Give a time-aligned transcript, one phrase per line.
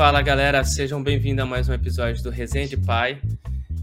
[0.00, 3.20] Fala galera, sejam bem-vindos a mais um episódio do Resende Pai.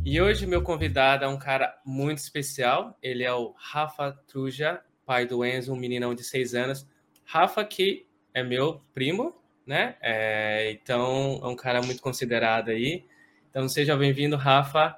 [0.04, 2.97] E hoje meu convidado é um cara muito especial.
[3.04, 6.88] Ele é o Rafa Truja, pai do Enzo, um meninão de seis anos.
[7.24, 9.96] Rafa, que é meu primo, né?
[10.01, 13.06] É, então é um cara muito considerado aí.
[13.52, 14.97] Então seja bem-vindo, Rafa.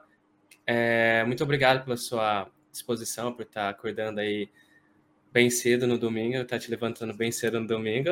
[0.66, 4.48] É, muito obrigado pela sua disposição, por estar acordando aí
[5.32, 8.10] bem cedo no domingo, estar te levantando bem cedo no domingo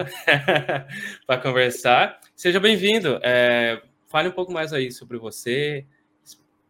[1.26, 2.20] para conversar.
[2.36, 3.20] Seja bem-vindo.
[3.24, 5.86] É, fale um pouco mais aí sobre você,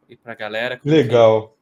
[0.10, 0.80] e para a galera.
[0.84, 1.56] Legal.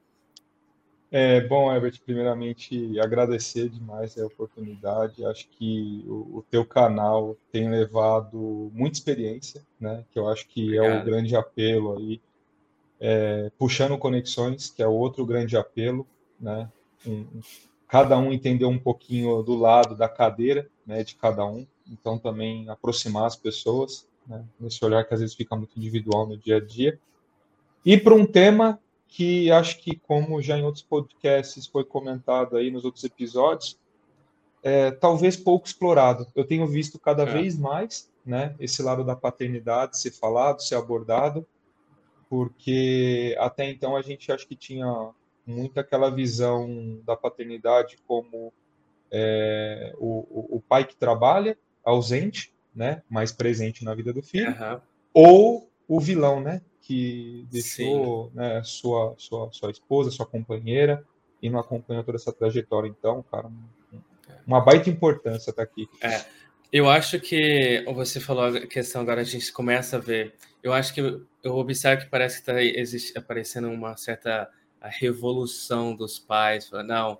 [1.11, 5.25] É, bom, Herbert, primeiramente agradecer demais a oportunidade.
[5.25, 10.03] Acho que o, o, teu canal tem levado muita experiência, né?
[10.11, 10.97] Que eu acho que Obrigado.
[10.97, 12.21] é o grande apelo aí.
[12.99, 16.05] É, puxando conexões, que é outro grande apelo,
[16.39, 16.69] né?
[17.05, 17.25] Um,
[17.95, 21.01] cada um entender um pouquinho do lado da cadeira, né?
[21.01, 21.65] De cada um.
[21.89, 24.43] Então também aproximar as pessoas, né?
[24.59, 26.99] Nesse olhar que às vezes fica muito individual no dia a dia.
[27.85, 32.69] E para um tema que acho que, como já em outros podcasts foi comentado aí
[32.69, 33.79] nos outros episódios,
[34.61, 36.27] é, talvez pouco explorado.
[36.35, 37.25] Eu tenho visto cada é.
[37.25, 41.47] vez mais né, esse lado da paternidade ser falado, ser abordado,
[42.29, 45.13] porque até então a gente acho que tinha
[45.45, 48.53] muito aquela visão da paternidade como
[49.11, 54.81] é, o, o, pai que trabalha, ausente, né, mais presente na vida do filho, uhum.
[55.13, 61.03] ou o vilão, né, que deixou né, sua, sua, sua esposa, sua companheira,
[61.41, 62.87] e não acompanhou toda essa trajetória.
[62.87, 63.49] Então, cara,
[64.45, 65.87] uma baita importância estar tá aqui.
[66.01, 66.25] É,
[66.71, 70.33] eu acho que você falou a questão agora, a gente começa a ver.
[70.61, 74.49] Eu acho que eu observo que parece que está aparecendo uma certa
[74.87, 76.69] revolução dos pais.
[76.85, 77.19] Não,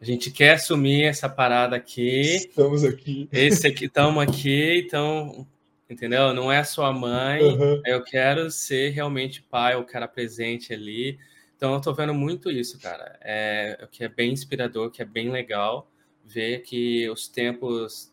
[0.00, 2.20] a gente quer assumir essa parada aqui.
[2.36, 3.28] Estamos aqui.
[3.32, 5.46] Esse aqui, estamos aqui, então
[5.88, 6.32] entendeu?
[6.32, 7.82] Não é sua mãe, uhum.
[7.84, 11.18] eu quero ser realmente pai, eu quero presente ali.
[11.56, 13.18] Então eu tô vendo muito isso, cara.
[13.20, 15.88] É, que é bem inspirador, que é bem legal
[16.24, 18.12] ver que os tempos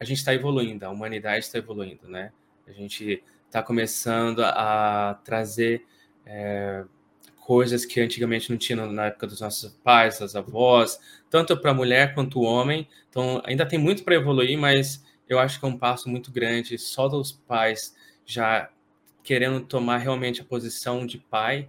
[0.00, 2.32] a gente está evoluindo, a humanidade está evoluindo, né?
[2.66, 5.84] A gente está começando a trazer
[6.24, 6.84] é,
[7.48, 11.00] coisas que antigamente não tinham na época dos nossos pais, das avós,
[11.30, 12.86] tanto para a mulher quanto o homem.
[13.08, 16.76] Então ainda tem muito para evoluir, mas eu acho que é um passo muito grande
[16.76, 18.68] só dos pais já
[19.22, 21.66] querendo tomar realmente a posição de pai.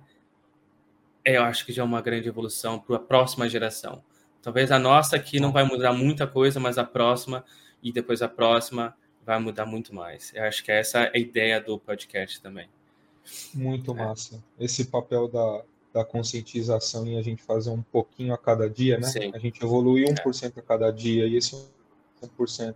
[1.24, 4.04] Eu acho que já é uma grande evolução para a próxima geração.
[4.42, 7.46] Talvez a nossa aqui não vai mudar muita coisa, mas a próxima
[7.82, 8.94] e depois a próxima
[9.26, 10.34] vai mudar muito mais.
[10.36, 12.70] Eu acho que essa é a ideia do podcast também.
[13.54, 13.96] Muito é.
[13.96, 14.44] massa.
[14.60, 15.64] Esse papel da,
[15.94, 19.08] da conscientização e a gente fazer um pouquinho a cada dia, né?
[19.08, 19.32] Sim.
[19.34, 20.60] A gente evolui 1% é.
[20.60, 21.56] a cada dia e esse
[22.22, 22.76] 1%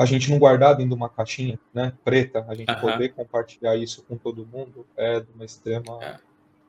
[0.00, 4.02] a gente não guardar dentro de uma caixinha, né, preta, a gente poder compartilhar isso
[4.04, 6.18] com todo mundo é de uma extrema é.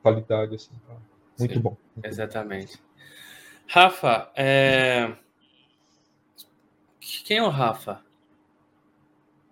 [0.02, 0.94] qualidade, assim, tá?
[1.38, 1.76] muito Sim, bom.
[1.96, 2.76] Muito exatamente.
[2.76, 2.82] Bom.
[3.66, 5.14] Rafa, é...
[7.24, 8.02] quem é o Rafa?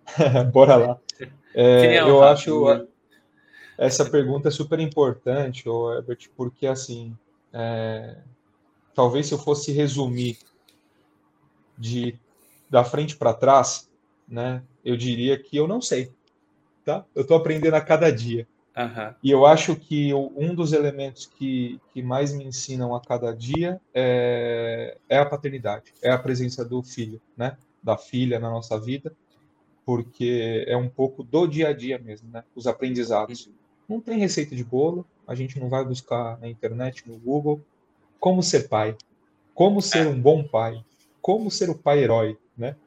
[0.53, 0.99] Bora lá.
[1.53, 2.65] É, eu acho
[3.77, 7.17] essa pergunta é super importante, Herbert, porque assim,
[7.51, 8.17] é...
[8.93, 10.37] talvez se eu fosse resumir
[11.77, 12.15] de
[12.69, 13.89] da frente para trás,
[14.27, 16.11] né, eu diria que eu não sei.
[16.85, 17.03] Tá?
[17.13, 18.47] Eu estou aprendendo a cada dia.
[18.77, 19.13] Uhum.
[19.21, 23.81] E eu acho que um dos elementos que, que mais me ensinam a cada dia
[23.93, 27.57] é, é a paternidade, é a presença do filho, né?
[27.83, 29.11] da filha na nossa vida,
[29.91, 32.45] porque é um pouco do dia a dia mesmo, né?
[32.55, 33.49] os aprendizados.
[33.89, 37.59] Não tem receita de bolo, a gente não vai buscar na internet, no Google,
[38.17, 38.95] como ser pai,
[39.53, 40.09] como ser é.
[40.09, 40.81] um bom pai,
[41.21, 42.77] como ser o pai herói, né?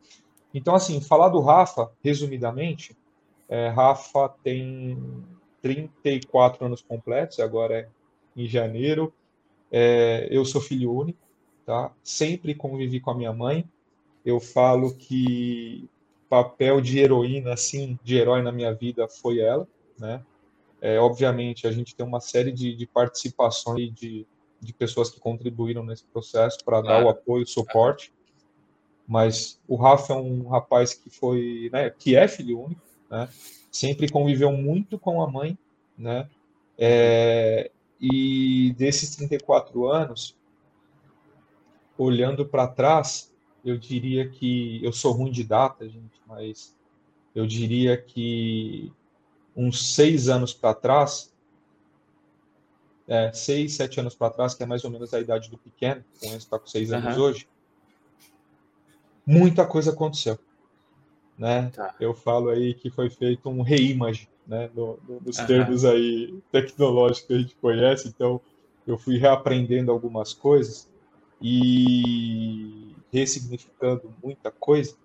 [0.55, 2.97] Então, assim, falar do Rafa, resumidamente,
[3.51, 4.97] é, Rafa tem
[5.61, 7.89] 34 anos completos, agora é
[8.35, 9.13] em janeiro.
[9.71, 11.19] É, eu sou filho único,
[11.67, 11.93] tá?
[12.03, 13.63] Sempre convivi com a minha mãe.
[14.25, 15.87] Eu falo que
[16.35, 20.21] papel de heroína, assim, de herói na minha vida foi ela, né?
[20.81, 24.27] É, obviamente, a gente tem uma série de, de participações de,
[24.61, 28.13] de pessoas que contribuíram nesse processo para dar o apoio, o suporte.
[29.07, 33.29] Mas o Rafa é um rapaz que foi, né, que é filho único, né,
[33.71, 35.57] sempre conviveu muito com a mãe,
[35.97, 36.29] né,
[36.77, 37.71] é,
[38.01, 40.37] e desses 34 anos,
[41.97, 43.33] olhando para trás,
[43.65, 46.77] eu diria que eu sou ruim de data, gente, mas
[47.35, 48.93] eu diria que
[49.57, 51.33] uns seis anos para trás,
[53.09, 56.05] é, seis, sete anos para trás, que é mais ou menos a idade do pequeno,
[56.21, 57.23] com esse está com seis anos uhum.
[57.23, 57.49] hoje,
[59.27, 60.39] muita coisa aconteceu.
[61.39, 61.71] né?
[61.75, 61.95] Tá.
[61.99, 64.71] Eu falo aí que foi feito um reimage, né?
[64.75, 65.47] No, no, nos uhum.
[65.47, 68.09] termos aí tecnológicos que a gente conhece.
[68.09, 68.41] Então,
[68.87, 70.89] eu fui reaprendendo algumas coisas
[71.41, 72.84] e
[73.15, 74.97] ressignificando muita coisa.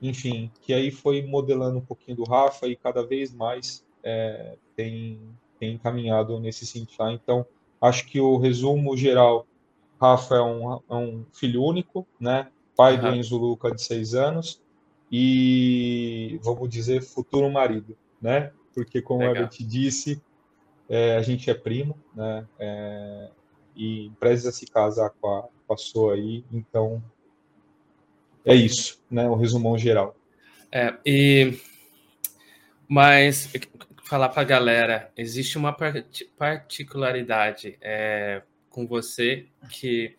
[0.00, 5.20] Enfim, que aí foi modelando um pouquinho do Rafa e cada vez mais é, tem,
[5.58, 6.96] tem encaminhado nesse sentido.
[6.96, 7.12] Tá?
[7.12, 7.46] Então,
[7.80, 9.46] acho que o resumo geral,
[10.00, 12.48] Rafa é um, é um filho único, né?
[12.76, 13.02] Pai uhum.
[13.02, 14.60] do Enzo Luca de seis anos
[15.12, 18.52] e, vamos dizer, futuro marido, né?
[18.74, 19.48] Porque, como Legal.
[19.48, 20.20] te disse,
[20.88, 22.46] é, a gente é primo, né?
[22.58, 23.30] É,
[23.76, 27.02] e precisa se casar com a, com a sua aí, então
[28.44, 29.28] é isso, né?
[29.28, 30.16] O resumão geral.
[30.70, 31.58] É, e
[32.88, 33.50] mas
[34.04, 35.74] falar para a galera, existe uma
[36.36, 40.16] particularidade é, com você que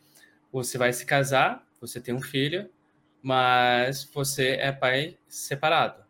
[0.51, 2.69] você vai se casar, você tem um filho,
[3.21, 6.03] mas você é pai separado,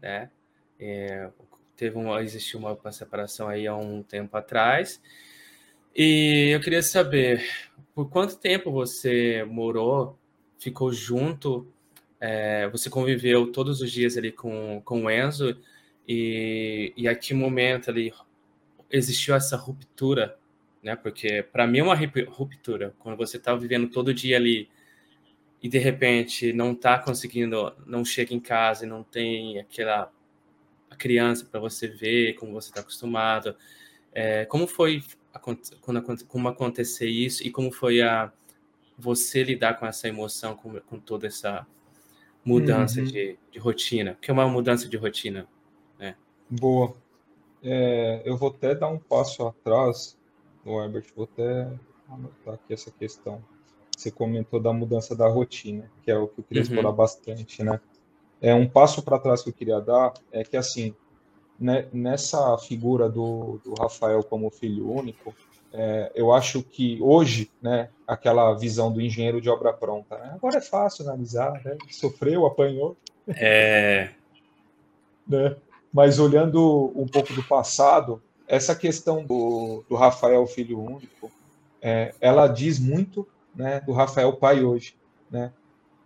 [0.00, 0.30] né?
[0.78, 1.28] É,
[1.76, 5.00] teve uma, existiu uma, uma separação aí há um tempo atrás.
[5.94, 7.44] E eu queria saber
[7.94, 10.17] por quanto tempo você morou,
[10.58, 11.66] ficou junto,
[12.20, 15.56] é, você conviveu todos os dias ali com, com o Enzo
[16.06, 18.12] e, e a que momento ali
[18.90, 20.38] existiu essa ruptura,
[20.82, 20.96] né?
[20.96, 24.68] Porque para mim é uma ruptura quando você está vivendo todo dia ali
[25.62, 30.12] e de repente não está conseguindo, não chega em casa e não tem aquela
[30.96, 33.54] criança para você ver como você está acostumado.
[34.12, 35.02] É, como foi
[35.40, 38.32] quando como acontecer isso e como foi a
[38.98, 41.66] você lidar com essa emoção, com, com toda essa
[42.44, 43.06] mudança uhum.
[43.06, 44.18] de, de rotina?
[44.20, 45.46] que é uma mudança de rotina?
[45.98, 46.16] Né?
[46.48, 46.94] Boa.
[47.62, 50.18] É, eu vou até dar um passo atrás,
[50.64, 51.70] o Herbert, vou até
[52.08, 53.42] anotar aqui essa questão.
[53.96, 56.68] Você comentou da mudança da rotina, que é o que eu queria uhum.
[56.68, 57.80] explorar bastante, né?
[58.40, 60.94] É um passo para trás que eu queria dar é que assim,
[61.58, 65.34] né, nessa figura do, do, Rafael como filho único,
[65.72, 70.58] é, eu acho que hoje, né, aquela visão do engenheiro de obra pronta, né, agora
[70.58, 72.96] é fácil analisar, né, sofreu, apanhou.
[73.28, 74.10] É.
[75.26, 75.56] né,
[75.92, 81.30] mas olhando um pouco do passado, essa questão do, do Rafael filho único,
[81.82, 84.96] é, ela diz muito, né, do Rafael pai hoje,
[85.30, 85.52] né.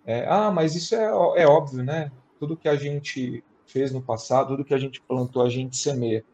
[0.04, 2.10] É, ah, mas isso é, é óbvio, né?
[2.42, 6.24] tudo que a gente fez no passado, tudo que a gente plantou, a gente semeia.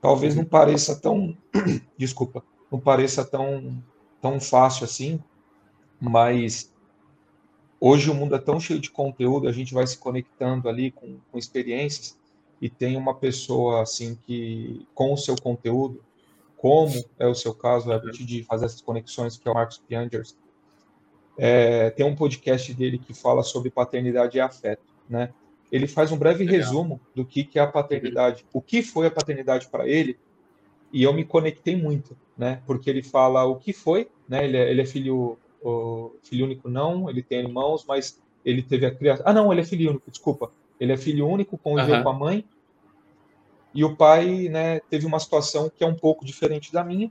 [0.00, 1.36] Talvez não pareça tão,
[1.98, 3.82] desculpa, não pareça tão,
[4.20, 5.22] tão fácil assim,
[6.00, 6.72] mas
[7.80, 11.18] hoje o mundo é tão cheio de conteúdo, a gente vai se conectando ali com,
[11.30, 12.18] com experiências
[12.60, 16.04] e tem uma pessoa assim que com o seu conteúdo,
[16.56, 20.36] como é o seu caso, é de fazer essas conexões, que é o Marcos Piangers,
[21.38, 25.32] é, tem um podcast dele que fala sobre paternidade e afeto, né?
[25.70, 26.58] ele faz um breve Legal.
[26.58, 30.18] resumo do que, que é a paternidade, o que foi a paternidade para ele,
[30.92, 32.62] e eu me conectei muito, né?
[32.66, 34.44] Porque ele fala o que foi, né?
[34.44, 38.86] Ele é, ele é filho, o, filho único, não, ele tem irmãos, mas ele teve
[38.86, 39.24] a criação.
[39.26, 40.50] Ah, não, ele é filho único, desculpa.
[40.78, 42.02] Ele é filho único, conviveu uhum.
[42.02, 42.44] com a mãe,
[43.74, 47.10] e o pai, né, teve uma situação que é um pouco diferente da minha,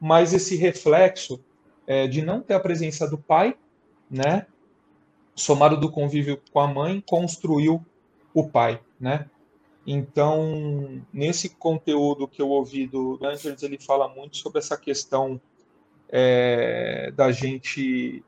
[0.00, 1.40] mas esse reflexo
[1.86, 3.56] é, de não ter a presença do pai,
[4.10, 4.46] né?
[5.34, 7.84] Somado do convívio com a mãe, construiu
[8.34, 9.28] o pai, né?
[9.86, 15.40] Então, nesse conteúdo que eu ouvi do Andrews, ele fala muito sobre essa questão
[16.08, 18.22] é, da gente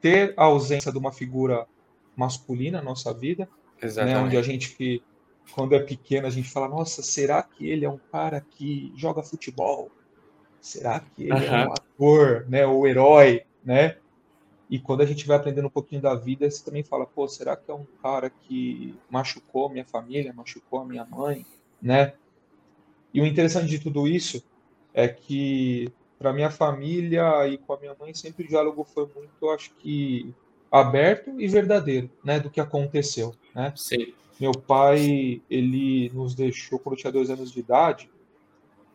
[0.00, 1.66] ter a ausência de uma figura
[2.14, 3.48] masculina na nossa vida,
[4.04, 5.02] né, onde a gente,
[5.54, 9.22] quando é pequeno, a gente fala, nossa, será que ele é um cara que joga
[9.22, 9.90] futebol?
[10.60, 13.96] Será que ele é um ator, né, ou herói, né?
[14.70, 17.56] E quando a gente vai aprendendo um pouquinho da vida, você também fala, pô, será
[17.56, 21.46] que é um cara que machucou minha família, machucou a minha mãe,
[21.80, 22.12] né?
[23.12, 24.42] E o interessante de tudo isso
[24.92, 29.48] é que para minha família e com a minha mãe sempre o diálogo foi muito,
[29.50, 30.34] acho que
[30.70, 33.72] aberto e verdadeiro, né, do que aconteceu, né?
[33.74, 34.12] Sim.
[34.38, 38.10] Meu pai, ele nos deixou quando eu tinha dois anos de idade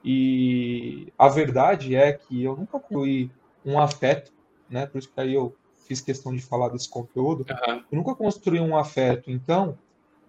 [0.03, 3.32] e a verdade é que eu nunca fui
[3.65, 4.32] um afeto,
[4.70, 4.86] né?
[4.86, 7.84] Por isso que aí eu fiz questão de falar desse conteúdo, uhum.
[7.92, 9.30] eu nunca construí um afeto.
[9.30, 9.78] Então,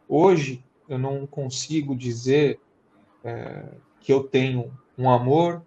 [0.08, 2.60] hoje, eu não consigo dizer
[3.22, 3.64] é,
[4.00, 5.62] que eu tenho um amor,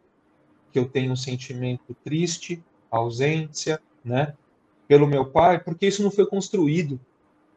[0.71, 4.33] que eu tenho um sentimento triste, ausência, né?
[4.87, 6.99] Pelo meu pai, porque isso não foi construído,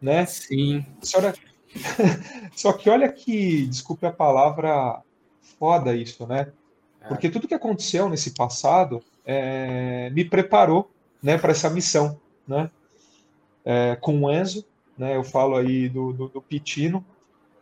[0.00, 0.26] né?
[0.26, 0.84] Sim.
[1.00, 1.34] Senhora...
[2.56, 5.02] Só que olha que, desculpe a palavra,
[5.40, 6.52] foda isso, né?
[7.00, 7.08] É.
[7.08, 10.90] Porque tudo que aconteceu nesse passado é, me preparou
[11.22, 12.70] né, para essa missão, né?
[13.64, 14.64] É, com o Enzo,
[14.96, 15.16] né?
[15.16, 17.04] Eu falo aí do, do, do Pitino,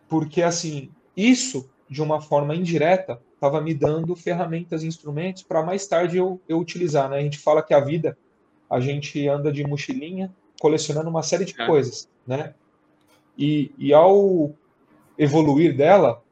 [0.09, 5.87] porque assim, isso de uma forma indireta estava me dando ferramentas e instrumentos para mais
[5.87, 7.19] tarde eu, eu utilizar, né?
[7.19, 8.17] A gente fala que a vida
[8.69, 11.67] a gente anda de mochilinha colecionando uma série de é.
[11.67, 12.55] coisas, né?
[13.37, 14.53] E, e ao
[15.17, 16.23] evoluir dela,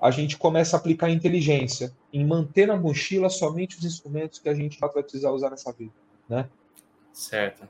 [0.00, 4.54] a gente começa a aplicar inteligência em manter na mochila somente os instrumentos que a
[4.54, 5.92] gente vai precisar usar nessa vida,
[6.28, 6.48] né?
[7.12, 7.68] Certo.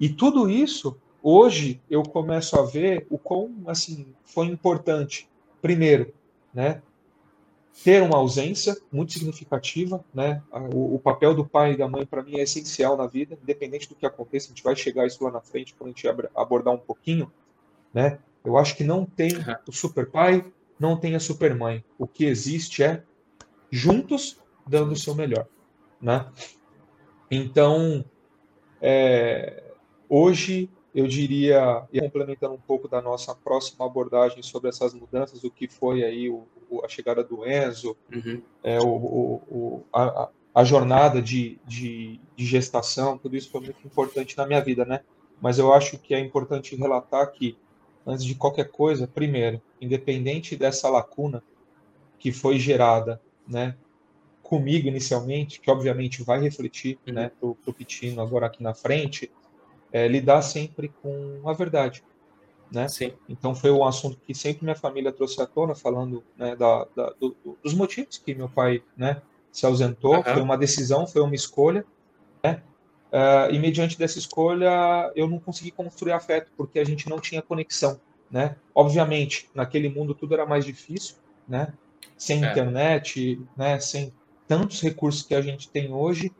[0.00, 5.28] E tudo isso, hoje, eu começo a ver o quão, assim, foi importante.
[5.60, 6.14] Primeiro,
[6.54, 6.80] né?
[7.84, 10.42] Ter uma ausência muito significativa, né?
[10.72, 13.88] O, o papel do pai e da mãe, para mim, é essencial na vida, independente
[13.88, 14.46] do que aconteça.
[14.46, 17.30] A gente vai chegar isso lá na frente, quando a gente abordar um pouquinho,
[17.92, 18.18] né?
[18.44, 19.30] Eu acho que não tem
[19.66, 20.44] o super pai,
[20.78, 21.84] não tem a super mãe.
[21.98, 23.02] O que existe é
[23.70, 25.46] juntos dando o seu melhor,
[26.00, 26.26] né?
[27.30, 28.04] Então,
[28.80, 29.62] é,
[30.08, 35.50] hoje eu diria, e complementando um pouco da nossa próxima abordagem sobre essas mudanças, o
[35.50, 38.42] que foi aí o, o, a chegada do Enzo, uhum.
[38.64, 44.46] é, o, a, a, jornada de, de, de, gestação, tudo isso foi muito importante na
[44.46, 45.00] minha vida, né?
[45.40, 47.56] Mas eu acho que é importante relatar que
[48.06, 51.42] antes de qualquer coisa, primeiro, independente dessa lacuna
[52.18, 53.76] que foi gerada, né,
[54.48, 57.12] comigo inicialmente, que obviamente vai refletir, uhum.
[57.12, 59.30] né, pro, pro Pitino agora aqui na frente,
[59.92, 62.02] é, lidar sempre com a verdade,
[62.72, 62.88] né?
[62.88, 63.12] Sim.
[63.28, 67.10] Então foi um assunto que sempre minha família trouxe à tona, falando né, da, da
[67.20, 69.20] do, dos motivos que meu pai, né,
[69.52, 70.16] se ausentou.
[70.16, 70.24] Uhum.
[70.24, 71.84] Foi uma decisão, foi uma escolha,
[72.42, 72.62] né?
[73.10, 77.40] Uh, e mediante dessa escolha, eu não consegui construir afeto, porque a gente não tinha
[77.40, 77.98] conexão,
[78.30, 78.56] né?
[78.74, 81.72] Obviamente, naquele mundo tudo era mais difícil, né?
[82.16, 82.50] Sem é.
[82.50, 83.78] internet, né?
[83.80, 84.12] Sem
[84.48, 86.32] tantos recursos que a gente tem hoje,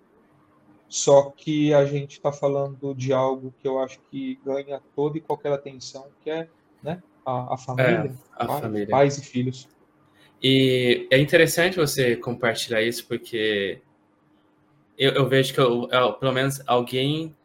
[0.88, 5.20] só que a gente está falando de algo que eu acho que ganha toda e
[5.20, 6.48] qualquer atenção, que é
[6.82, 8.88] né, a, a família, é, a família.
[8.88, 9.68] pais e filhos.
[10.42, 13.82] E é interessante você compartilhar isso, porque
[14.96, 17.36] eu, eu vejo que eu, eu, pelo menos alguém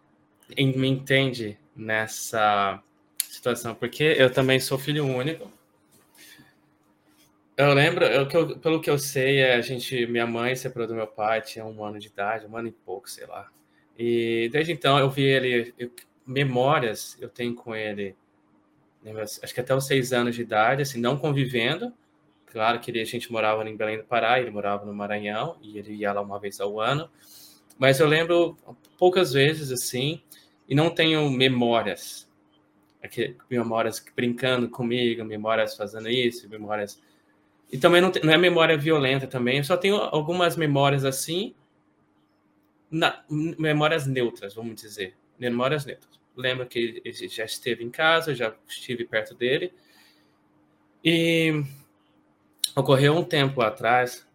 [0.57, 2.81] me entende nessa
[3.29, 5.51] situação, porque eu também sou filho único.
[7.55, 11.05] Eu lembro, eu, pelo que eu sei, é, a gente, minha mãe separou do meu
[11.05, 13.47] pai, tinha um ano de idade, um ano e pouco, sei lá.
[13.97, 15.91] E desde então eu vi ele, eu,
[16.25, 18.15] memórias eu tenho com ele,
[19.43, 21.93] acho que até os seis anos de idade, assim, não convivendo.
[22.47, 25.77] Claro que ele, a gente morava em Belém do Pará, ele morava no Maranhão, e
[25.77, 27.07] ele ia lá uma vez ao ano.
[27.77, 28.57] Mas eu lembro
[28.97, 30.21] poucas vezes assim,
[30.67, 32.27] e não tenho memórias.
[33.03, 36.99] Aqui, memórias brincando comigo, memórias fazendo isso, memórias.
[37.73, 41.55] E também não, não é memória violenta também, eu só tenho algumas memórias assim,
[42.91, 45.15] na, memórias neutras, vamos dizer.
[45.39, 46.21] Memórias neutras.
[46.37, 49.73] Lembro que ele já esteve em casa, já estive perto dele.
[51.03, 51.63] E
[52.75, 54.27] ocorreu um tempo atrás,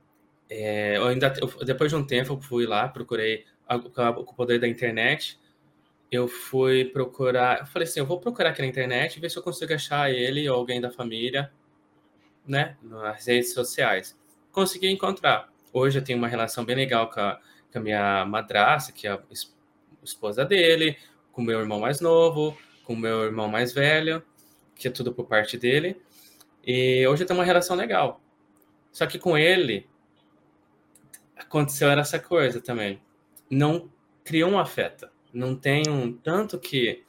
[0.51, 3.45] é, eu ainda, eu, depois de um tempo, eu fui lá, procurei
[3.95, 5.39] com o poder da internet.
[6.11, 9.45] Eu fui procurar, eu falei assim, eu vou procurar aqui na internet ver se eu
[9.45, 11.53] consigo achar ele ou alguém da família,
[12.49, 14.19] né, nas redes sociais.
[14.51, 15.53] Consegui encontrar.
[15.73, 17.39] Hoje eu tenho uma relação bem legal com a,
[17.71, 19.21] com a minha madrasta, que é a
[20.03, 20.97] esposa dele,
[21.31, 24.23] com meu irmão mais novo, com meu irmão mais velho,
[24.75, 26.01] que é tudo por parte dele.
[26.67, 28.21] E hoje eu tenho uma relação legal.
[28.91, 29.87] Só que com ele,
[31.37, 33.01] aconteceu essa coisa também.
[33.51, 33.91] Não
[34.25, 35.09] criou um afeto.
[35.33, 36.13] Não tem um.
[36.13, 37.05] Tanto que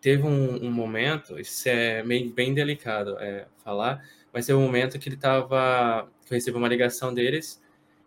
[0.00, 4.98] teve um, um momento, isso é meio bem delicado é, falar, mas teve um momento
[4.98, 6.08] que ele estava.
[6.24, 7.62] que eu recebi uma ligação deles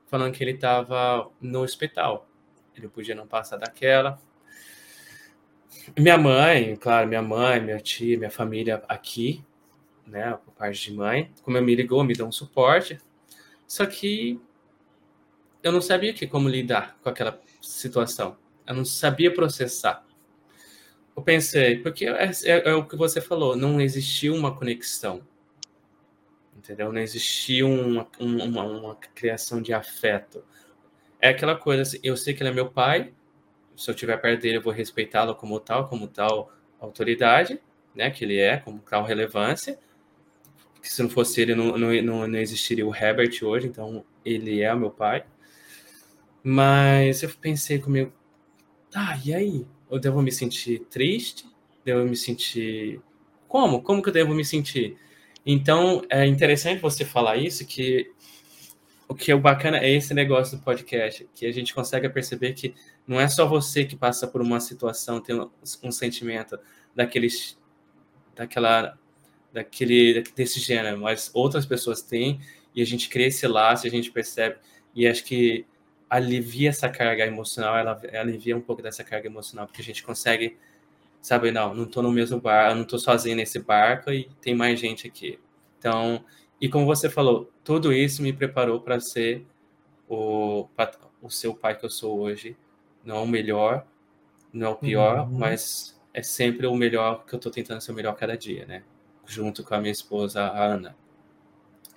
[0.08, 2.27] falando que ele estava no hospital.
[2.75, 4.20] Ele podia não passar daquela.
[5.98, 9.44] Minha mãe, claro, minha mãe, minha tia, minha família aqui,
[10.05, 12.98] né, por parte de mãe, como me ligou, me deu um suporte.
[13.67, 14.39] Só que
[15.62, 18.38] eu não sabia que como lidar com aquela situação.
[18.65, 20.05] Eu não sabia processar.
[21.15, 25.22] Eu pensei, porque é, é, é o que você falou, não existiu uma conexão.
[26.65, 26.91] Entendeu?
[26.91, 30.43] Não existiu uma, uma, uma criação de afeto.
[31.22, 33.13] É aquela coisa, assim, eu sei que ele é meu pai,
[33.77, 37.62] se eu estiver perto dele, eu vou respeitá-lo como tal, como tal autoridade,
[37.93, 39.77] né, que ele é, como tal relevância.
[40.81, 44.74] Que se não fosse ele, não, não, não existiria o Herbert hoje, então ele é
[44.74, 45.24] meu pai.
[46.43, 48.12] Mas eu pensei comigo,
[48.89, 49.67] tá, e aí?
[49.89, 51.48] Eu devo me sentir triste?
[51.84, 53.00] Devo me sentir.
[53.48, 53.84] Como?
[53.84, 54.98] Como que eu devo me sentir?
[55.46, 58.12] Então, é interessante você falar isso, que
[59.08, 62.74] o que é bacana é esse negócio do podcast, que a gente consegue perceber que
[63.08, 65.40] não é só você que passa por uma situação, tem
[65.84, 66.58] um, sentimento,
[66.96, 67.58] daqueles,
[68.36, 68.98] daquela,
[69.54, 72.40] daquele, desse gênero, mas outras pessoas têm
[72.74, 74.58] e a gente cria esse laço, a gente percebe
[74.96, 75.66] e acho que
[76.10, 80.58] alivia essa carga emocional, ela alivia um pouco dessa carga emocional, porque a gente consegue
[81.25, 84.79] sabe, não, não tô no mesmo barco, não tô sozinho nesse barco e tem mais
[84.79, 85.39] gente aqui.
[85.79, 86.24] Então,
[86.62, 89.44] e como você falou, tudo isso me preparou para ser
[90.08, 90.67] o,
[91.20, 92.55] o seu pai que eu sou hoje.
[93.03, 93.88] Não o melhor,
[94.53, 95.39] não é o pior, uhum.
[95.39, 98.84] mas é sempre o melhor que eu tô tentando ser o melhor cada dia, né?
[99.25, 100.96] Junto com a minha esposa, a Ana.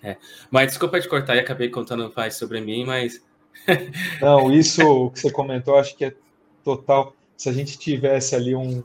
[0.03, 0.17] É.
[0.51, 3.23] Mas desculpa te cortar e acabei contando mais sobre mim, mas.
[4.23, 6.15] não, isso que você comentou, acho que é
[6.65, 7.15] total.
[7.37, 8.83] Se a gente tivesse ali um,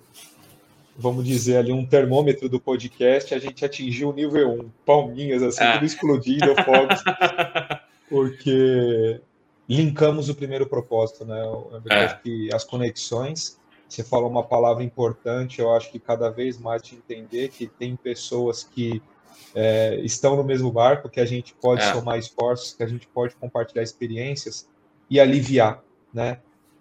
[0.98, 5.64] vamos dizer ali, um termômetro do podcast, a gente atingiu o nível 1, palminhas, assim,
[5.64, 5.74] ah.
[5.74, 7.04] tudo explodindo, fogos,
[8.10, 9.20] porque
[9.68, 11.42] linkamos o primeiro propósito, né?
[11.42, 12.06] Eu é.
[12.06, 16.82] acho que as conexões, você falou uma palavra importante, eu acho que cada vez mais
[16.84, 19.02] de entender que tem pessoas que
[19.56, 21.94] é, estão no mesmo barco, que a gente pode é.
[21.94, 24.68] somar esforços, que a gente pode compartilhar experiências
[25.10, 25.84] e aliviar,
[26.14, 26.40] né?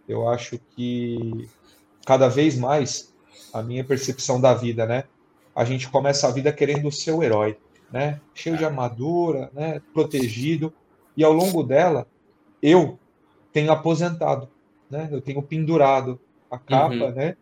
[0.09, 1.49] Eu acho que
[2.05, 3.12] cada vez mais
[3.53, 5.05] a minha percepção da vida, né?
[5.55, 7.59] A gente começa a vida querendo ser o herói,
[7.93, 8.21] né?
[8.35, 9.83] Cheio de armadura, né?
[9.93, 10.73] Protegido.
[11.17, 12.07] E ao longo dela,
[12.63, 12.99] eu
[13.53, 14.49] tenho aposentado,
[14.91, 15.09] né?
[15.13, 16.19] Eu tenho pendurado
[16.51, 17.13] a capa, uhum.
[17.13, 17.37] né?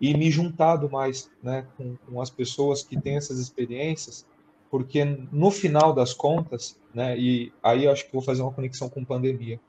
[0.00, 1.66] E me juntado mais, né?
[1.76, 4.26] Com, com as pessoas que têm essas experiências,
[4.70, 7.18] porque no final das contas, né?
[7.18, 9.60] E aí eu acho que vou fazer uma conexão com pandemia.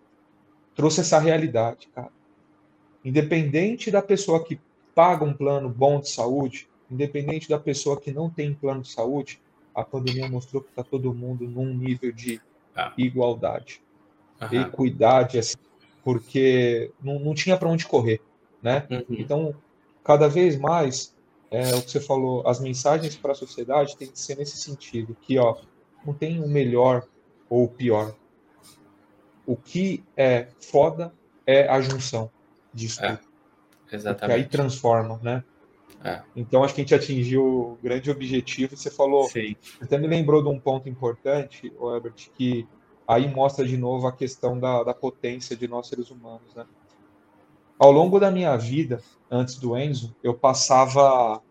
[0.75, 2.11] Trouxe essa realidade, cara.
[3.03, 4.59] Independente da pessoa que
[4.95, 9.41] paga um plano bom de saúde, independente da pessoa que não tem plano de saúde,
[9.75, 12.41] a pandemia mostrou que está todo mundo num nível de
[12.73, 12.93] ah.
[12.97, 13.81] igualdade,
[14.41, 14.61] Aham.
[14.61, 15.57] equidade, assim,
[16.01, 18.21] porque não, não tinha para onde correr,
[18.61, 18.87] né?
[18.89, 19.03] Uhum.
[19.09, 19.55] Então,
[20.01, 21.13] cada vez mais,
[21.51, 25.15] é, o que você falou, as mensagens para a sociedade tem que ser nesse sentido,
[25.21, 25.57] que ó,
[26.05, 27.05] não tem o melhor
[27.49, 28.15] ou o pior.
[29.45, 31.13] O que é foda
[31.45, 32.31] é a junção
[32.73, 33.15] disso é.
[33.15, 33.34] tudo.
[33.91, 34.19] Exatamente.
[34.19, 35.43] Porque aí transforma, né?
[36.03, 36.21] É.
[36.35, 38.77] Então acho que a gente atingiu o grande objetivo.
[38.77, 39.55] Você falou, Sim.
[39.81, 42.67] até me lembrou de um ponto importante, Herbert, que
[43.07, 46.65] aí mostra de novo a questão da, da potência de nós seres humanos, né?
[47.77, 51.41] Ao longo da minha vida, antes do Enzo, eu passava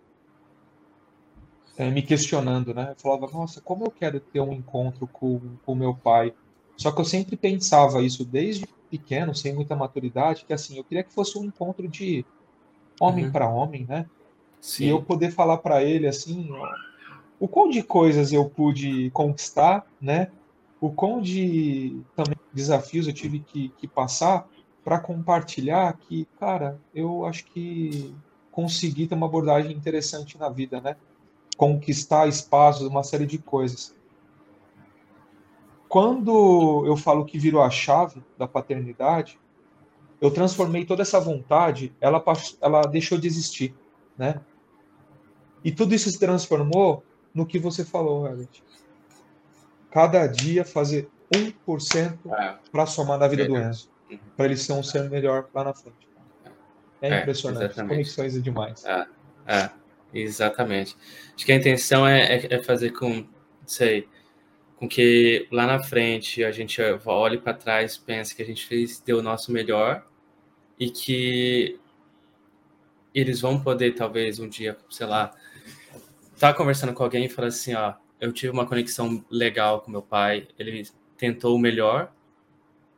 [1.76, 2.90] é, me questionando, né?
[2.90, 6.32] Eu falava, nossa, como eu quero ter um encontro com o meu pai.
[6.76, 11.02] Só que eu sempre pensava isso desde pequeno, sem muita maturidade, que assim, eu queria
[11.02, 12.24] que fosse um encontro de
[13.00, 13.32] homem uhum.
[13.32, 14.06] para homem, né?
[14.60, 14.84] Sim.
[14.84, 16.48] E eu poder falar para ele assim,
[17.38, 20.30] o quão de coisas eu pude conquistar, né?
[20.80, 24.48] O quão de também desafios eu tive que, que passar
[24.84, 28.14] para compartilhar que, cara, eu acho que
[28.52, 30.96] consegui ter uma abordagem interessante na vida, né?
[31.56, 33.94] Conquistar espaços, uma série de coisas
[35.94, 39.38] quando eu falo que virou a chave da paternidade,
[40.20, 42.20] eu transformei toda essa vontade, ela,
[42.60, 43.72] ela deixou de existir,
[44.18, 44.40] né?
[45.62, 48.60] E tudo isso se transformou no que você falou, Herbert.
[49.88, 52.56] Cada dia fazer 1% é.
[52.72, 53.88] para somar na vida do Enzo,
[54.36, 56.08] para ele ser um ser melhor lá na frente.
[57.02, 57.90] É, é impressionante, exatamente.
[57.90, 58.84] conexões é demais.
[58.84, 59.06] É,
[59.46, 59.70] é,
[60.12, 60.96] exatamente.
[61.36, 63.24] Acho que a intenção é, é, é fazer com,
[63.64, 64.08] sei,
[64.84, 69.00] com que lá na frente a gente olhe para trás, pense que a gente fez,
[69.00, 70.06] deu o nosso melhor
[70.78, 71.80] e que
[73.14, 75.34] eles vão poder talvez um dia, sei lá,
[76.38, 80.02] tá conversando com alguém e falar assim, ó, eu tive uma conexão legal com meu
[80.02, 82.12] pai, ele tentou o melhor,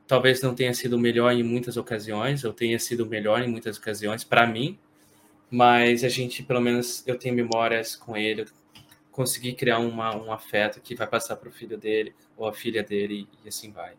[0.09, 3.49] talvez não tenha sido o melhor em muitas ocasiões, eu tenha sido o melhor em
[3.49, 4.77] muitas ocasiões para mim,
[5.49, 8.47] mas a gente, pelo menos, eu tenho memórias com ele,
[9.17, 12.83] conseguir criar uma, um afeto que vai passar para o filho dele ou a filha
[12.83, 13.95] dele e assim vai.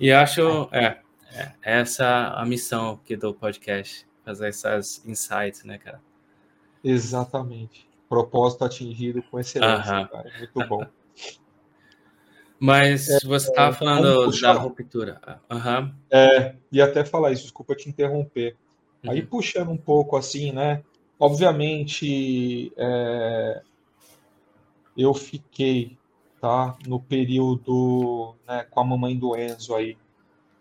[0.00, 0.98] E acho, é,
[1.32, 6.02] é essa a missão aqui do podcast, fazer essas insights, né, cara?
[6.82, 7.88] Exatamente.
[8.08, 10.08] Propósito atingido com excelência, uh -huh.
[10.08, 10.32] cara.
[10.38, 10.84] Muito bom.
[12.58, 15.20] Mas é, você estava é, falando da ruptura.
[15.50, 15.94] Uhum.
[16.10, 18.56] É, e até falar isso, desculpa te interromper.
[19.04, 19.12] Uhum.
[19.12, 20.82] Aí puxando um pouco assim, né?
[21.18, 23.62] Obviamente, é,
[24.96, 25.96] eu fiquei
[26.40, 29.96] tá, no período né, com a mamãe do Enzo aí.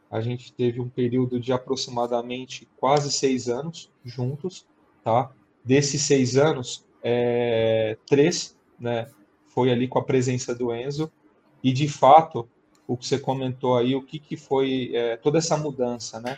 [0.09, 4.65] A gente teve um período de aproximadamente quase seis anos juntos,
[5.03, 5.31] tá?
[5.63, 9.07] Desses seis anos, é, três, né,
[9.47, 11.11] foi ali com a presença do Enzo
[11.63, 12.47] e de fato
[12.87, 16.37] o que você comentou aí, o que que foi é, toda essa mudança, né?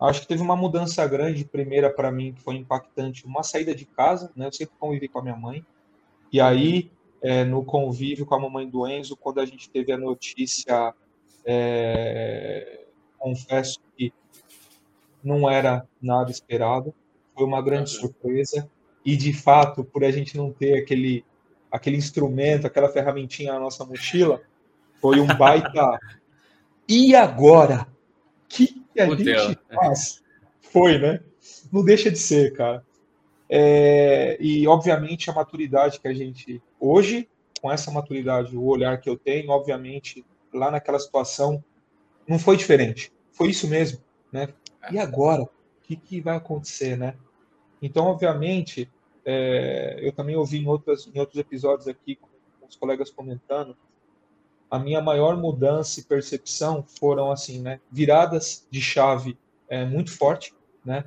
[0.00, 3.86] Acho que teve uma mudança grande, primeira para mim, que foi impactante, uma saída de
[3.86, 4.46] casa, né?
[4.46, 5.64] Eu sempre convivi com a minha mãe.
[6.30, 6.90] E aí,
[7.24, 10.92] é, no convívio com a mamãe do Enzo, quando a gente teve a notícia,
[11.42, 12.80] é,
[13.18, 14.12] confesso que
[15.22, 16.94] não era nada esperado,
[17.34, 18.70] foi uma grande surpresa.
[19.02, 21.24] E, de fato, por a gente não ter aquele,
[21.72, 24.42] aquele instrumento, aquela ferramentinha na nossa mochila,
[25.00, 25.98] foi um baita.
[26.86, 27.86] e agora?
[28.44, 30.22] O que a o gente faz?
[30.60, 31.20] Foi, né?
[31.72, 32.84] Não deixa de ser, cara.
[33.48, 36.62] É, e, obviamente, a maturidade que a gente.
[36.80, 37.28] Hoje,
[37.60, 41.62] com essa maturidade, o olhar que eu tenho, obviamente, lá naquela situação,
[42.26, 43.12] não foi diferente.
[43.32, 44.00] Foi isso mesmo,
[44.32, 44.48] né?
[44.90, 45.42] E agora?
[45.42, 45.50] O
[45.82, 47.16] que, que vai acontecer, né?
[47.80, 48.90] Então, obviamente,
[49.24, 52.28] é, eu também ouvi em, outras, em outros episódios aqui, com
[52.66, 53.76] os colegas comentando,
[54.70, 60.54] a minha maior mudança e percepção foram assim, né, viradas de chave é, muito forte,
[60.84, 61.04] né?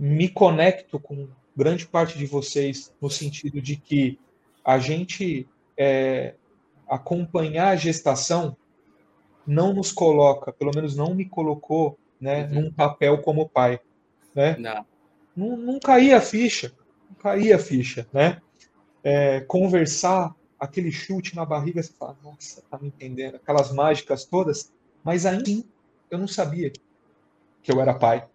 [0.00, 4.18] Me conecto com grande parte de vocês no sentido de que
[4.64, 6.34] a gente é,
[6.88, 8.56] acompanhar a gestação
[9.46, 12.62] não nos coloca, pelo menos não me colocou, né, uhum.
[12.62, 13.80] num papel como pai,
[14.34, 14.56] né?
[14.58, 14.86] Não
[15.36, 16.72] não, não caía a ficha,
[17.08, 18.40] não caía a ficha, né?
[19.02, 24.72] É, conversar, aquele chute na barriga, você fala, nossa, tá me entendendo, aquelas mágicas todas,
[25.02, 25.64] mas ainda assim,
[26.10, 26.70] eu não sabia
[27.62, 28.28] que eu era pai.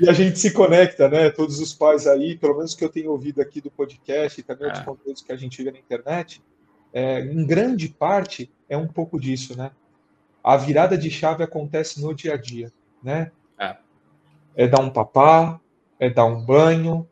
[0.00, 1.30] E a gente se conecta, né?
[1.30, 4.66] Todos os pais aí, pelo menos que eu tenho ouvido aqui do podcast e também
[4.66, 4.86] outros ah.
[4.86, 6.42] conteúdos que a gente vê na internet,
[6.92, 9.70] é, em grande parte é um pouco disso, né?
[10.42, 13.32] A virada de chave acontece no dia a dia, né?
[14.58, 15.60] é dar um papá,
[16.00, 17.08] é dar um banho,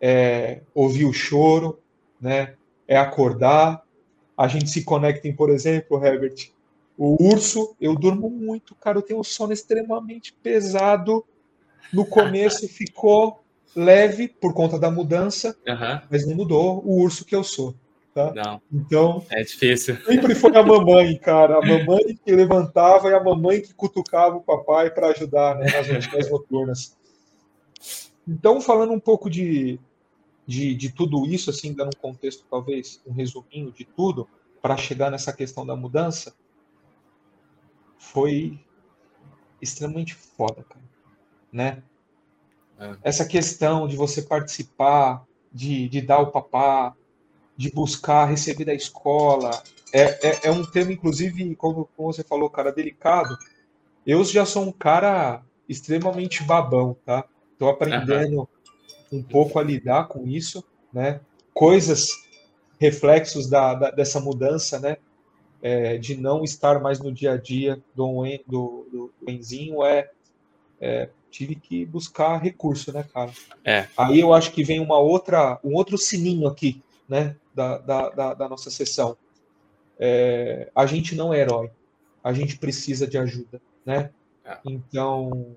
[0.00, 1.78] é ouvir o choro,
[2.18, 2.54] né?
[2.86, 3.84] É acordar.
[4.34, 6.50] A gente se conecta em, por exemplo, Herbert,
[6.96, 11.26] o urso, eu durmo muito, cara, eu tenho um sono extremamente pesado.
[11.92, 13.42] No começo ficou
[13.74, 16.00] leve por conta da mudança, uhum.
[16.10, 17.74] mas não mudou o urso que eu sou.
[18.14, 18.32] Tá?
[18.34, 18.60] Não.
[18.72, 19.24] Então.
[19.30, 19.96] É difícil.
[20.04, 21.58] Sempre foi a mamãe, cara.
[21.58, 25.88] A mamãe que levantava e a mamãe que cutucava o papai para ajudar né, nas
[25.88, 26.96] rotinas noturnas.
[28.26, 29.78] Então, falando um pouco de,
[30.46, 34.28] de, de, tudo isso, assim, dando um contexto, talvez, um resuminho de tudo,
[34.60, 36.34] para chegar nessa questão da mudança,
[37.96, 38.58] foi
[39.62, 40.87] extremamente foda, cara.
[41.52, 41.82] Né?
[42.78, 42.96] É.
[43.02, 46.94] Essa questão de você participar, de, de dar o papá,
[47.58, 49.50] de buscar receber da escola.
[49.92, 53.36] É, é, é um tema, inclusive, como, como, você falou, cara, delicado.
[54.06, 57.24] Eu já sou um cara extremamente babão, tá?
[57.52, 58.48] Estou aprendendo
[59.10, 59.18] uhum.
[59.18, 61.20] um pouco a lidar com isso, né?
[61.52, 62.10] Coisas,
[62.78, 64.96] reflexos da, da dessa mudança, né?
[65.60, 70.08] É, de não estar mais no dia a dia do, do, do, Enzinho é,
[70.80, 73.32] é tive que buscar recurso, né, cara?
[73.64, 73.86] É.
[73.96, 78.34] Aí eu acho que vem uma outra, um outro sininho aqui, né, da, da, da,
[78.34, 79.16] da nossa sessão.
[79.98, 81.70] É, a gente não é herói,
[82.22, 84.10] a gente precisa de ajuda, né?
[84.44, 84.58] É.
[84.64, 85.56] Então,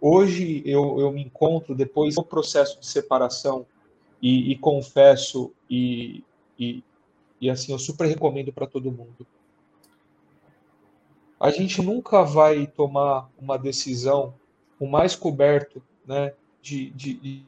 [0.00, 3.66] hoje eu, eu me encontro depois do processo de separação
[4.22, 6.22] e, e confesso e,
[6.58, 6.82] e,
[7.40, 9.26] e assim eu super recomendo para todo mundo.
[11.38, 14.34] A gente nunca vai tomar uma decisão
[14.80, 17.44] o mais coberto, né, de, de,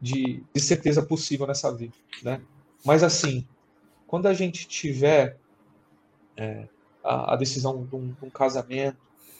[0.00, 2.40] de, de, certeza possível nessa vida, né?
[2.84, 3.46] Mas assim,
[4.06, 5.38] quando a gente tiver
[6.36, 6.68] é,
[7.02, 8.98] a, a, decisão de um, de um, casamento,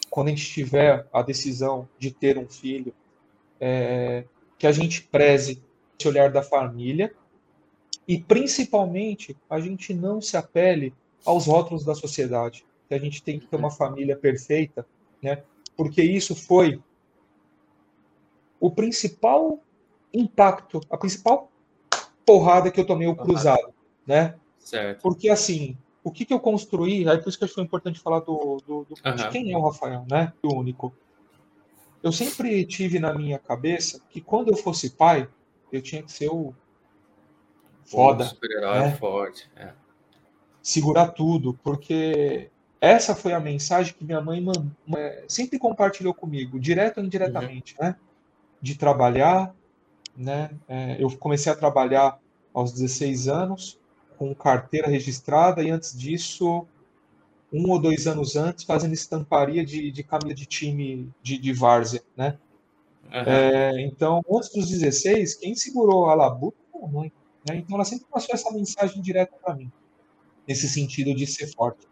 [0.08, 2.94] quando a gente tiver a decisão de ter um filho,
[3.60, 4.24] é,
[4.58, 5.62] que a gente preze
[5.98, 7.12] esse olhar da família
[8.08, 13.38] e principalmente a gente não se apele aos rótulos da sociedade, que a gente tem
[13.38, 14.86] que ter uma família perfeita,
[15.22, 15.42] né?
[15.76, 16.82] Porque isso foi
[18.60, 19.60] o principal
[20.14, 21.50] impacto, a principal
[22.24, 23.74] porrada que eu tomei o cruzado,
[24.06, 24.36] né?
[24.58, 25.02] Certo.
[25.02, 27.98] Porque assim, o que, que eu construí, aí por isso que acho que foi importante
[27.98, 29.16] falar do, do, do uhum.
[29.16, 30.32] de quem é o Rafael, né?
[30.42, 30.94] O único.
[32.02, 35.28] Eu sempre tive na minha cabeça que quando eu fosse pai,
[35.72, 36.54] eu tinha que ser o
[37.84, 38.24] foda.
[38.24, 38.96] Super-herói né?
[38.96, 39.50] forte.
[39.56, 39.72] É.
[40.60, 42.51] Segurar tudo, porque
[42.82, 44.44] essa foi a mensagem que minha mãe
[45.28, 47.86] sempre compartilhou comigo, direto ou indiretamente, uhum.
[47.86, 47.96] né?
[48.60, 49.54] De trabalhar,
[50.16, 50.50] né?
[50.66, 52.18] É, eu comecei a trabalhar
[52.52, 53.78] aos 16 anos,
[54.18, 56.66] com carteira registrada, e antes disso,
[57.52, 62.02] um ou dois anos antes, fazendo estamparia de, de camisa de time de, de várzea,
[62.16, 62.36] né?
[63.04, 63.32] Uhum.
[63.32, 67.12] É, então, antes dos 16, quem segurou a labuta foi a mãe.
[67.48, 67.58] Né?
[67.58, 69.70] Então, ela sempre passou essa mensagem direta para mim,
[70.48, 71.91] nesse sentido de ser forte.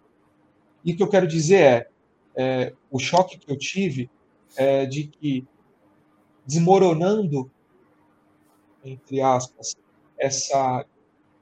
[0.84, 1.88] E o que eu quero dizer é,
[2.36, 4.10] é, o choque que eu tive
[4.56, 5.46] é de que
[6.46, 7.50] desmoronando,
[8.84, 9.76] entre aspas,
[10.18, 10.84] essa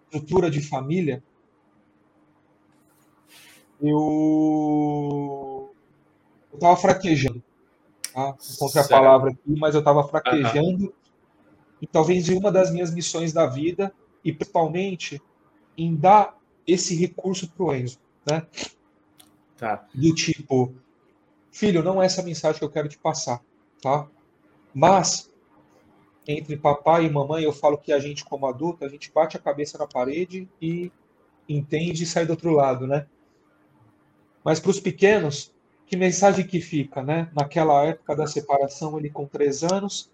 [0.05, 1.22] estrutura de família,
[3.81, 5.72] eu
[6.53, 7.42] estava fraquejando.
[8.12, 8.37] Tá?
[8.55, 10.85] Encontrei a palavra aqui, mas eu estava fraquejando.
[10.85, 10.92] Uhum.
[11.81, 15.22] E talvez uma das minhas missões da vida, e principalmente
[15.77, 17.98] em dar esse recurso para o Enzo.
[18.29, 18.44] Né?
[19.59, 19.87] Tá.
[19.92, 20.73] Do tipo,
[21.51, 23.42] filho, não é essa mensagem que eu quero te passar.
[23.83, 24.09] Tá?
[24.73, 25.31] Mas,
[26.27, 29.40] entre papai e mamãe, eu falo que a gente, como adulto, a gente bate a
[29.40, 30.92] cabeça na parede e
[31.49, 33.07] entende e sai do outro lado, né?
[34.44, 35.53] Mas para os pequenos,
[35.87, 37.31] que mensagem que fica, né?
[37.35, 40.11] Naquela época da separação, ele com três anos,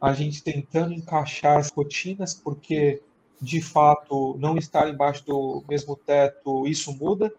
[0.00, 3.02] a gente tentando encaixar as rotinas, porque
[3.40, 7.32] de fato não estar embaixo do mesmo teto, isso muda.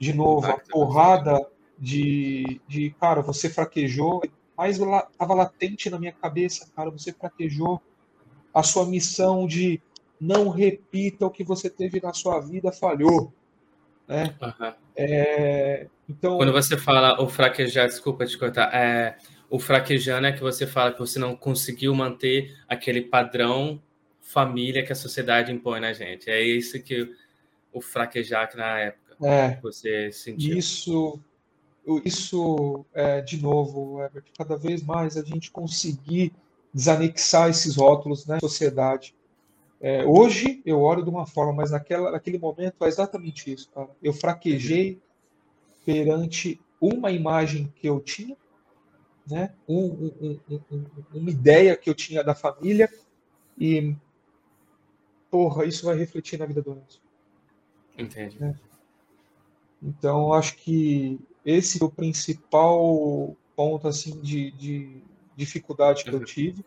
[0.00, 1.46] De novo, a porrada
[1.78, 4.22] de, de cara, você fraquejou,
[4.56, 7.82] mas estava latente na minha cabeça, cara, você fraquejou.
[8.52, 9.80] A sua missão de
[10.18, 13.32] não repita o que você teve na sua vida falhou.
[14.08, 14.34] Né?
[14.40, 14.72] Uhum.
[14.96, 16.38] É, então...
[16.38, 19.18] Quando você fala o fraquejar, desculpa te cortar, é,
[19.50, 23.80] o fraquejando é que você fala que você não conseguiu manter aquele padrão
[24.20, 26.30] família que a sociedade impõe na gente.
[26.30, 27.14] É isso que
[27.72, 30.56] o fraquejar na época é, você sentiu.
[30.56, 31.20] Isso,
[32.04, 33.98] isso é, de novo,
[34.36, 36.32] cada vez mais a gente conseguir
[36.72, 39.14] desanexar esses rótulos na né, sociedade.
[39.80, 43.70] É, hoje eu olho de uma forma, mas naquela, naquele momento é exatamente isso.
[43.70, 43.88] Cara.
[44.02, 45.00] Eu fraquejei
[45.84, 48.36] perante uma imagem que eu tinha,
[49.28, 49.54] né?
[49.68, 49.84] Um,
[50.20, 52.90] um, um, uma ideia que eu tinha da família
[53.58, 53.94] e
[55.30, 57.00] porra, isso vai refletir na vida do Enzo.
[57.96, 58.38] Entendi.
[58.40, 58.58] Né?
[59.82, 65.02] Então, acho que esse é o principal ponto assim de, de
[65.36, 66.64] dificuldade que eu tive,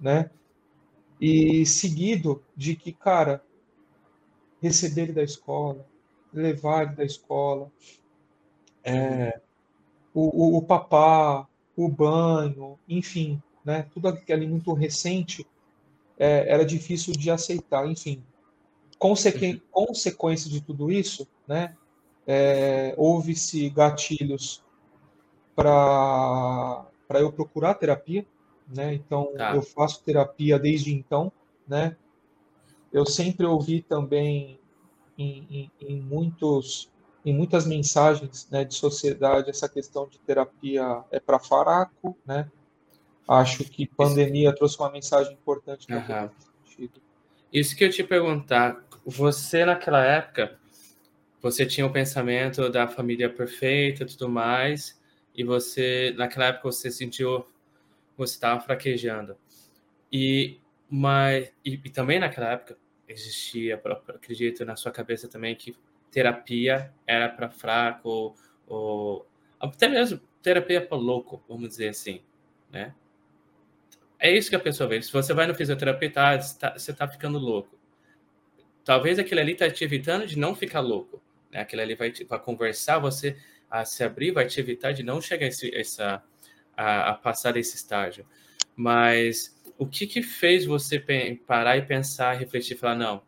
[0.00, 0.30] né?
[1.20, 3.42] E seguido de que, cara,
[4.60, 5.86] receber ele da escola,
[6.32, 7.70] levar ele da escola,
[8.84, 9.40] é,
[10.14, 13.86] o, o, o, papá, o banho, enfim, né?
[13.92, 15.46] Tudo aquilo muito recente
[16.18, 18.22] é, era difícil de aceitar, enfim.
[18.98, 19.44] Consequ...
[19.44, 19.60] Uhum.
[19.70, 21.76] Consequência de tudo isso, né?
[22.26, 24.64] É, houve-se gatilhos
[25.54, 26.84] para
[27.14, 28.26] eu procurar terapia,
[28.68, 28.94] né?
[28.94, 29.54] Então, tá.
[29.54, 31.30] eu faço terapia desde então,
[31.66, 31.96] né?
[32.92, 34.58] Eu sempre ouvi também
[35.16, 36.90] em, em, em muitos
[37.24, 42.48] em muitas mensagens né, de sociedade essa questão de terapia é para faraco, né?
[43.28, 46.30] Acho que pandemia trouxe uma mensagem importante uhum.
[47.52, 50.56] Isso que eu te perguntar, você naquela época,
[51.50, 55.00] você tinha o pensamento da família perfeita e tudo mais,
[55.34, 57.46] e você naquela época você sentiu
[58.16, 59.36] você estava fraquejando.
[60.10, 62.76] E, mas, e, e, também naquela época
[63.08, 65.76] existia, acredito, na sua cabeça também que
[66.10, 69.26] terapia era para fraco, ou, ou,
[69.60, 72.22] até mesmo terapia para louco, vamos dizer assim,
[72.70, 72.94] né?
[74.18, 75.00] É isso que a pessoa vê.
[75.02, 77.78] Se você vai no fisioterapeuta, tá, tá, você está ficando louco.
[78.82, 81.20] Talvez aquele ali está te evitando de não ficar louco.
[81.50, 81.60] Né?
[81.60, 83.36] Aquele ali vai, vai conversar, você
[83.70, 86.22] a se abrir, vai te evitar de não chegar a esse, essa,
[86.76, 88.26] a, a passar desse estágio.
[88.74, 90.98] Mas o que, que fez você
[91.46, 93.22] parar e pensar, refletir, falar não,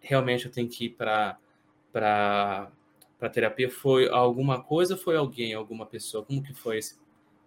[0.00, 1.38] realmente eu tenho que ir para
[1.92, 2.70] para
[3.18, 3.70] para terapia?
[3.70, 4.96] Foi alguma coisa?
[4.96, 6.24] Foi alguém, alguma pessoa?
[6.24, 6.96] Como que foi esse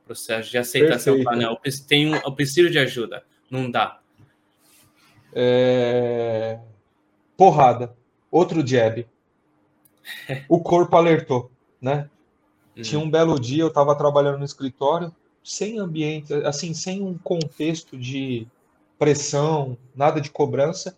[0.05, 1.21] processo de aceitação?
[1.23, 3.23] Falar, não, eu tenho, eu preciso de ajuda.
[3.49, 4.01] Não dá.
[5.33, 6.59] É...
[7.37, 7.95] Porrada.
[8.29, 9.07] Outro jab.
[10.47, 12.09] O corpo alertou, né?
[12.75, 12.81] Hum.
[12.81, 17.97] Tinha um belo dia, eu estava trabalhando no escritório, sem ambiente, assim, sem um contexto
[17.97, 18.47] de
[18.97, 20.97] pressão, nada de cobrança.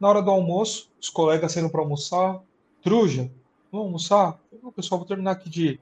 [0.00, 2.42] Na hora do almoço, os colegas saíram para almoçar.
[2.82, 3.30] Truja,
[3.70, 4.40] vamos almoçar?
[4.62, 5.80] Não, pessoal, vou terminar aqui de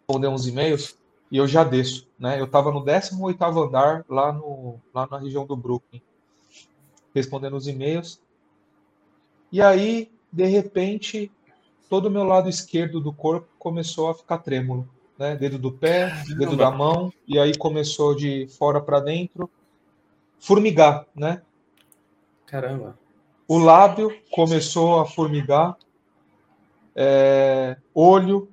[0.00, 0.96] responder uns e-mails
[1.30, 2.40] e eu já desço, né?
[2.40, 6.00] Eu estava no 18 andar, lá, no, lá na região do Brooklyn,
[7.14, 8.20] respondendo os e-mails.
[9.52, 11.30] E aí, de repente,
[11.88, 15.34] todo o meu lado esquerdo do corpo começou a ficar trêmulo né?
[15.34, 19.50] Dedo do pé, dedo da mão, e aí começou de fora para dentro,
[20.38, 21.42] formigar, né?
[22.46, 22.96] Caramba.
[23.48, 25.76] O lábio começou a formigar,
[26.94, 28.48] é, olho,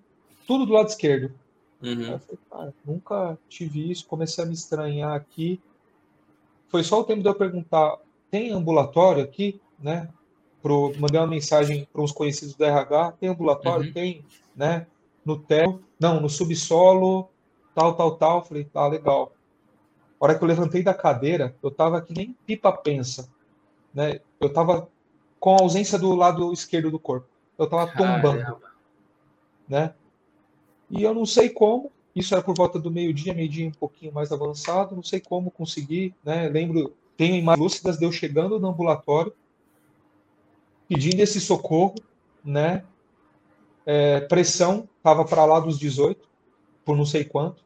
[0.48, 1.34] tudo do lado esquerdo.
[1.82, 2.14] Uhum.
[2.14, 5.62] Eu falei, cara, nunca tive isso, comecei a me estranhar aqui.
[6.68, 7.98] Foi só o tempo de eu perguntar,
[8.32, 10.10] tem ambulatório aqui, né?
[10.66, 13.86] Pro, mandei uma mensagem para uns conhecidos do RH, tem ambulatório?
[13.86, 13.94] Uhum.
[13.94, 14.26] Tem,
[14.56, 14.88] né?
[15.26, 17.28] no teto, não, no subsolo,
[17.74, 18.46] tal, tal, tal.
[18.46, 19.34] Falei, tá, legal.
[20.20, 23.28] A hora que eu levantei da cadeira, eu tava que nem pipa pensa,
[23.94, 24.20] né?
[24.40, 24.88] Eu tava
[25.40, 27.28] com a ausência do lado esquerdo do corpo.
[27.58, 28.72] Eu tava tombando, Caramba.
[29.68, 29.94] né?
[30.90, 34.32] E eu não sei como, isso era por volta do meio-dia, meio-dia um pouquinho mais
[34.32, 36.48] avançado, não sei como consegui, né?
[36.48, 39.34] Lembro, tenho imagens lúcidas de eu chegando no ambulatório,
[40.88, 41.96] pedindo esse socorro,
[42.44, 42.84] né?
[43.86, 46.28] É, pressão estava para lá dos 18,
[46.84, 47.64] por não sei quanto.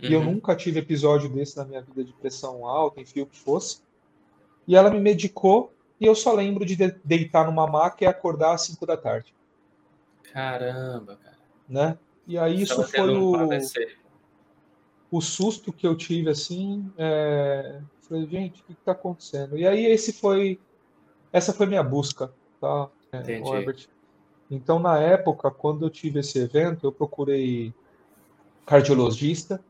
[0.00, 0.08] Uhum.
[0.08, 0.32] E eu uhum.
[0.32, 3.80] nunca tive episódio desse na minha vida de pressão alta, enfim, o que fosse.
[4.66, 8.62] E ela me medicou e eu só lembro de deitar numa maca e acordar às
[8.62, 9.34] 5 da tarde.
[10.32, 11.38] Caramba, cara.
[11.68, 11.98] Né?
[12.26, 13.32] E aí isso foi o,
[15.10, 17.80] o susto que eu tive, assim, é...
[18.00, 19.56] falei, gente, o que está acontecendo?
[19.56, 20.58] E aí esse foi,
[21.32, 22.32] essa foi minha busca,
[22.62, 23.88] tá, é, Herbert?
[24.50, 27.74] Então, na época, quando eu tive esse evento, eu procurei
[28.64, 29.62] cardiologista,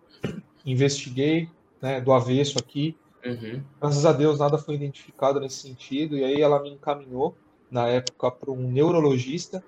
[0.67, 1.49] investiguei,
[1.81, 3.63] né, do avesso aqui, uhum.
[3.81, 7.35] graças a Deus nada foi identificado nesse sentido, e aí ela me encaminhou,
[7.71, 9.65] na época, para um neurologista,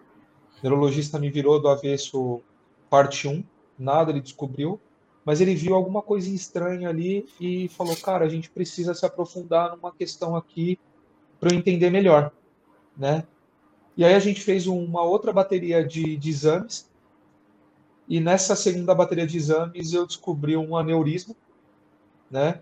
[0.58, 2.42] o neurologista me virou do avesso
[2.90, 3.42] parte 1,
[3.78, 4.78] nada ele descobriu,
[5.24, 9.74] mas ele viu alguma coisa estranha ali e falou: cara, a gente precisa se aprofundar
[9.74, 10.78] numa questão aqui
[11.40, 12.30] para eu entender melhor,
[12.96, 13.24] né?
[13.96, 16.90] E aí a gente fez uma outra bateria de, de, exames
[18.08, 21.34] e nessa segunda bateria de exames eu descobri um aneurisma,
[22.30, 22.60] né?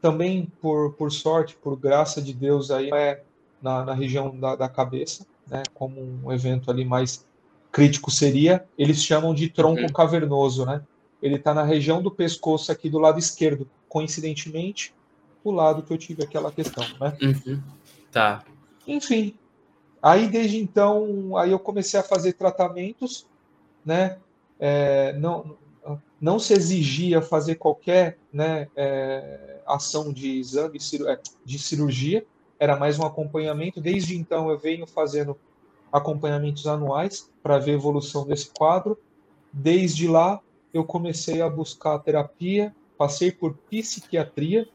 [0.00, 3.22] Também por, por sorte, por graça de Deus aí é
[3.60, 5.62] na, na região da, da cabeça, né?
[5.74, 7.26] Como um evento ali mais
[7.72, 9.88] crítico seria, eles chamam de tronco uhum.
[9.88, 10.82] cavernoso, né?
[11.22, 14.94] Ele está na região do pescoço aqui do lado esquerdo, coincidentemente,
[15.42, 17.16] o lado que eu tive aquela questão, né?
[17.22, 17.60] Uhum.
[18.10, 18.44] Tá.
[18.86, 19.34] Enfim,
[20.02, 23.26] aí desde então, aí eu comecei a fazer tratamentos,
[23.84, 24.18] né?
[24.58, 25.56] É, não,
[26.20, 32.24] não se exigia fazer qualquer né, é, ação de exame é, de cirurgia,
[32.60, 33.80] era mais um acompanhamento.
[33.80, 35.36] Desde então eu venho fazendo
[35.92, 38.96] acompanhamentos anuais para ver a evolução desse quadro.
[39.52, 40.40] Desde lá,
[40.72, 44.68] eu comecei a buscar terapia, passei por psiquiatria,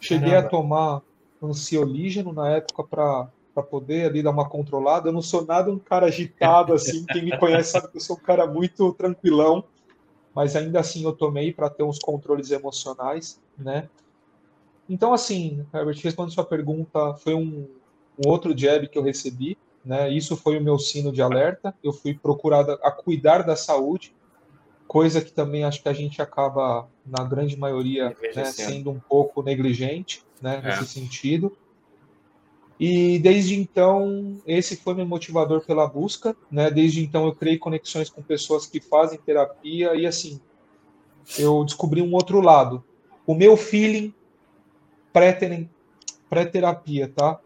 [0.00, 0.46] cheguei Caramba.
[0.46, 1.02] a tomar
[1.40, 5.08] ansiolígeno na época para para poder ali dar uma controlada.
[5.08, 7.04] Eu não sou nada um cara agitado assim.
[7.06, 9.64] Quem me conhece sabe que eu sou um cara muito tranquilão,
[10.34, 13.88] mas ainda assim eu tomei para ter uns controles emocionais, né?
[14.88, 17.66] Então assim, Herbert, respondendo sua pergunta, foi um,
[18.24, 20.10] um outro jab que eu recebi né?
[20.10, 21.72] Isso foi o meu sino de alerta.
[21.82, 24.12] Eu fui procurado a cuidar da saúde,
[24.88, 29.44] coisa que também acho que a gente acaba, na grande maioria, né, sendo um pouco
[29.44, 30.66] negligente né, é.
[30.66, 31.56] nesse sentido.
[32.78, 36.36] E desde então, esse foi meu motivador pela busca.
[36.50, 36.70] Né?
[36.70, 40.40] Desde então, eu criei conexões com pessoas que fazem terapia e, assim,
[41.38, 42.84] eu descobri um outro lado.
[43.26, 44.14] O meu feeling
[46.28, 47.40] pré-terapia, tá?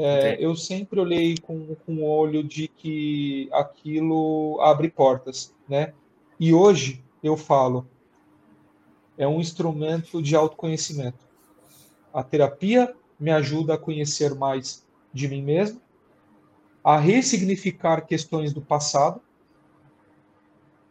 [0.00, 5.92] é, eu sempre olhei com, com o olho de que aquilo abre portas, né?
[6.38, 7.86] E hoje eu falo,
[9.16, 11.26] é um instrumento de autoconhecimento.
[12.12, 15.80] A terapia me ajuda a conhecer mais de mim mesmo,
[16.84, 19.20] a ressignificar questões do passado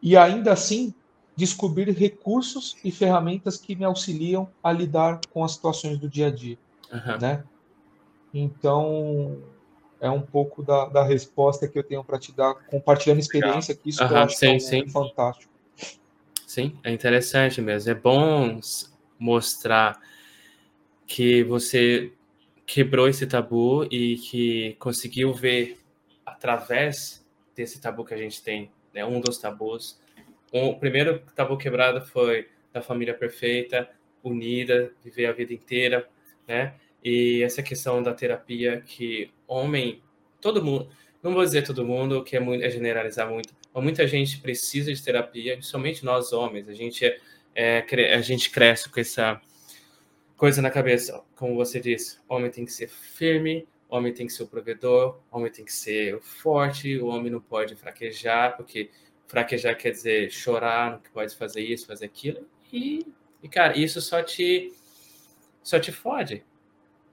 [0.02, 0.94] e ainda assim
[1.36, 6.32] descobrir recursos e ferramentas que me auxiliam a lidar com as situações do dia a
[6.32, 6.58] dia,
[6.92, 7.18] uhum.
[7.20, 7.44] né?
[8.34, 9.38] Então,
[10.02, 13.90] é um pouco da, da resposta que eu tenho para te dar, compartilhando experiência, que
[13.90, 14.88] isso uhum, eu acho sim, é sim.
[14.88, 15.54] fantástico.
[16.46, 17.92] Sim, é interessante mesmo.
[17.92, 18.60] É bom
[19.20, 20.00] mostrar
[21.06, 22.12] que você
[22.68, 25.78] quebrou esse tabu e que conseguiu ver
[26.26, 27.26] através
[27.56, 30.00] desse tabu que a gente tem, né, um dos tabus.
[30.52, 33.90] O primeiro tabu quebrado foi da família perfeita,
[34.22, 36.08] unida, viver a vida inteira,
[36.46, 36.76] né?
[37.04, 40.02] E essa questão da terapia que homem,
[40.42, 40.90] todo mundo,
[41.24, 44.94] não vou dizer todo mundo, que é, muito, é generalizar muito, mas muita gente precisa
[44.94, 47.20] de terapia, somente nós homens, a gente é,
[47.56, 49.42] é, a gente cresce com essa
[50.38, 54.44] coisa na cabeça, como você disse, homem tem que ser firme, homem tem que ser
[54.44, 58.92] o provedor, homem tem que ser forte, o homem não pode fraquejar, porque
[59.26, 63.06] fraquejar quer dizer chorar, não pode fazer isso, fazer aquilo, e,
[63.42, 64.72] e cara, isso só te
[65.64, 66.46] só te fode,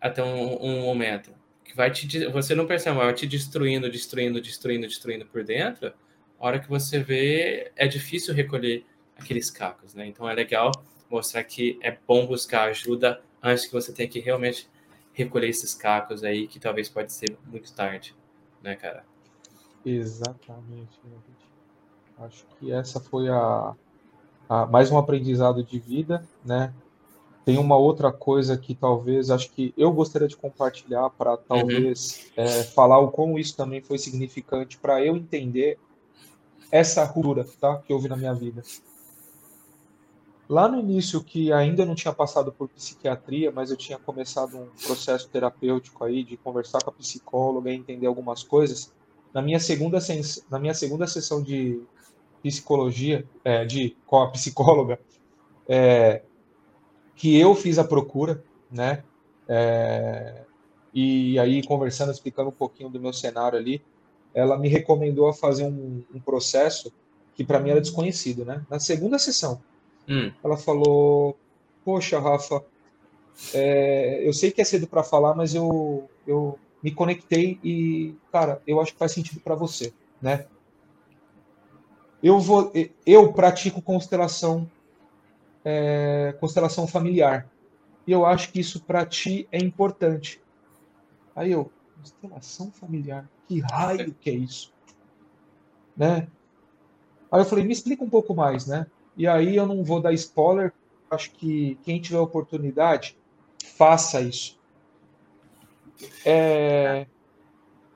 [0.01, 4.87] até um, um momento que vai te você não percebe, vai te destruindo, destruindo, destruindo,
[4.87, 5.93] destruindo por dentro.
[6.39, 8.85] A hora que você vê, é difícil recolher
[9.16, 10.07] aqueles cacos, né?
[10.07, 10.70] Então é legal
[11.11, 14.69] mostrar que é bom buscar ajuda antes que você tenha que realmente
[15.13, 18.15] recolher esses cacos aí, que talvez pode ser muito tarde,
[18.63, 19.05] né, cara?
[19.85, 21.01] Exatamente.
[22.19, 23.75] Acho que essa foi a,
[24.49, 26.73] a mais um aprendizado de vida, né?
[27.45, 32.45] Tem uma outra coisa que talvez acho que eu gostaria de compartilhar para talvez uhum.
[32.45, 35.79] é, falar o como isso também foi significante para eu entender
[36.71, 38.63] essa ruptura tá, que houve na minha vida.
[40.49, 44.67] Lá no início, que ainda não tinha passado por psiquiatria, mas eu tinha começado um
[44.87, 48.93] processo terapêutico aí de conversar com a psicóloga e entender algumas coisas.
[49.33, 49.99] Na minha segunda,
[50.51, 51.81] na minha segunda sessão de
[52.43, 55.01] psicologia, é, de com a psicóloga,
[55.67, 56.23] é,
[57.17, 59.03] que eu fiz a procura, né?
[59.49, 60.43] É,
[60.93, 63.83] e aí conversando, explicando um pouquinho do meu cenário ali,
[64.35, 66.93] ela me recomendou a fazer um, um processo
[67.35, 68.65] que para mim era desconhecido, né?
[68.69, 69.61] Na segunda sessão,
[70.09, 70.33] hum.
[70.43, 71.37] ela falou:
[71.85, 72.65] Poxa, Rafa,
[73.53, 78.63] é, eu sei que é cedo para falar, mas eu, eu me conectei e, cara,
[78.67, 80.47] eu acho que faz sentido para você, né?
[82.23, 82.73] Eu vou,
[83.05, 84.71] eu pratico constelação
[85.65, 87.49] é, constelação familiar.
[88.07, 90.41] E eu acho que isso para ti é importante.
[91.35, 94.73] Aí eu, constelação familiar, que raio que é isso?
[95.97, 96.29] Né?
[97.33, 98.87] Aí eu falei, me explica um pouco mais, né?
[99.17, 100.73] E aí eu não vou dar spoiler,
[101.11, 103.17] acho que quem tiver oportunidade,
[103.62, 104.59] faça isso.
[106.25, 107.07] É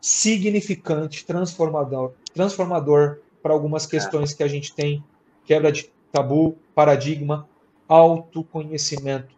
[0.00, 5.04] significante, transformador, transformador para algumas questões que a gente tem,
[5.44, 7.48] quebra de tabu, paradigma,
[7.86, 9.34] autoconhecimento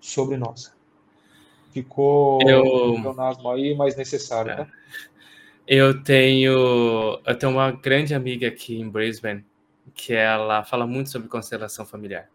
[0.00, 0.72] sobre nós.
[1.72, 2.94] Ficou eu...
[2.94, 4.56] um aí, mais necessário, é.
[4.58, 4.68] né?
[5.66, 9.44] Eu tenho, eu tenho uma grande amiga aqui em Brisbane
[9.94, 12.28] que ela fala muito sobre constelação familiar.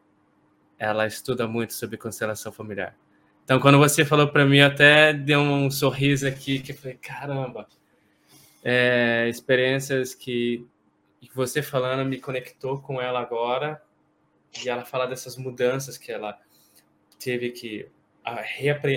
[0.77, 2.95] Ela estuda muito sobre constelação familiar.
[3.43, 7.67] Então, quando você falou para mim, até deu um sorriso aqui que eu falei, caramba,
[8.63, 10.65] é, experiências que,
[11.33, 13.81] você falando me conectou com ela agora
[14.63, 16.37] e ela fala dessas mudanças que ela
[17.19, 17.87] teve que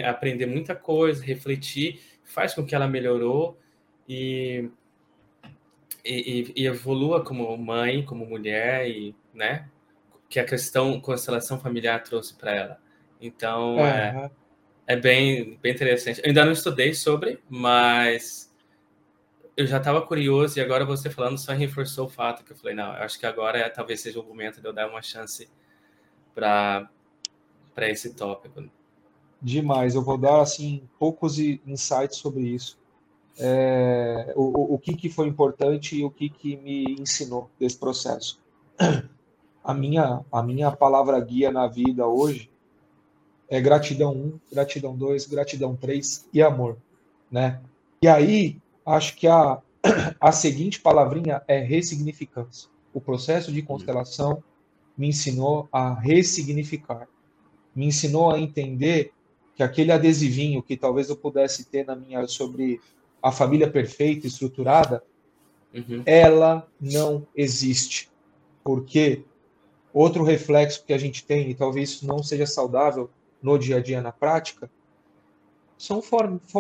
[0.05, 3.59] aprender muita coisa, refletir, faz com que ela melhorou
[4.09, 4.68] e,
[6.05, 9.68] e, e, evolua como mãe, como mulher e, né,
[10.28, 12.80] que a questão constelação familiar trouxe para ela.
[13.20, 13.86] Então, uhum.
[13.86, 14.30] é,
[14.86, 16.20] é bem, bem interessante.
[16.20, 18.52] Eu ainda não estudei sobre, mas
[19.57, 22.74] eu já estava curioso e agora você falando só reforçou o fato que eu falei,
[22.74, 25.48] não, eu acho que agora é, talvez seja o momento de eu dar uma chance
[26.34, 26.88] para
[27.74, 28.64] para esse tópico.
[29.42, 32.78] Demais, eu vou dar assim poucos insights sobre isso.
[33.39, 38.41] É, o, o que, que foi importante e o que, que me ensinou desse processo.
[39.62, 42.51] A minha, a minha palavra guia na vida hoje
[43.49, 46.76] é gratidão 1, gratidão 2, gratidão 3 e amor,
[47.30, 47.61] né?
[48.03, 49.62] E aí, acho que a,
[50.20, 52.68] a seguinte palavrinha é ressignificância.
[52.93, 54.43] O processo de constelação
[54.97, 57.09] me ensinou a ressignificar,
[57.74, 59.12] me ensinou a entender
[59.55, 62.80] que aquele adesivinho que talvez eu pudesse ter na minha sobre
[63.25, 65.03] a família perfeita, estruturada,
[65.75, 66.03] uhum.
[66.05, 68.11] ela não existe.
[68.62, 69.25] Porque
[69.95, 73.09] outro reflexo que a gente tem, e talvez isso não seja saudável
[73.43, 74.70] no dia a dia na prática,
[75.79, 76.03] são,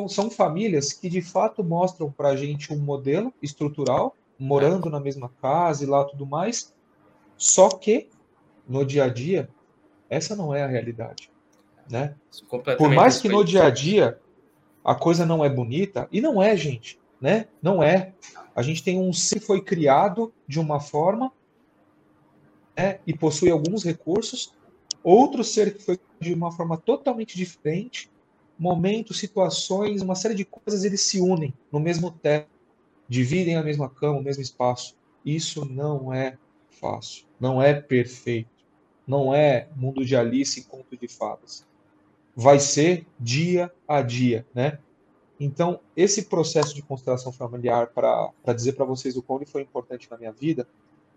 [0.08, 5.30] são famílias que de fato mostram para a gente um modelo estrutural, morando na mesma
[5.42, 6.72] casa e lá tudo mais,
[7.36, 8.08] só que
[8.66, 9.50] no dia a dia,
[10.08, 11.30] essa não é a realidade.
[11.90, 12.14] Né?
[12.78, 14.18] Por mais que no dia a dia
[14.84, 17.48] a coisa não é bonita, e não é, gente, né?
[17.62, 18.12] Não é.
[18.54, 21.32] A gente tem um que foi criado de uma forma
[22.76, 24.52] né, e possui alguns recursos,
[25.02, 28.10] outro ser que foi de uma forma totalmente diferente,
[28.58, 32.48] momentos, situações, uma série de coisas, eles se unem no mesmo teto,
[33.08, 34.94] dividem a mesma cama, o mesmo espaço.
[35.24, 36.36] Isso não é
[36.68, 38.50] fácil, não é perfeito,
[39.06, 41.66] não é mundo de Alice e conto de fadas.
[42.36, 44.78] Vai ser dia a dia, né?
[45.38, 50.08] Então, esse processo de constelação familiar, para dizer para vocês o quão ele foi importante
[50.10, 50.66] na minha vida,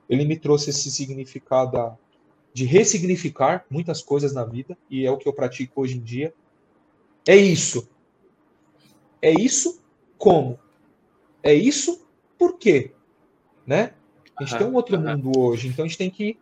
[0.09, 1.97] ele me trouxe esse significado
[2.53, 6.33] de ressignificar muitas coisas na vida, e é o que eu pratico hoje em dia,
[7.27, 7.87] é isso.
[9.21, 9.81] É isso
[10.17, 10.59] como?
[11.43, 12.05] É isso
[12.37, 12.91] por quê?
[13.65, 13.93] Né?
[14.35, 15.17] A gente uhum, tem um outro uhum.
[15.17, 16.37] mundo hoje, então a gente tem que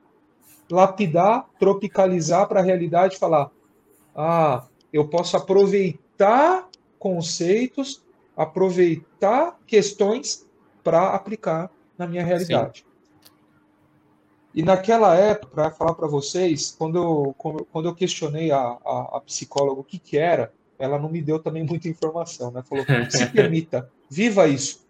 [0.69, 3.51] lapidar, tropicalizar para a realidade e falar:
[4.15, 8.03] ah, eu posso aproveitar conceitos,
[8.35, 10.45] aproveitar questões
[10.83, 12.79] para aplicar na minha realidade.
[12.79, 12.95] Sim.
[14.55, 19.21] E naquela época, para falar para vocês, quando eu, quando eu questionei a, a, a
[19.21, 22.63] psicóloga o que, que era, ela não me deu também muita informação, né?
[22.63, 24.85] Falou, se permita, viva isso.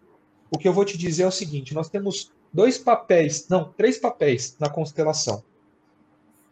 [0.51, 3.97] O que eu vou te dizer é o seguinte: nós temos dois papéis, não, três
[3.97, 5.43] papéis na constelação.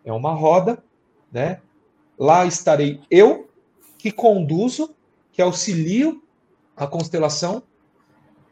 [0.04, 0.84] É uma roda,
[1.32, 1.62] né?
[2.18, 3.50] Lá estarei eu,
[3.98, 4.96] que conduzo,
[5.32, 6.22] que auxilio
[6.76, 7.64] a constelação.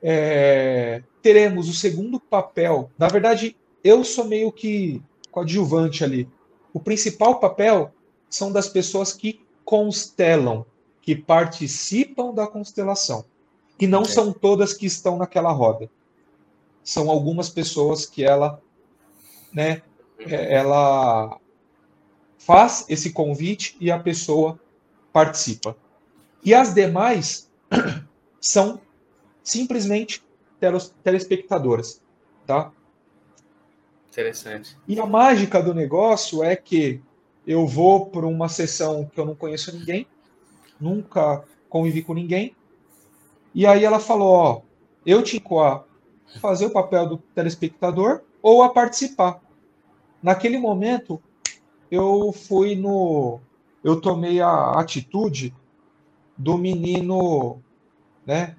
[0.02, 2.90] É, teremos o segundo papel.
[2.98, 5.02] Na verdade, eu sou meio que
[5.32, 6.30] coadjuvante ali.
[6.74, 7.94] O principal papel
[8.30, 10.66] são das pessoas que constelam,
[11.02, 13.26] que participam da constelação.
[13.80, 15.90] E não são todas que estão naquela roda.
[16.84, 18.62] São algumas pessoas que ela,
[19.54, 19.82] né,
[20.20, 21.40] é, ela
[22.46, 24.60] faz esse convite e a pessoa
[25.14, 25.76] participa.
[26.44, 27.50] E as demais
[28.40, 28.82] são
[29.44, 30.24] simplesmente
[31.04, 32.02] telespectadoras,
[32.46, 32.72] tá?
[34.10, 34.78] Interessante.
[34.88, 37.02] E a mágica do negócio é que
[37.46, 40.08] eu vou para uma sessão que eu não conheço ninguém,
[40.80, 42.56] nunca convivi com ninguém,
[43.54, 44.62] e aí ela falou, ó,
[45.06, 45.84] eu te a
[46.40, 49.42] fazer o papel do telespectador ou a participar.
[50.22, 51.22] Naquele momento,
[51.92, 53.42] eu fui no.
[53.84, 55.54] Eu tomei a atitude
[56.38, 57.62] do menino,
[58.26, 58.56] né?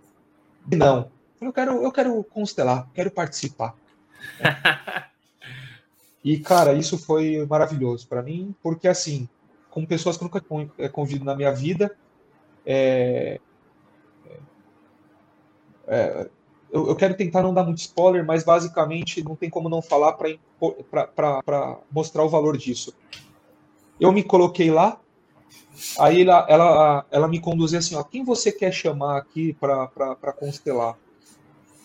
[0.71, 1.11] Não.
[1.41, 3.75] Eu quero, eu quero constelar, quero participar.
[6.23, 9.29] e, cara, isso foi maravilhoso para mim, porque, assim,
[9.71, 10.45] com pessoas que eu nunca
[10.79, 11.97] eh, convido na minha vida,
[12.65, 13.41] é,
[15.87, 16.31] é,
[16.73, 20.15] eu, eu, quero tentar não dar muito spoiler, mas basicamente não tem como não falar
[20.15, 22.95] para mostrar o valor disso.
[24.01, 24.99] Eu me coloquei lá,
[25.99, 30.97] aí ela, ela, ela me conduziu assim: ó, quem você quer chamar aqui para constelar?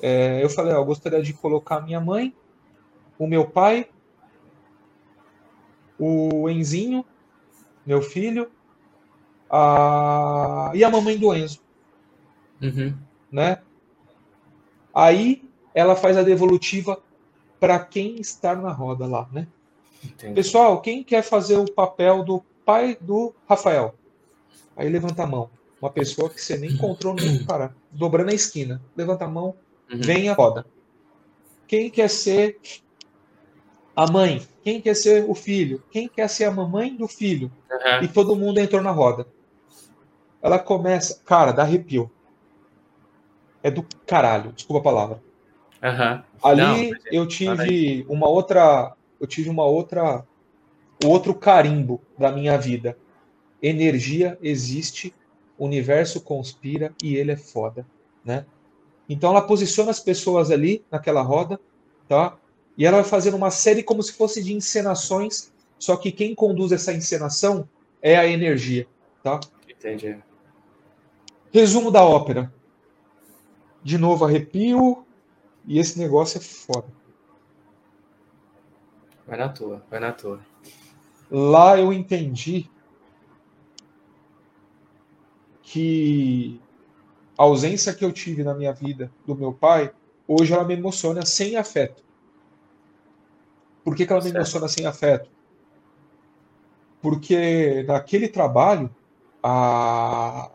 [0.01, 2.33] É, eu falei: ó, eu gostaria de colocar minha mãe,
[3.19, 3.89] o meu pai,
[5.99, 7.05] o Enzinho,
[7.85, 8.49] meu filho,
[9.49, 10.71] a...
[10.73, 11.59] e a mamãe do Enzo.
[12.61, 12.95] Uhum.
[13.29, 13.61] Né?
[14.97, 15.43] Aí
[15.75, 16.99] ela faz a devolutiva
[17.59, 19.47] para quem está na roda lá, né?
[20.03, 20.33] Entendi.
[20.33, 23.93] Pessoal, quem quer fazer o papel do pai do Rafael?
[24.75, 25.51] Aí levanta a mão.
[25.79, 28.81] Uma pessoa que você nem encontrou no cara, dobrando a esquina.
[28.95, 29.53] Levanta a mão,
[29.93, 30.01] uhum.
[30.01, 30.65] vem a roda.
[31.67, 32.57] Quem quer ser
[33.95, 34.47] a mãe?
[34.63, 35.83] Quem quer ser o filho?
[35.91, 37.51] Quem quer ser a mamãe do filho?
[37.69, 38.03] Uhum.
[38.03, 39.27] E todo mundo entrou na roda.
[40.41, 42.09] Ela começa, cara, dá arrepio
[43.67, 45.23] é do caralho, desculpa a palavra.
[45.83, 46.23] Uhum.
[46.41, 50.25] Ali Não, é eu tive uma outra, eu tive uma outra,
[51.05, 52.97] outro carimbo da minha vida.
[53.61, 55.13] Energia existe,
[55.57, 57.85] o universo conspira e ele é foda,
[58.23, 58.45] né?
[59.09, 61.59] Então ela posiciona as pessoas ali naquela roda,
[62.07, 62.37] tá?
[62.77, 66.71] E ela vai fazendo uma série como se fosse de encenações, só que quem conduz
[66.71, 67.67] essa encenação
[68.01, 68.87] é a energia,
[69.23, 69.39] tá?
[69.67, 70.17] Entendi.
[71.51, 72.53] Resumo da ópera
[73.87, 75.07] de novo arrepio
[75.65, 76.89] e esse negócio é foda.
[79.25, 80.41] Vai na tua, vai na tua.
[81.31, 82.69] Lá eu entendi
[85.61, 86.59] que
[87.37, 89.93] a ausência que eu tive na minha vida do meu pai,
[90.27, 92.03] hoje ela me emociona sem afeto.
[93.85, 94.35] Por que, que ela me certo.
[94.35, 95.29] emociona sem afeto?
[97.01, 98.93] Porque naquele trabalho,
[99.41, 100.51] a,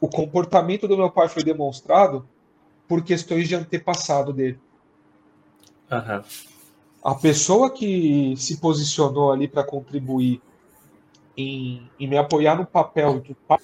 [0.00, 2.26] o comportamento do meu pai foi demonstrado
[2.88, 4.58] por questões de antepassado dele.
[5.90, 6.22] Uhum.
[7.02, 10.40] A pessoa que se posicionou ali para contribuir
[11.36, 13.58] em, em, me apoiar no papel do pai,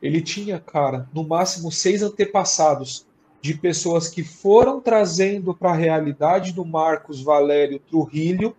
[0.00, 3.06] ele tinha, cara, no máximo seis antepassados
[3.40, 8.56] de pessoas que foram trazendo para a realidade do Marcos Valério Trujillo,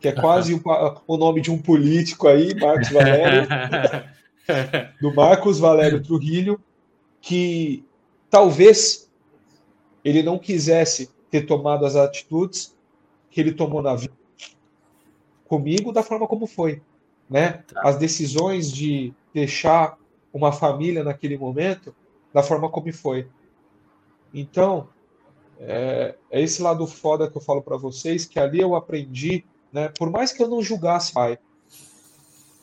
[0.00, 0.60] que é quase o,
[1.06, 3.48] o nome de um político aí, Marcos Valério.
[5.00, 6.60] do Marcos Valério Trujillo,
[7.20, 7.84] que
[8.28, 9.10] talvez
[10.04, 12.76] ele não quisesse ter tomado as atitudes
[13.30, 14.14] que ele tomou na vida
[15.52, 16.80] comigo da forma como foi,
[17.28, 17.62] né?
[17.68, 17.82] Tá.
[17.84, 19.98] As decisões de deixar
[20.32, 21.94] uma família naquele momento
[22.32, 23.28] da forma como foi.
[24.32, 24.88] Então,
[25.60, 29.90] é, é esse lado foda que eu falo para vocês, que ali eu aprendi, né?
[29.98, 31.38] Por mais que eu não julgasse pai,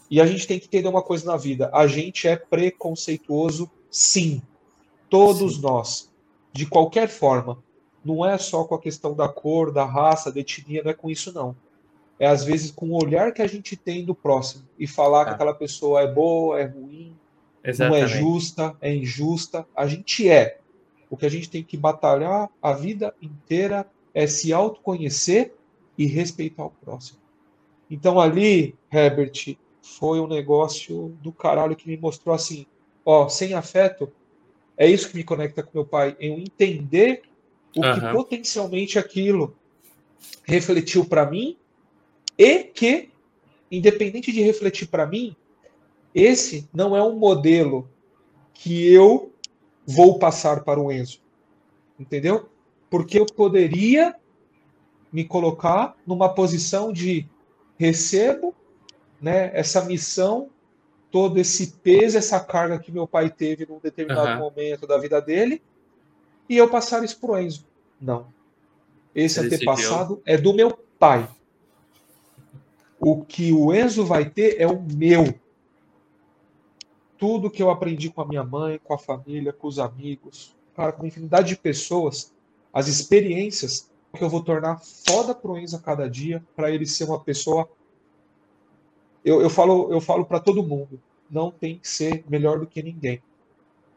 [0.10, 4.42] e a gente tem que entender uma coisa na vida: a gente é preconceituoso, sim.
[5.10, 5.62] Todos sim.
[5.62, 6.10] nós.
[6.52, 7.62] De qualquer forma.
[8.04, 11.12] Não é só com a questão da cor, da raça, da etnia, não é com
[11.12, 11.54] isso, não.
[12.18, 15.32] É às vezes com o olhar que a gente tem do próximo e falar que
[15.32, 15.36] tá.
[15.36, 17.14] aquela pessoa é boa, é ruim,
[17.64, 18.00] Exatamente.
[18.00, 19.68] não é justa, é injusta.
[19.76, 20.60] A gente é.
[21.10, 25.54] O que a gente tem que batalhar a vida inteira é se autoconhecer
[25.98, 27.20] e respeitar o próximo.
[27.92, 29.58] Então ali, Herbert,
[29.98, 32.66] foi um negócio do caralho que me mostrou assim,
[33.06, 34.12] ó, sem afeto,
[34.78, 37.24] é isso que me conecta com meu pai, eu entender
[37.76, 37.94] o uhum.
[37.94, 39.56] que potencialmente aquilo
[40.44, 41.58] refletiu para mim
[42.38, 43.10] e que,
[43.72, 45.36] independente de refletir para mim,
[46.14, 47.90] esse não é um modelo
[48.54, 49.34] que eu
[49.86, 51.20] vou passar para o Enzo.
[52.00, 52.50] Entendeu?
[52.90, 54.16] Porque eu poderia
[55.12, 57.28] me colocar numa posição de
[57.78, 58.56] recebo
[59.22, 60.50] né, essa missão,
[61.12, 64.50] todo esse peso, essa carga que meu pai teve num determinado uhum.
[64.50, 65.62] momento da vida dele,
[66.48, 67.66] e eu passar isso para o Enzo.
[68.02, 68.28] Não.
[69.14, 71.30] Esse Ele antepassado é do meu pai.
[73.00, 75.34] O que o Enzo vai ter é o meu.
[77.18, 80.92] Tudo que eu aprendi com a minha mãe, com a família, com os amigos, cara,
[80.92, 82.34] com infinidade de pessoas,
[82.74, 87.04] as experiências que eu vou tornar foda pro Enzo a cada dia, para ele ser
[87.04, 87.70] uma pessoa.
[89.24, 91.00] Eu, eu falo, eu falo para todo mundo,
[91.30, 93.22] não tem que ser melhor do que ninguém.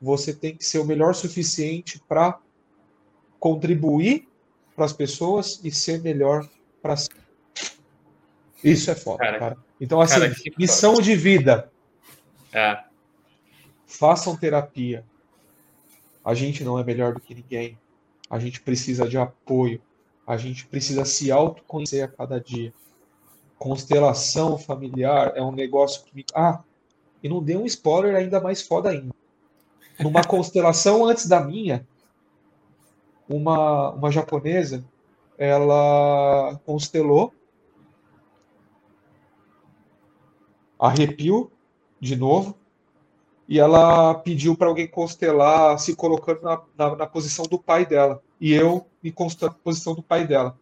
[0.00, 2.40] Você tem que ser o melhor suficiente para
[3.38, 4.28] contribuir
[4.74, 6.48] para as pessoas e ser melhor
[6.80, 7.08] para si.
[8.62, 9.38] Isso é foda, cara.
[9.38, 9.56] cara.
[9.80, 11.04] Então, assim, cara, missão foda.
[11.04, 11.72] de vida.
[12.52, 12.84] É.
[13.86, 15.04] Façam terapia.
[16.24, 17.78] A gente não é melhor do que ninguém.
[18.30, 19.80] A gente precisa de apoio.
[20.26, 22.72] A gente precisa se autoconhecer a cada dia.
[23.62, 26.24] Constelação familiar é um negócio que me.
[26.34, 26.64] Ah,
[27.22, 29.14] e não deu um spoiler ainda mais foda ainda.
[30.00, 31.86] Numa constelação antes da minha,
[33.28, 34.84] uma, uma japonesa,
[35.38, 37.32] ela constelou,
[40.76, 41.48] arrepio
[42.00, 42.58] de novo,
[43.48, 48.20] e ela pediu para alguém constelar se colocando na, na, na, posição do pai dela.
[48.40, 50.58] E eu me constelei na posição do pai dela.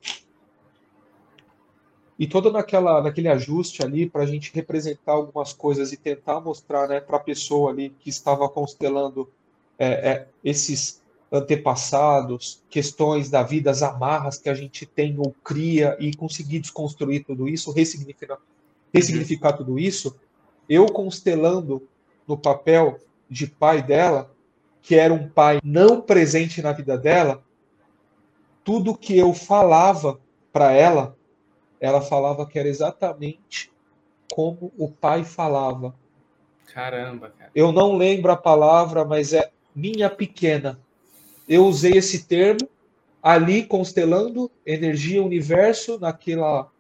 [2.21, 6.87] E todo naquela, naquele ajuste ali para a gente representar algumas coisas e tentar mostrar
[6.87, 9.27] né, para a pessoa ali que estava constelando
[9.79, 11.01] é, é, esses
[11.33, 17.25] antepassados, questões da vida, as amarras que a gente tem ou cria e conseguir desconstruir
[17.25, 18.37] tudo isso, ressignificar,
[18.93, 20.15] ressignificar tudo isso,
[20.69, 21.89] eu constelando
[22.29, 22.99] no papel
[23.31, 24.31] de pai dela,
[24.83, 27.43] que era um pai não presente na vida dela,
[28.63, 30.21] tudo que eu falava
[30.53, 31.17] para ela,
[31.81, 33.73] ela falava que era exatamente
[34.33, 35.95] como o pai falava.
[36.67, 37.51] Caramba, cara.
[37.55, 40.79] Eu não lembro a palavra, mas é minha pequena
[41.51, 42.69] eu usei esse termo
[43.21, 46.71] ali constelando energia, universo, naquela,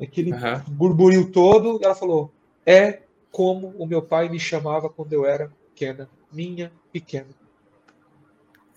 [0.00, 0.60] naquele uhum.
[0.68, 1.78] burburinho todo.
[1.78, 2.32] E ela falou:
[2.64, 7.28] é como o meu pai me chamava quando eu era pequena, minha pequena.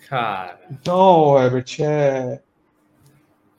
[0.10, 0.60] Cara.
[0.70, 2.42] Então, Herbert, é.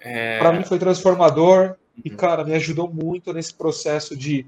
[0.01, 0.38] É...
[0.38, 2.03] Para mim foi transformador uhum.
[2.05, 4.46] e, cara, me ajudou muito nesse processo de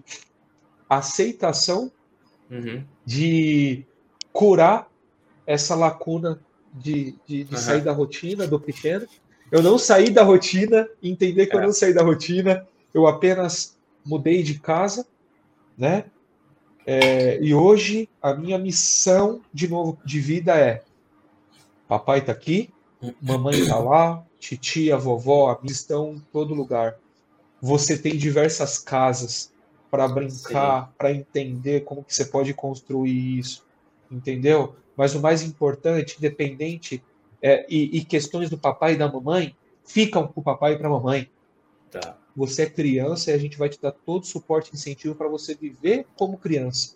[0.88, 1.90] aceitação,
[2.51, 2.84] uhum.
[3.05, 3.84] de
[4.32, 4.88] curar
[5.46, 6.40] essa lacuna
[6.72, 7.61] de, de, de uhum.
[7.61, 9.07] sair da rotina do pequeno.
[9.51, 11.59] Eu não saí da rotina, entender que é.
[11.59, 15.07] eu não saí da rotina, eu apenas mudei de casa,
[15.76, 16.05] né?
[16.86, 20.82] É, e hoje a minha missão de novo de vida é:
[21.86, 22.70] papai está aqui,
[23.20, 26.99] mamãe está lá, titia, vovó, estão em todo lugar.
[27.61, 29.53] Você tem diversas casas
[29.91, 33.64] para brincar, para entender como que você pode construir isso,
[34.11, 34.74] entendeu?
[34.97, 37.03] Mas o mais importante, independente,
[37.43, 40.88] é, e, e, questões do papai e da mamãe, ficam com o papai e para
[40.88, 41.30] a mamãe.
[41.91, 42.16] Tá.
[42.36, 45.28] Você é criança e a gente vai te dar todo o suporte e incentivo para
[45.28, 46.95] você viver como criança.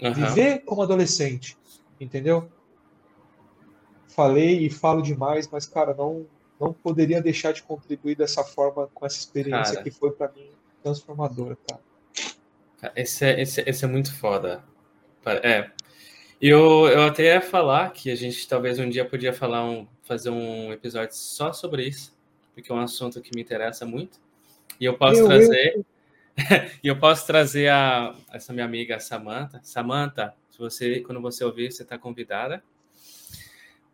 [0.00, 0.12] Uhum.
[0.12, 1.56] Viver como adolescente.
[2.00, 2.48] Entendeu?
[4.08, 6.26] Falei e falo demais, mas, cara, não,
[6.60, 10.50] não poderia deixar de contribuir dessa forma com essa experiência cara, que foi para mim
[10.82, 12.92] transformadora, cara.
[12.94, 14.62] Esse é, esse, esse é muito foda.
[15.42, 15.70] É,
[16.40, 20.30] eu, eu até ia falar que a gente talvez um dia podia falar um, fazer
[20.30, 22.16] um episódio só sobre isso,
[22.54, 24.20] porque é um assunto que me interessa muito.
[24.78, 25.84] E eu posso trazer.
[26.82, 29.60] e eu posso trazer a, essa minha amiga Samantha.
[29.62, 32.62] Samantha, se você, quando você ouvir, você está convidada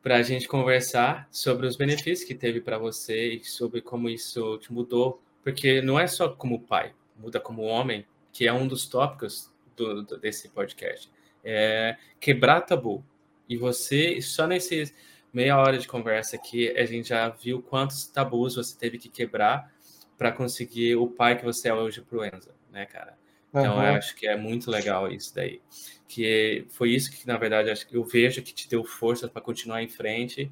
[0.07, 4.57] para a gente conversar sobre os benefícios que teve para você e sobre como isso
[4.59, 8.87] te mudou, porque não é só como pai, muda como homem, que é um dos
[8.87, 11.11] tópicos do, do, desse podcast
[11.43, 13.05] é quebrar tabu.
[13.49, 14.95] E você, só nesse
[15.33, 19.75] meia hora de conversa aqui, a gente já viu quantos tabus você teve que quebrar
[20.17, 23.19] para conseguir o pai que você é hoje pro Enzo, né, cara?
[23.51, 23.83] Então, uhum.
[23.83, 25.61] eu acho que é muito legal isso daí.
[26.09, 29.89] Que foi isso que, na verdade, eu vejo que te deu força para continuar em
[29.89, 30.51] frente,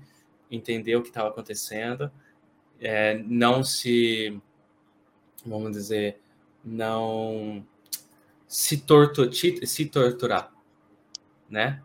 [0.51, 2.11] entender o que estava acontecendo,
[2.81, 4.41] é, não se,
[5.45, 6.19] vamos dizer,
[6.65, 7.65] não
[8.47, 10.53] se, tortu, se torturar,
[11.49, 11.83] né?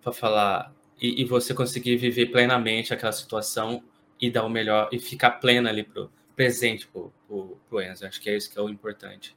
[0.00, 3.82] Para falar e, e, você conseguir viver plenamente aquela situação
[4.20, 8.06] e dar o melhor e ficar plena ali pro presente pro, pro, pro Enzo.
[8.06, 9.36] Acho que é isso que é o importante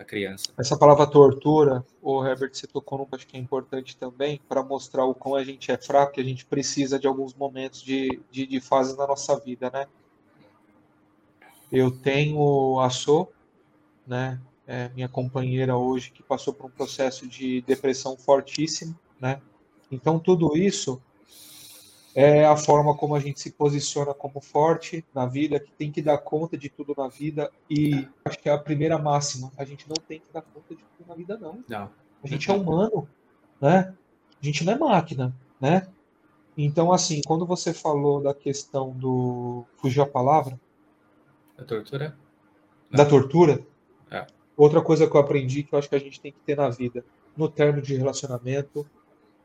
[0.00, 0.46] para criança.
[0.58, 5.04] Essa palavra tortura, o Herbert, você tocou no acho que é importante também para mostrar
[5.04, 8.46] o quão a gente é fraco e a gente precisa de alguns momentos de, de,
[8.46, 9.86] de fases na nossa vida, né?
[11.70, 13.28] Eu tenho a So,
[14.06, 14.40] né?
[14.66, 19.40] É minha companheira hoje que passou por um processo de depressão fortíssimo, né?
[19.90, 21.02] Então tudo isso
[22.14, 26.02] é a forma como a gente se posiciona como forte na vida, que tem que
[26.02, 27.50] dar conta de tudo na vida.
[27.68, 29.52] E acho que é a primeira máxima.
[29.56, 31.62] A gente não tem que dar conta de tudo na vida, não.
[31.68, 31.90] não.
[32.22, 33.08] A gente é humano,
[33.60, 33.94] né?
[34.42, 35.86] A gente não é máquina, né?
[36.56, 39.64] Então, assim, quando você falou da questão do.
[39.76, 40.60] Fugiu a palavra?
[41.56, 42.16] Da tortura?
[42.90, 42.96] Não.
[42.96, 43.66] Da tortura?
[44.10, 44.26] É.
[44.56, 46.68] Outra coisa que eu aprendi que eu acho que a gente tem que ter na
[46.68, 47.04] vida,
[47.36, 48.86] no término de relacionamento,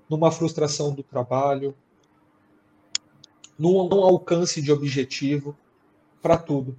[0.10, 1.76] numa frustração do trabalho,
[3.58, 5.56] num, alcance de objetivo
[6.22, 6.76] para tudo.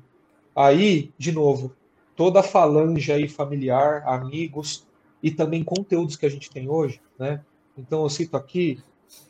[0.55, 1.75] Aí, de novo,
[2.15, 4.87] toda a falange aí familiar, amigos
[5.23, 7.43] e também conteúdos que a gente tem hoje, né?
[7.77, 8.81] Então eu cito aqui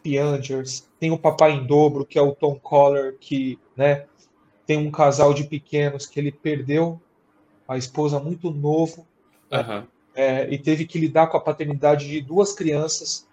[0.02, 4.06] Piangers, tem o Papai em Dobro, que é o Tom Collar, que, né,
[4.66, 7.00] tem um casal de pequenos que ele perdeu
[7.68, 9.06] a esposa muito novo
[9.50, 9.84] uhum.
[10.14, 13.26] é, e teve que lidar com a paternidade de duas crianças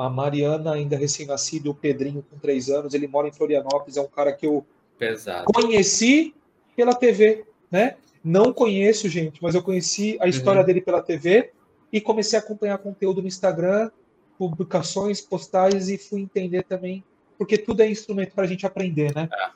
[0.00, 2.94] a Mariana, ainda recém-nascida, o Pedrinho, com três anos.
[2.94, 4.64] Ele mora em Florianópolis, é um cara que eu
[4.98, 5.44] Pesado.
[5.52, 6.34] conheci
[6.74, 7.96] pela TV, né?
[8.24, 10.66] Não conheço, gente, mas eu conheci a história uhum.
[10.66, 11.52] dele pela TV
[11.92, 13.90] e comecei a acompanhar conteúdo no Instagram,
[14.38, 17.04] publicações, postagens e fui entender também,
[17.36, 19.28] porque tudo é instrumento para a gente aprender, né?
[19.32, 19.50] É.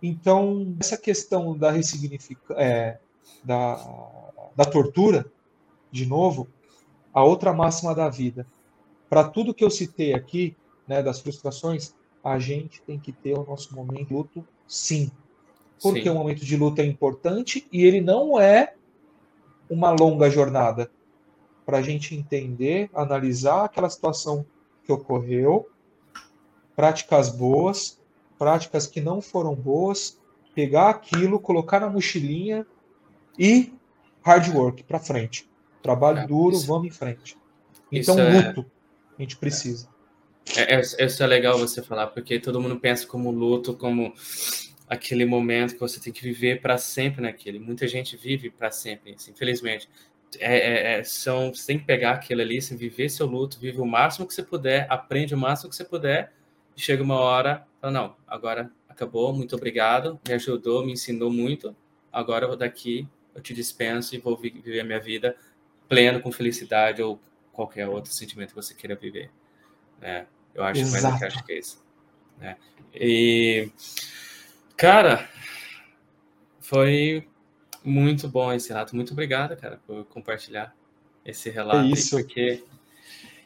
[0.00, 2.98] Então, essa questão da ressignifica, é,
[3.44, 3.76] da,
[4.54, 5.26] da tortura,
[5.90, 6.48] de novo,
[7.12, 8.46] a outra máxima da vida
[9.12, 10.56] para tudo que eu citei aqui,
[10.88, 11.94] né, das frustrações,
[12.24, 15.10] a gente tem que ter o nosso momento de luto, sim.
[15.82, 16.08] Porque sim.
[16.08, 18.72] o momento de luto é importante e ele não é
[19.68, 20.90] uma longa jornada
[21.66, 24.46] para a gente entender, analisar aquela situação
[24.82, 25.68] que ocorreu,
[26.74, 28.00] práticas boas,
[28.38, 30.18] práticas que não foram boas,
[30.54, 32.66] pegar aquilo, colocar na mochilinha
[33.38, 33.74] e
[34.22, 35.46] hard work para frente.
[35.82, 37.36] Trabalho é, duro, isso, vamos em frente.
[37.92, 38.71] Então, luto.
[39.12, 39.88] É a gente precisa.
[40.56, 44.12] É, é, isso é legal você falar, porque todo mundo pensa como luto, como
[44.88, 47.58] aquele momento que você tem que viver para sempre naquele.
[47.58, 49.88] Muita gente vive para sempre, assim, infelizmente.
[50.38, 53.80] É, é, é, são, você tem que pegar aquilo ali, assim, viver seu luto, vive
[53.80, 56.32] o máximo que você puder, aprende o máximo que você puder,
[56.76, 61.76] e chega uma hora, fala, não, agora acabou, muito obrigado, me ajudou, me ensinou muito,
[62.10, 65.36] agora daqui eu te dispenso e vou viver a minha vida
[65.88, 67.20] pleno, com felicidade ou
[67.52, 69.30] qualquer outro sentimento que você queira viver.
[70.00, 70.26] Né?
[70.54, 71.02] Eu acho Exato.
[71.04, 71.84] mais que acho que é isso.
[72.38, 72.56] Né?
[72.94, 73.70] E,
[74.76, 75.28] cara,
[76.60, 77.28] foi
[77.84, 78.96] muito bom esse relato.
[78.96, 80.74] Muito obrigado, cara, por compartilhar
[81.24, 81.86] esse relato.
[81.86, 82.16] É isso.
[82.16, 82.64] Aí, porque...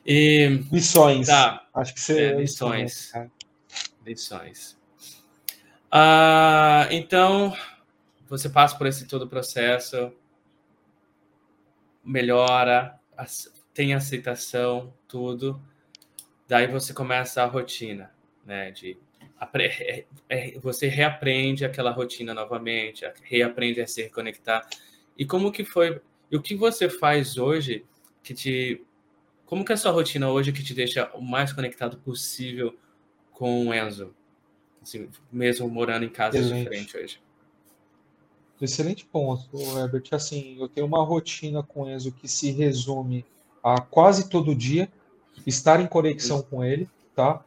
[0.05, 1.27] E, lições.
[1.27, 2.23] Tá, acho que você...
[2.23, 3.13] É, lições.
[4.05, 4.79] Lições.
[5.91, 7.57] Ah, então,
[8.29, 10.13] você passa por esse todo o processo,
[12.05, 12.99] melhora,
[13.77, 15.61] tem aceitação, tudo.
[16.49, 18.11] Daí você começa a rotina,
[18.43, 18.71] né?
[18.71, 18.97] De
[19.55, 24.67] é, é, você reaprende aquela rotina novamente, reaprende a se reconectar.
[25.19, 26.01] E como que foi?
[26.31, 27.85] E o que você faz hoje
[28.23, 28.83] que te
[29.45, 32.75] como que é a sua rotina hoje que te deixa o mais conectado possível
[33.31, 34.15] com o Enzo?
[34.81, 37.21] Assim, mesmo morando em casas diferentes hoje.
[38.59, 40.05] Excelente ponto, Herbert.
[40.13, 43.23] Assim, eu tenho uma rotina com o Enzo que se resume
[43.67, 44.89] a quase todo dia
[45.45, 47.43] estar em conexão com ele, tá?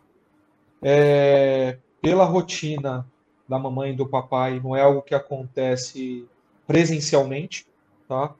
[0.81, 3.09] É, pela rotina
[3.47, 6.27] da mamãe e do papai, não é algo que acontece
[6.67, 7.65] presencialmente,
[8.05, 8.35] tá?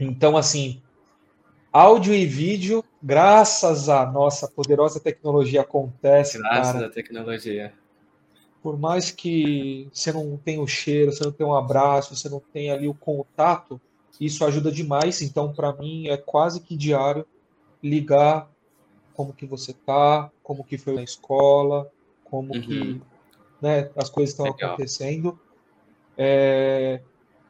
[0.00, 0.82] Então, assim,
[1.72, 6.38] áudio e vídeo, graças à nossa poderosa tecnologia, acontece.
[6.38, 6.86] Graças cara.
[6.86, 7.72] à tecnologia.
[8.60, 12.42] Por mais que você não tenha o cheiro, você não tenha um abraço, você não
[12.52, 13.80] tenha ali o contato,
[14.20, 15.22] isso ajuda demais.
[15.22, 17.26] Então, para mim, é quase que diário
[17.82, 18.50] ligar
[19.14, 21.90] como que você tá, como que foi na escola,
[22.24, 22.60] como uhum.
[22.60, 23.02] que
[23.60, 25.38] né, as coisas estão acontecendo.
[26.16, 27.00] É,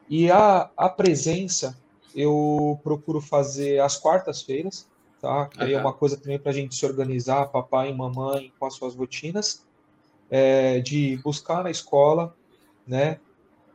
[0.09, 1.77] e a, a presença
[2.15, 4.89] eu procuro fazer às quartas-feiras,
[5.21, 5.47] tá?
[5.47, 5.71] Que uhum.
[5.71, 8.95] é uma coisa também para a gente se organizar, papai e mamãe, com as suas
[8.95, 9.67] rotinas,
[10.31, 12.35] é, de buscar na escola,
[12.87, 13.21] né?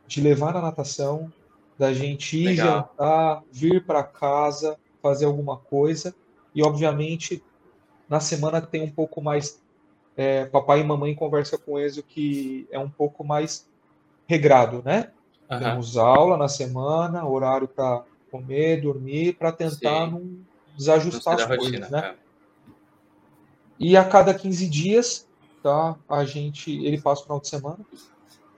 [0.06, 1.32] De levar na natação,
[1.78, 2.66] da gente ir Legal.
[2.66, 6.14] jantar, vir para casa, fazer alguma coisa.
[6.54, 7.42] E, obviamente,
[8.08, 9.60] na semana tem um pouco mais
[10.16, 13.68] é, papai e mamãe conversam com o Enzo que é um pouco mais
[14.26, 15.10] regrado, né?
[15.50, 15.58] Uhum.
[15.58, 20.10] Temos aula na semana, horário para comer, dormir, para tentar Sim.
[20.12, 20.38] não
[20.76, 22.08] desajustar as coisas, rotina, né?
[22.08, 22.14] É.
[23.78, 25.28] E a cada 15 dias,
[25.62, 25.96] tá?
[26.08, 27.80] A gente, ele passa o final de semana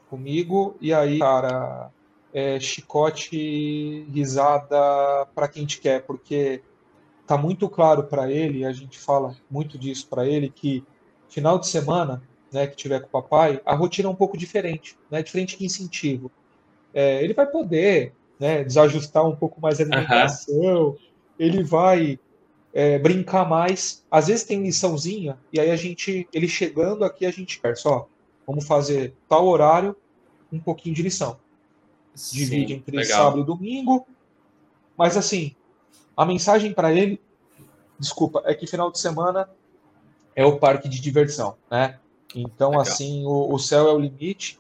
[0.08, 1.90] comigo e aí, cara,
[2.36, 4.76] é chicote, risada
[5.34, 6.60] para quem te quer, porque
[7.26, 10.84] tá muito claro para ele, a gente fala muito disso para ele que
[11.30, 12.22] final de semana,
[12.52, 15.22] né, que tiver com o papai, a rotina é um pouco diferente, né?
[15.22, 16.30] Diferente de incentivo.
[16.92, 20.96] É, ele vai poder, né, desajustar um pouco mais a alimentação, uhum.
[21.38, 22.20] ele vai
[22.74, 24.04] é, brincar mais.
[24.10, 28.06] Às vezes tem liçãozinha, e aí a gente, ele chegando aqui, a gente quer só,
[28.46, 29.96] vamos fazer tal horário,
[30.52, 31.38] um pouquinho de lição.
[32.16, 33.24] Sim, Divide entre legal.
[33.24, 34.06] sábado e domingo.
[34.96, 35.54] Mas assim,
[36.16, 37.20] a mensagem para ele,
[37.98, 39.48] desculpa, é que final de semana
[40.34, 41.98] é o parque de diversão, né?
[42.34, 42.82] Então, legal.
[42.82, 44.58] assim, o, o, céu é o limite.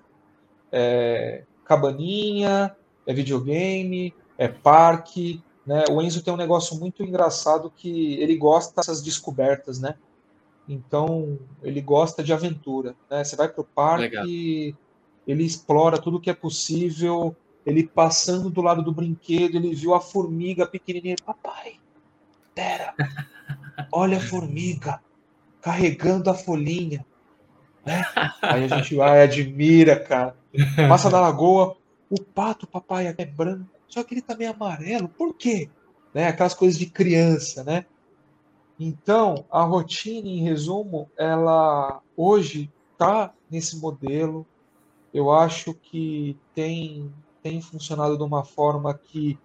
[0.70, 2.74] É cabaninha,
[3.06, 5.84] é videogame, é parque, né?
[5.90, 9.96] O Enzo tem um negócio muito engraçado que ele gosta dessas descobertas, né?
[10.68, 13.24] Então, ele gosta de aventura, né?
[13.24, 14.24] Você vai para o parque, Legal.
[15.26, 17.34] ele explora tudo que é possível,
[17.66, 21.74] ele passando do lado do brinquedo, ele viu a formiga pequenininha, papai,
[22.54, 22.94] pera,
[23.92, 25.00] olha a formiga
[25.60, 27.04] carregando a folhinha,
[27.84, 28.04] né?
[28.40, 30.36] Aí a gente vai, admira, cara.
[30.88, 31.76] Passa da lagoa,
[32.08, 35.08] o pato, papai, é branco só que ele também é amarelo.
[35.08, 35.70] Por quê?
[36.12, 36.26] Né?
[36.26, 37.86] Aquelas coisas de criança, né?
[38.78, 44.46] Então, a rotina, em resumo, ela hoje está nesse modelo.
[45.14, 47.10] Eu acho que tem,
[47.46, 49.38] tem funcionado de uma forma que,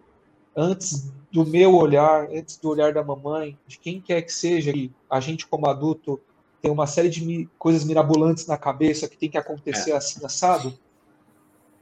[0.55, 4.73] antes do meu olhar, antes do olhar da mamãe, de quem quer que seja,
[5.07, 6.19] a gente como adulto
[6.59, 9.95] tem uma série de coisas mirabolantes na cabeça que tem que acontecer é.
[9.97, 10.73] assim, assado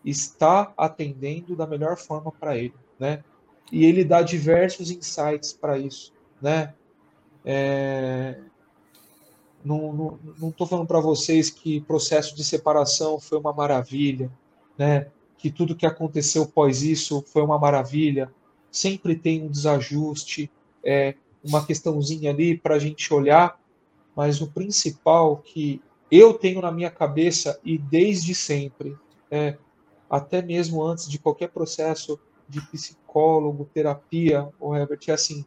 [0.03, 3.23] está atendendo da melhor forma para ele, né?
[3.71, 6.73] E ele dá diversos insights para isso, né?
[7.45, 8.39] É...
[9.63, 14.29] Não estou falando para vocês que processo de separação foi uma maravilha,
[14.77, 15.07] né?
[15.39, 18.31] Que tudo que aconteceu pós isso foi uma maravilha.
[18.69, 20.51] Sempre tem um desajuste,
[20.83, 23.59] é, uma questãozinha ali para a gente olhar,
[24.15, 25.81] mas o principal que
[26.11, 28.95] eu tenho na minha cabeça e desde sempre
[29.31, 29.57] é
[30.09, 35.45] até mesmo antes de qualquer processo de psicólogo, terapia, ou Herbert, é assim,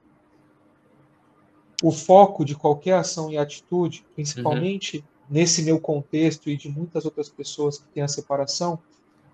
[1.83, 5.05] o foco de qualquer ação e atitude, principalmente uhum.
[5.29, 8.79] nesse meu contexto e de muitas outras pessoas que têm a separação,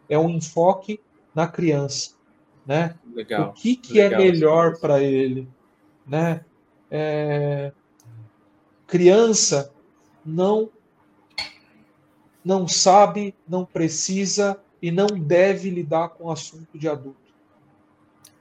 [0.08, 1.00] é um enfoque
[1.34, 2.12] na criança,
[2.66, 2.94] né?
[3.14, 3.50] Legal.
[3.50, 5.48] O que, que é Legal, é melhor para ele,
[6.06, 6.44] né?
[6.90, 7.72] É...
[8.86, 9.72] Criança
[10.24, 10.70] não
[12.44, 17.20] não sabe, não precisa e não deve lidar com o assunto de adulto.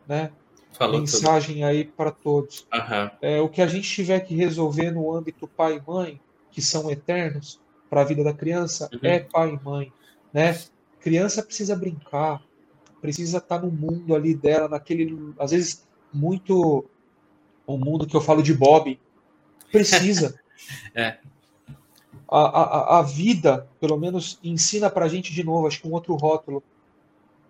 [0.08, 0.32] Né?
[0.72, 1.66] Falou Mensagem tudo.
[1.66, 2.66] aí para todos.
[2.74, 3.10] Uhum.
[3.22, 6.90] É, o que a gente tiver que resolver no âmbito pai e mãe, que são
[6.90, 7.60] eternos
[7.90, 9.00] para a vida da criança, uhum.
[9.02, 9.92] é pai e mãe.
[10.32, 10.58] Né?
[11.08, 12.44] Criança precisa brincar,
[13.00, 16.84] precisa estar tá no mundo ali dela, naquele, às vezes, muito
[17.66, 19.00] o mundo que eu falo de Bob.
[19.72, 20.38] Precisa.
[20.94, 21.18] é
[22.28, 25.94] a, a, a vida, pelo menos, ensina para a gente de novo, acho que um
[25.94, 26.62] outro rótulo,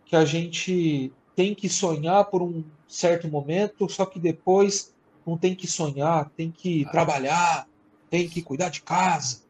[0.05, 4.93] que a gente tem que sonhar por um certo momento, só que depois
[5.25, 6.91] não tem que sonhar, tem que ah.
[6.91, 7.67] trabalhar,
[8.09, 9.41] tem que cuidar de casa.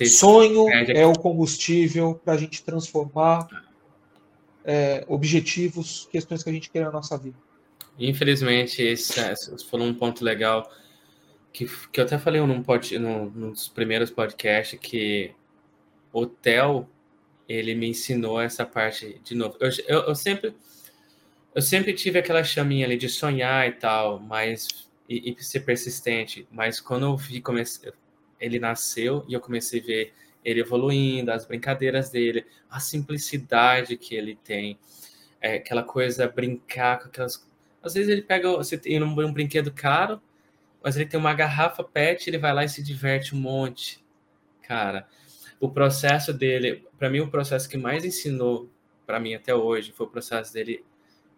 [0.00, 3.48] É, Sonho é, é o combustível para a gente transformar
[4.64, 7.36] é, objetivos, questões que a gente quer na nossa vida.
[7.98, 10.70] Infelizmente, esse, esse foi um ponto legal
[11.52, 15.32] que, que eu até falei num, pod, num, num dos primeiros podcasts que
[16.12, 16.88] o Theo,
[17.48, 19.56] ele me ensinou essa parte de novo.
[19.60, 20.54] Eu, eu, eu, sempre
[21.54, 24.68] eu sempre tive aquela chaminha ali de sonhar e tal, mas
[25.08, 26.46] e, e ser persistente.
[26.50, 27.92] Mas quando eu vi comecei,
[28.40, 30.14] ele nasceu e eu comecei a ver
[30.44, 34.78] ele evoluindo, as brincadeiras dele, a simplicidade que ele tem,
[35.40, 37.44] é, aquela coisa brincar com aquelas.
[37.82, 40.20] Às vezes ele pega você tem um, um brinquedo caro
[40.86, 44.00] mas ele tem uma garrafa PET, ele vai lá e se diverte um monte.
[44.62, 45.08] Cara,
[45.58, 48.70] o processo dele, para mim o processo que mais ensinou
[49.04, 50.84] para mim até hoje foi o processo dele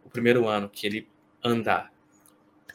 [0.04, 1.08] o primeiro ano, que ele
[1.42, 1.90] andar.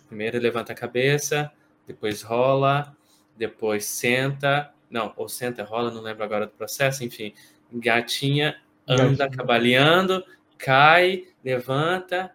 [0.07, 1.51] Primeiro levanta a cabeça,
[1.85, 2.97] depois rola,
[3.37, 7.33] depois senta, não, ou senta, rola, não lembro agora do processo, enfim,
[7.71, 10.23] gatinha, anda cabaleando,
[10.57, 12.33] cai, levanta,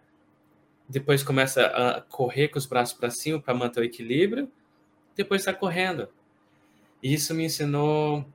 [0.87, 4.51] depois começa a correr com os braços para cima para manter o equilíbrio,
[5.15, 6.09] depois está correndo.
[7.01, 8.25] isso me ensinou,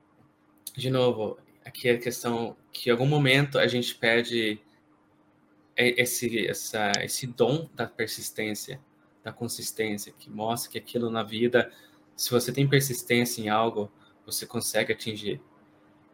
[0.75, 4.59] de novo, aqui a questão que em algum momento a gente perde
[5.75, 8.79] esse, essa, esse dom da persistência,
[9.23, 11.71] da consistência, que mostra que aquilo na vida,
[12.15, 13.91] se você tem persistência em algo,
[14.25, 15.41] você consegue atingir.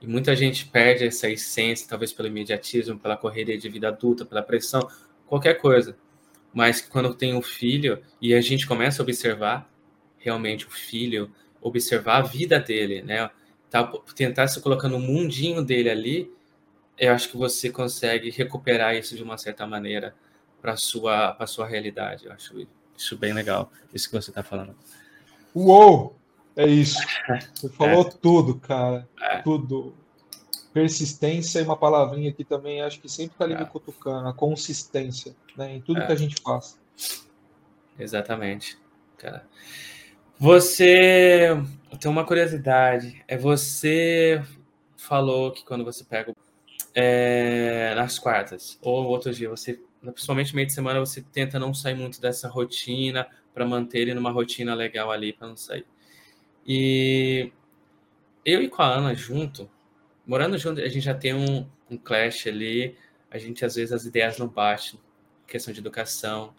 [0.02, 4.42] E muita gente perde essa essência, talvez pelo imediatismo, pela correria de vida adulta, pela
[4.42, 4.88] pressão,
[5.28, 5.96] qualquer coisa.
[6.54, 9.70] Mas quando tem um filho e a gente começa a observar
[10.18, 11.32] realmente o filho,
[11.62, 13.30] observar a vida dele, né?
[13.70, 13.86] Tá,
[14.16, 16.32] tentar se colocar no mundinho dele ali,
[16.98, 20.14] eu acho que você consegue recuperar isso de uma certa maneira
[20.62, 22.26] para sua para sua realidade.
[22.26, 24.76] Eu acho isso bem legal, isso que você está falando.
[25.54, 26.16] Uou!
[26.56, 27.00] É isso.
[27.56, 28.10] Você falou é.
[28.22, 29.08] tudo, cara.
[29.20, 29.42] É.
[29.42, 29.94] Tudo.
[30.74, 33.60] Persistência e uma palavrinha que também acho que sempre está ali é.
[33.60, 35.76] me cutucando, a consistência, né?
[35.76, 36.06] Em tudo é.
[36.06, 36.80] que a gente faz.
[38.00, 38.78] Exatamente,
[39.18, 39.46] cara.
[40.40, 41.50] Você
[42.00, 43.22] tem uma curiosidade.
[43.28, 44.42] É você
[44.96, 46.34] falou que quando você pega
[46.96, 51.96] é, nas quartas ou outro dia, você, principalmente meio de semana, você tenta não sair
[51.96, 55.86] muito dessa rotina para manter ele numa rotina legal ali para não sair.
[56.66, 57.52] E
[58.46, 59.70] eu e com a Ana junto,
[60.26, 62.96] morando junto, a gente já tem um, um clash ali.
[63.30, 65.00] A gente às vezes as ideias não batem,
[65.48, 66.54] questão de educação.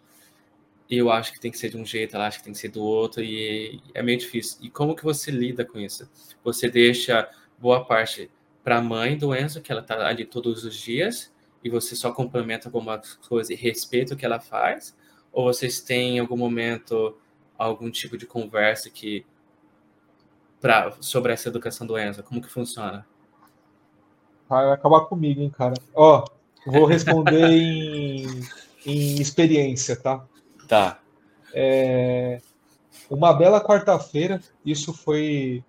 [0.88, 2.68] Eu acho que tem que ser de um jeito, ela acha que tem que ser
[2.68, 4.58] do outro, e é meio difícil.
[4.62, 6.10] E como que você lida com isso?
[6.44, 8.30] Você deixa boa parte
[8.62, 11.32] para a mãe do Enzo, que ela está ali todos os dias,
[11.64, 14.94] e você só complementa alguma coisa e respeita o que ela faz?
[15.32, 17.16] Ou vocês têm em algum momento
[17.56, 19.24] algum tipo de conversa que
[20.60, 22.22] pra, sobre essa educação do Enzo?
[22.22, 23.06] Como que funciona?
[24.48, 25.74] Vai acabar comigo, hein, cara.
[25.94, 26.24] Ó,
[26.66, 28.40] vou responder em,
[28.84, 30.24] em experiência, tá?
[30.68, 31.00] Tá.
[31.54, 32.40] É,
[33.10, 35.64] uma bela quarta-feira, isso foi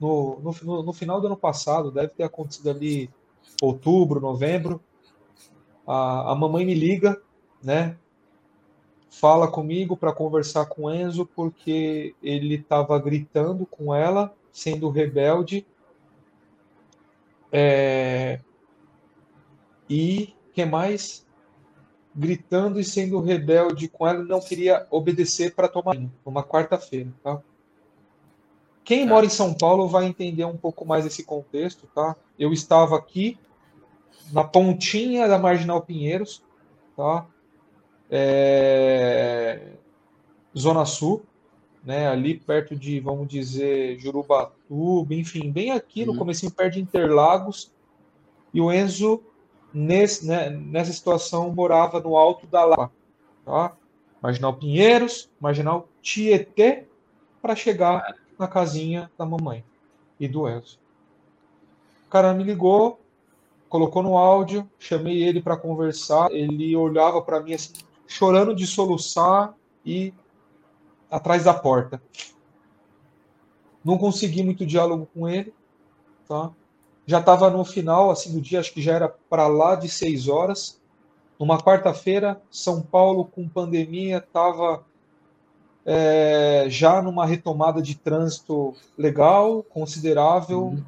[0.00, 3.08] no, no, no, final do ano passado, deve ter acontecido ali
[3.60, 4.82] outubro, novembro.
[5.86, 7.20] A, a mamãe me liga,
[7.62, 7.96] né?
[9.12, 15.66] Fala comigo para conversar com Enzo porque ele estava gritando com ela, sendo rebelde.
[17.52, 18.40] É,
[19.88, 21.26] e que mais?
[22.16, 25.94] Gritando e sendo rebelde com ela, não queria obedecer para tomar
[26.24, 27.38] numa quarta-feira, tá?
[28.82, 29.12] Quem tá.
[29.12, 32.16] mora em São Paulo vai entender um pouco mais esse contexto, tá?
[32.38, 33.38] Eu estava aqui
[34.32, 36.42] na pontinha da Marginal Pinheiros,
[36.96, 37.26] tá?
[38.14, 39.72] É...
[40.56, 41.22] Zona Sul,
[41.82, 42.06] né?
[42.06, 46.18] Ali perto de, vamos dizer, Jurubatuba, enfim, bem aqui no uhum.
[46.18, 47.72] começo perto de Interlagos.
[48.52, 49.22] E o Enzo,
[49.72, 52.92] nesse, né, nessa situação, morava no alto da Lapa,
[53.46, 53.74] tá?
[54.20, 56.84] Marginal Pinheiros, Marginal Tietê,
[57.40, 59.64] para chegar na casinha da mamãe
[60.20, 60.78] e do Enzo.
[62.06, 63.00] O cara me ligou,
[63.68, 67.72] colocou no áudio, chamei ele para conversar, ele olhava para mim assim,
[68.12, 69.54] chorando de soluçar
[69.84, 70.12] e
[71.10, 72.02] atrás da porta.
[73.82, 75.52] Não consegui muito diálogo com ele,
[76.28, 76.52] tá?
[77.06, 80.28] Já estava no final assim do dia, acho que já era para lá de seis
[80.28, 80.80] horas.
[81.38, 84.84] Numa quarta-feira, São Paulo com pandemia estava
[85.84, 90.64] é, já numa retomada de trânsito legal, considerável.
[90.64, 90.84] Uhum.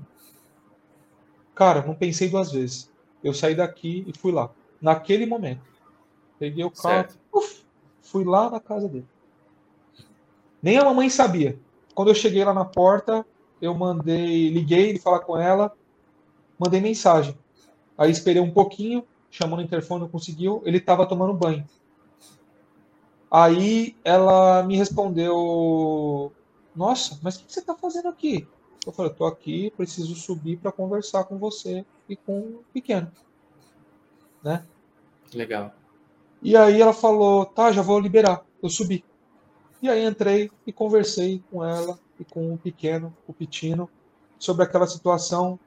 [1.55, 2.91] Cara, não pensei duas vezes.
[3.22, 4.51] Eu saí daqui e fui lá.
[4.81, 5.74] Naquele momento.
[6.45, 7.65] Peguei o carro, uf,
[8.03, 9.07] fui lá na casa dele.
[10.63, 11.59] Nem a mamãe sabia.
[11.95, 13.25] Quando eu cheguei lá na porta,
[13.63, 15.73] eu mandei, liguei, falar com ela,
[16.59, 17.35] mandei mensagem.
[17.97, 20.63] Aí esperei um pouquinho, chamou no interfone, não conseguiu.
[20.67, 21.65] Ele estava tomando banho.
[23.31, 26.31] Aí ela me respondeu:
[26.77, 28.47] Nossa, mas o que você está fazendo aqui?
[28.87, 33.11] Eu falei: Estou aqui, preciso subir para conversar com você e com o pequeno.
[34.43, 34.63] Né?
[35.33, 35.73] Legal.
[36.45, 38.45] E aí ela falou: Tá, já vou liberar.
[38.63, 39.03] Eu subi.
[39.81, 43.89] E aí entrei e conversei com ela e com o pequeno, o Pitino,
[44.39, 45.59] sobre aquela situação.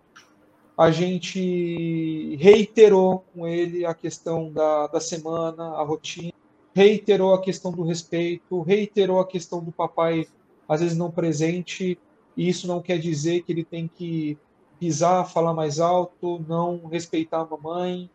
[0.78, 6.32] A gente reiterou com ele a questão da, da semana, a rotina
[6.76, 10.28] reiterou a questão do respeito, reiterou a questão do papai
[10.70, 11.98] às vezes não presente,
[12.36, 14.38] e isso não quer dizer que ele tem que
[14.80, 18.08] pisar, falar mais alto, não respeitar a mamãe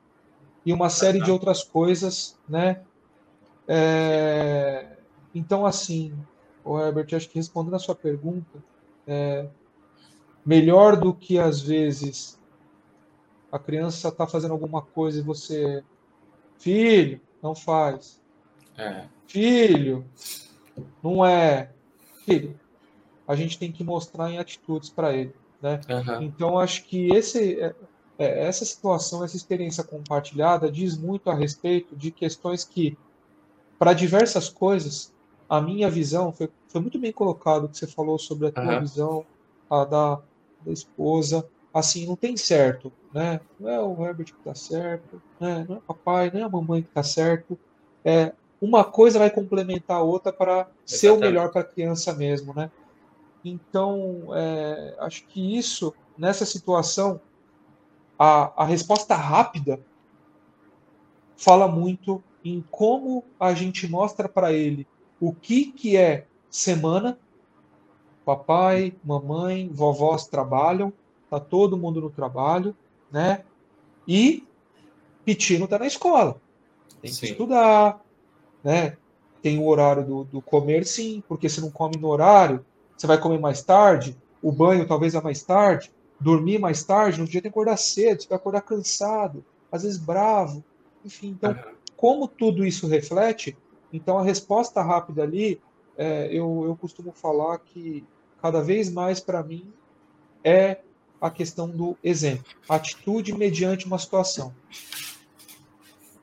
[0.65, 2.83] e uma série de outras coisas, né?
[3.67, 4.97] É...
[5.35, 6.15] Então, assim,
[6.65, 8.63] o Herbert, acho que respondendo a sua pergunta,
[9.07, 9.49] é...
[10.45, 12.39] melhor do que às vezes
[13.51, 15.85] a criança está fazendo alguma coisa e você,
[16.59, 18.21] filho, não faz.
[18.79, 19.05] É.
[19.27, 20.07] Filho,
[21.03, 21.71] não é.
[22.25, 22.59] Filho,
[23.27, 25.35] a gente tem que mostrar em atitudes para ele.
[25.61, 25.81] Né?
[25.89, 26.23] Uhum.
[26.23, 27.59] Então, acho que esse,
[28.23, 32.97] é, essa situação, essa experiência compartilhada diz muito a respeito de questões que,
[33.79, 35.13] para diversas coisas,
[35.49, 38.81] a minha visão foi, foi muito bem colocado que você falou sobre a tua uhum.
[38.81, 39.27] visão,
[39.69, 40.21] a da,
[40.65, 41.45] da esposa.
[41.75, 43.41] Assim, não tem certo, né?
[43.59, 45.67] Não é o Herbert que está certo, né?
[45.69, 47.59] não é o papai, não é a mamãe que está certo.
[48.05, 52.55] É, uma coisa vai complementar a outra para ser o melhor para a criança mesmo,
[52.55, 52.71] né?
[53.45, 57.21] Então, é, acho que isso, nessa situação,
[58.25, 59.81] a, a resposta rápida
[61.37, 64.87] fala muito em como a gente mostra para ele
[65.21, 67.19] o que, que é semana.
[68.25, 70.93] Papai, mamãe, vovós trabalham,
[71.29, 72.77] tá todo mundo no trabalho,
[73.11, 73.43] né?
[74.07, 74.47] E
[75.25, 76.41] Pitino tá na escola.
[77.01, 77.19] Tem sim.
[77.19, 78.01] que estudar,
[78.63, 78.97] né?
[79.43, 82.65] Tem o horário do, do comer, sim, porque se não come no horário,
[82.97, 85.91] você vai comer mais tarde, o banho talvez é mais tarde,
[86.23, 89.99] dormir mais tarde, no dia tem que acordar cedo, você vai acordar cansado, às vezes
[89.99, 90.65] bravo,
[91.05, 91.31] enfim.
[91.31, 91.57] Então,
[91.97, 93.57] como tudo isso reflete,
[93.93, 95.61] então a resposta rápida ali,
[95.97, 98.05] é, eu, eu costumo falar que
[98.41, 99.73] cada vez mais para mim
[100.43, 100.81] é
[101.21, 104.55] a questão do exemplo, atitude mediante uma situação.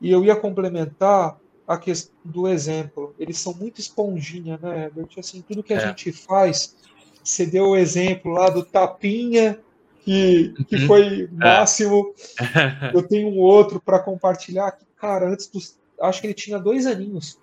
[0.02, 1.38] E eu ia complementar
[1.68, 3.14] a questão do exemplo.
[3.20, 5.10] Eles são muito esponjinha, né, Herbert?
[5.18, 5.88] Assim, tudo que a é.
[5.88, 6.76] gente faz,
[7.24, 9.60] você deu o exemplo lá do tapinha,
[10.04, 10.88] que, que uhum.
[10.88, 11.28] foi é.
[11.32, 12.14] máximo.
[12.94, 15.78] Eu tenho um outro para compartilhar que, cara, antes dos.
[16.02, 17.38] Acho que ele tinha dois aninhos,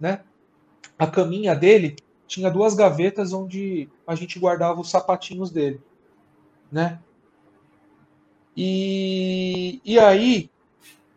[0.00, 0.20] né?
[0.98, 1.96] A caminha dele
[2.26, 5.80] tinha duas gavetas onde a gente guardava os sapatinhos dele,
[6.70, 6.98] né?
[8.56, 10.50] E, e aí,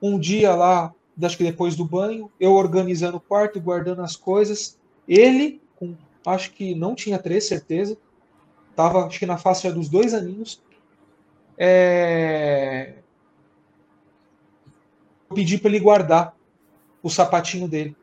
[0.02, 4.78] um dia lá, acho que depois do banho, eu organizando o quarto, guardando as coisas.
[5.08, 7.98] Ele, com, acho que não tinha três, certeza.
[8.76, 10.62] Tava, acho que na faixa dos dois aninhos.
[11.58, 12.94] É...
[15.30, 16.36] Eu pedi para ele guardar
[17.02, 17.96] o sapatinho dele.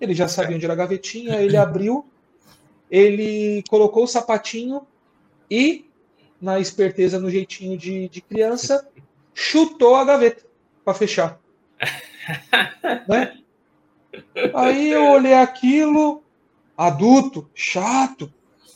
[0.00, 2.06] Ele já sabia onde era a gavetinha, ele abriu,
[2.90, 4.86] ele colocou o sapatinho
[5.50, 5.86] e,
[6.40, 8.88] na esperteza, no jeitinho de, de criança,
[9.34, 10.44] chutou a gaveta
[10.84, 11.40] para fechar.
[13.08, 13.38] né?
[14.54, 16.22] Aí eu olhei aquilo,
[16.76, 18.32] adulto, chato,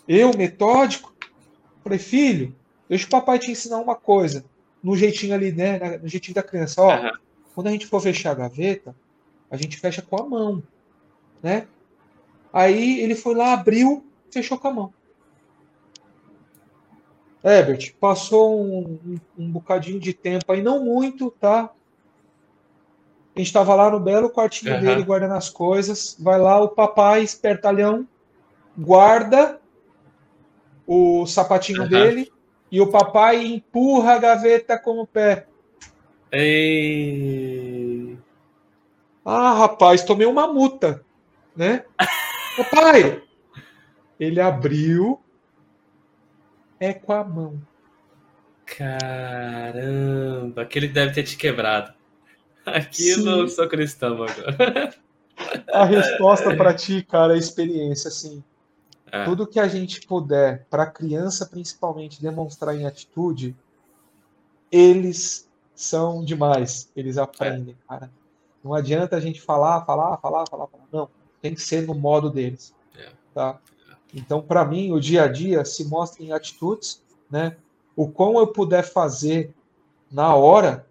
[0.08, 1.14] eu, metódico.
[1.82, 2.54] Falei, filho,
[2.88, 4.44] deixa o papai te ensinar uma coisa.
[4.82, 5.98] No jeitinho ali, né?
[5.98, 6.82] No jeitinho da criança.
[6.82, 7.12] Ó, uhum.
[7.54, 8.94] quando a gente for fechar a gaveta,
[9.50, 10.62] a gente fecha com a mão,
[11.42, 11.66] né?
[12.52, 14.94] Aí ele foi lá, abriu, fechou com a mão.
[17.44, 21.70] Herbert, passou um, um, um bocadinho de tempo aí, não muito, tá?
[23.34, 24.80] A gente estava lá no belo quartinho uhum.
[24.80, 26.16] dele, guardando as coisas.
[26.18, 28.08] Vai lá o papai, espertalhão,
[28.76, 29.60] guarda
[30.86, 31.88] o sapatinho uhum.
[31.88, 32.32] dele
[32.70, 35.46] e o papai empurra a gaveta com o pé.
[36.32, 38.16] Ei.
[39.24, 41.04] Ah, rapaz, tomei uma multa,
[41.56, 41.84] né?
[42.56, 43.22] papai,
[44.18, 45.20] ele abriu
[46.78, 47.60] é com a mão.
[48.66, 51.94] Caramba, aquele deve ter te quebrado.
[52.64, 54.92] Aquilo sou cristão agora.
[55.72, 58.42] A resposta para ti, cara, é experiência, assim.
[59.16, 59.24] É.
[59.24, 63.56] Tudo que a gente puder, para a criança principalmente, demonstrar em atitude,
[64.70, 66.90] eles são demais.
[66.94, 67.88] Eles aprendem, é.
[67.88, 68.10] cara.
[68.62, 70.84] Não adianta a gente falar, falar, falar, falar, falar.
[70.92, 71.08] Não,
[71.40, 72.74] tem que ser no modo deles.
[72.96, 73.10] É.
[73.32, 73.60] Tá?
[74.12, 77.56] Então, para mim, o dia a dia se mostra em atitudes, né?
[77.94, 79.54] O quão eu puder fazer
[80.10, 80.86] na hora,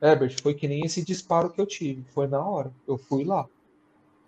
[0.00, 2.04] Herbert, foi que nem esse disparo que eu tive.
[2.10, 2.72] Foi na hora.
[2.86, 3.46] Eu fui lá.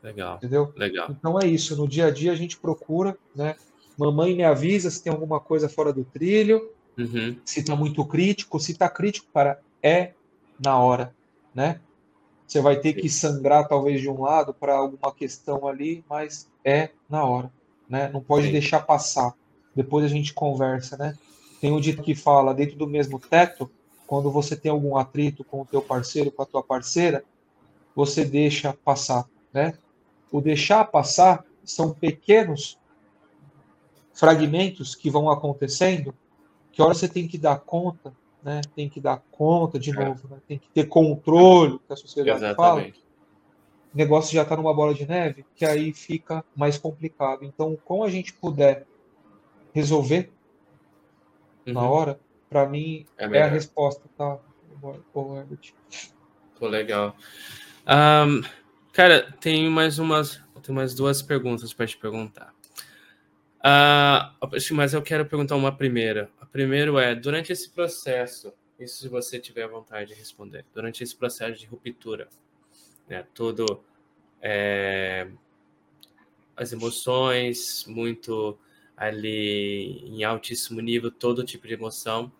[0.02, 0.36] Legal.
[0.36, 0.72] Entendeu?
[0.76, 1.08] Legal.
[1.10, 1.76] Então é isso.
[1.76, 3.56] No dia a dia a gente procura, né?
[3.96, 7.36] Mamãe me avisa se tem alguma coisa fora do trilho, uhum.
[7.44, 8.58] se tá muito crítico.
[8.58, 10.12] Se tá crítico, cara, é
[10.58, 11.14] na hora,
[11.54, 11.80] né?
[12.46, 16.90] Você vai ter que sangrar talvez de um lado para alguma questão ali, mas é
[17.08, 17.52] na hora,
[17.88, 18.10] né?
[18.12, 18.52] Não pode Sim.
[18.52, 19.34] deixar passar.
[19.74, 21.16] Depois a gente conversa, né?
[21.60, 23.70] Tem um dito que fala dentro do mesmo teto,
[24.06, 27.22] quando você tem algum atrito com o teu parceiro, com a tua parceira,
[27.94, 29.74] você deixa passar, né?
[30.30, 32.78] O deixar passar são pequenos
[34.12, 36.14] fragmentos que vão acontecendo,
[36.72, 38.12] que hora você tem que dar conta,
[38.42, 38.60] né?
[38.74, 40.04] Tem que dar conta de é.
[40.04, 40.38] novo, né?
[40.46, 42.92] tem que ter controle, que a sociedade Exatamente.
[42.92, 43.10] fala.
[43.92, 47.44] O negócio já está numa bola de neve, que aí fica mais complicado.
[47.44, 48.86] Então, como a gente puder
[49.72, 50.30] resolver
[51.66, 51.72] uhum.
[51.72, 54.38] na hora, para mim, é, é, a resposta, tá,
[55.14, 55.72] o Herbert?
[56.58, 57.16] Pô, legal.
[57.86, 58.42] Um,
[59.00, 62.54] cara, tem mais umas, tem mais duas perguntas para te perguntar.
[63.64, 64.34] Ah,
[64.72, 66.30] mas eu quero perguntar uma primeira.
[66.38, 71.16] A primeira é, durante esse processo, isso se você tiver vontade de responder, durante esse
[71.16, 72.28] processo de ruptura,
[73.08, 73.82] né, todo
[74.42, 75.30] é,
[76.54, 78.58] as emoções, muito
[78.94, 82.30] ali em altíssimo nível, todo tipo de emoção.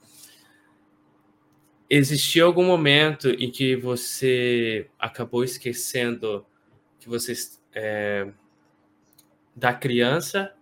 [1.89, 6.47] Existiu algum momento em que você acabou esquecendo
[7.01, 7.33] que você
[7.75, 8.29] é,
[9.57, 10.55] da criança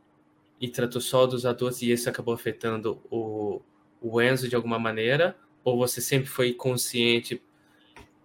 [0.61, 3.61] e tratou só dos adultos e isso acabou afetando o,
[4.01, 5.37] o Enzo de alguma maneira?
[5.65, 7.43] Ou você sempre foi consciente,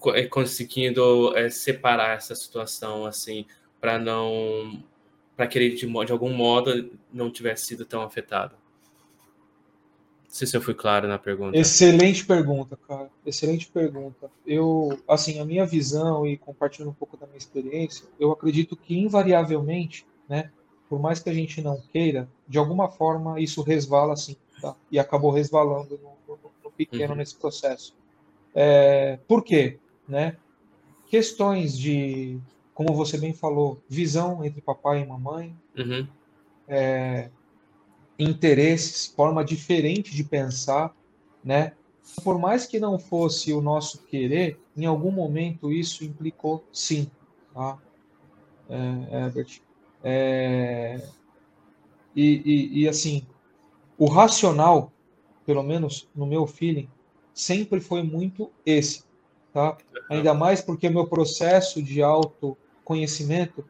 [0.08, 3.46] é, conseguindo é, separar essa situação assim,
[3.82, 4.84] para não.
[5.36, 8.56] para que ele de, de algum modo não tivesse sido tão afetado?
[10.34, 11.56] Não sei se eu fui claro na pergunta.
[11.56, 13.08] Excelente pergunta, cara.
[13.24, 14.32] Excelente pergunta.
[14.48, 18.98] Eu, assim, a minha visão e compartilhando um pouco da minha experiência, eu acredito que
[18.98, 20.50] invariavelmente, né,
[20.90, 24.76] por mais que a gente não queira, de alguma forma isso resvala assim, tá?
[24.92, 27.20] E acabou resvalando no, no, no pequeno uhum.
[27.20, 27.96] nesse processo.
[28.56, 29.78] É, por quê?
[30.08, 30.36] Né?
[31.10, 32.40] Questões de,
[32.74, 36.08] como você bem falou, visão entre papai e mamãe, uhum.
[36.68, 37.30] é,
[38.18, 40.96] interesses, forma diferente de pensar,
[41.44, 41.74] né?
[42.24, 47.10] Por mais que não fosse o nosso querer, em algum momento isso implicou sim,
[47.54, 47.78] tá?
[48.70, 49.62] É, Herbert,
[50.04, 51.02] é,
[52.16, 53.26] e, e, e, assim,
[53.98, 54.92] o racional,
[55.46, 56.90] pelo menos no meu feeling,
[57.34, 59.04] sempre foi muito esse,
[59.52, 59.78] tá?
[60.10, 63.66] Ainda mais porque meu processo de autoconhecimento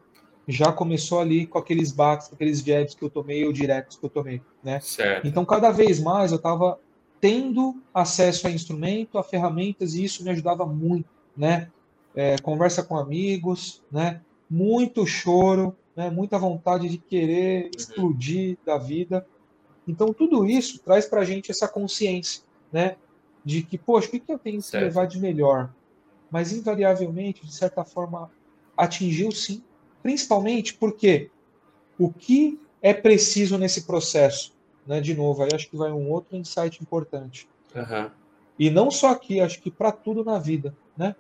[0.48, 4.06] já começou ali com aqueles baques, com aqueles jabs que eu tomei ou diretos que
[4.06, 4.80] eu tomei, né?
[4.82, 5.28] Certo.
[5.28, 6.80] Então, cada vez mais eu estava
[7.22, 11.70] tendo acesso a instrumento, a ferramentas, e isso me ajudava muito, né?
[12.16, 14.22] É, conversa com amigos, né?
[14.50, 17.72] Muito choro, né, muita vontade de querer uhum.
[17.78, 19.26] explodir da vida.
[19.88, 22.96] Então, tudo isso traz para a gente essa consciência, né?
[23.44, 25.74] De que, poxa, o que, que eu tenho que levar de melhor?
[26.32, 28.32] Mas, invariavelmente, de certa forma,
[28.76, 29.62] atingiu sim.
[30.04, 31.32] Principalmente porque
[31.98, 34.54] o que é preciso nesse processo?
[34.86, 35.00] Né?
[35.00, 37.48] De novo, aí acho que vai um outro insight importante.
[37.74, 38.12] Uhum.
[38.60, 41.16] E não só aqui, acho que para tudo na vida, né?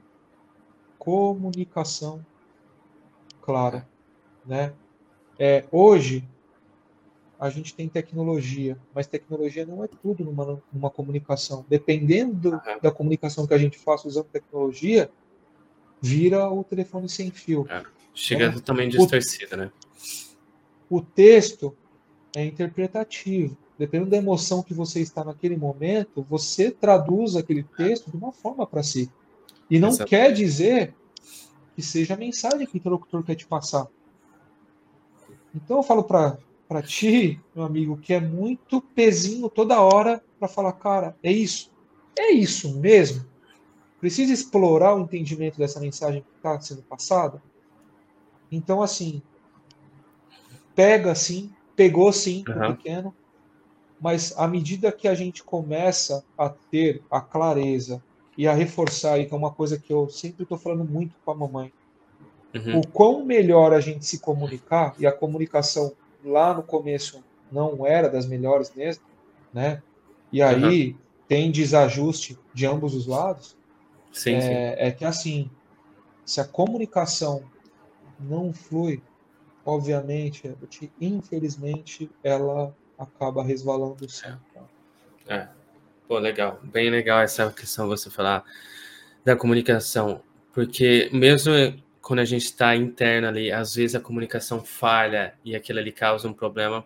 [1.00, 2.24] Comunicação
[3.42, 3.88] clara.
[4.46, 4.74] Né?
[5.40, 6.28] É, hoje,
[7.40, 11.66] a gente tem tecnologia, mas tecnologia não é tudo numa, numa comunicação.
[11.68, 12.80] Dependendo uhum.
[12.82, 15.10] da comunicação que a gente faça usando tecnologia,
[16.02, 17.66] vira o telefone sem fio.
[17.70, 17.84] É.
[18.14, 18.54] Chega né?
[18.54, 19.72] totalmente distorcida, né?
[20.90, 21.76] O texto
[22.36, 23.58] é interpretativo.
[23.78, 28.68] Dependendo da emoção que você está naquele momento, você traduz aquele texto de uma forma
[28.68, 29.12] para si.
[29.70, 30.10] E não Exatamente.
[30.10, 30.96] quer dizer
[31.76, 33.88] que seja a mensagem que o interlocutor quer te passar.
[35.56, 36.38] Então eu falo para
[36.84, 41.72] ti, meu amigo, que é muito pezinho toda hora para falar, cara, é isso.
[42.18, 43.26] É isso mesmo.
[44.00, 47.42] Precisa explorar o entendimento dessa mensagem que está sendo passada.
[48.56, 49.22] Então, assim,
[50.76, 52.70] pega sim, pegou sim uhum.
[52.70, 53.16] o pequeno,
[54.00, 58.04] mas à medida que a gente começa a ter a clareza
[58.38, 61.32] e a reforçar, e que é uma coisa que eu sempre estou falando muito com
[61.32, 61.72] a mamãe,
[62.54, 62.80] Uhum.
[62.80, 65.94] O quão melhor a gente se comunicar, e a comunicação
[66.24, 69.04] lá no começo não era das melhores mesmo,
[69.52, 69.82] né?
[70.32, 70.98] E aí uhum.
[71.28, 73.58] tem desajuste de ambos os lados.
[74.12, 74.48] Sim, é, sim.
[74.50, 75.50] é que assim,
[76.24, 77.44] se a comunicação
[78.20, 79.02] não flui,
[79.66, 80.56] obviamente,
[81.00, 84.40] infelizmente, ela acaba resvalando sempre.
[85.28, 85.36] É.
[85.36, 85.50] é.
[86.08, 86.60] Pô, legal.
[86.64, 88.44] Bem legal essa questão você falar
[89.24, 90.22] da comunicação.
[90.54, 91.54] Porque mesmo
[92.04, 96.28] quando a gente está interno ali, às vezes a comunicação falha e aquilo ali causa
[96.28, 96.86] um problema.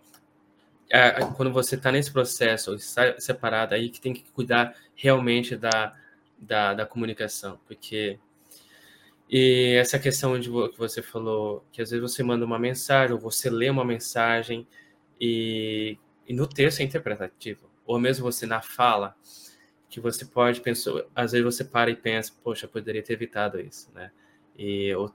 [0.90, 5.94] É, quando você está nesse processo, está separado, aí que tem que cuidar realmente da,
[6.38, 8.20] da, da comunicação, porque
[9.30, 13.20] e essa questão de que você falou, que às vezes você manda uma mensagem, ou
[13.20, 14.66] você lê uma mensagem,
[15.20, 19.16] e, e no texto é interpretativo, ou mesmo você na fala,
[19.90, 23.92] que você pode pensar, às vezes você para e pensa, poxa, poderia ter evitado isso,
[23.94, 24.12] né?
[24.58, 25.12] E o,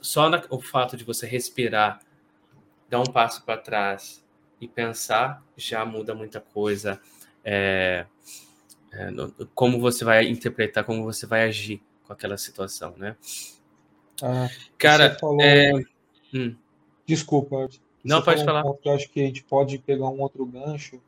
[0.00, 2.00] só na, o fato de você respirar,
[2.88, 4.24] dar um passo para trás
[4.60, 7.00] e pensar já muda muita coisa.
[7.44, 8.06] É,
[8.92, 13.16] é, no, como você vai interpretar, como você vai agir com aquela situação, né?
[14.22, 15.40] Ah, Cara, falou...
[15.40, 15.72] é...
[16.34, 16.54] hum.
[17.04, 17.68] desculpa.
[18.04, 18.64] Não pode falar.
[18.64, 21.00] Um que eu acho que a gente pode pegar um outro gancho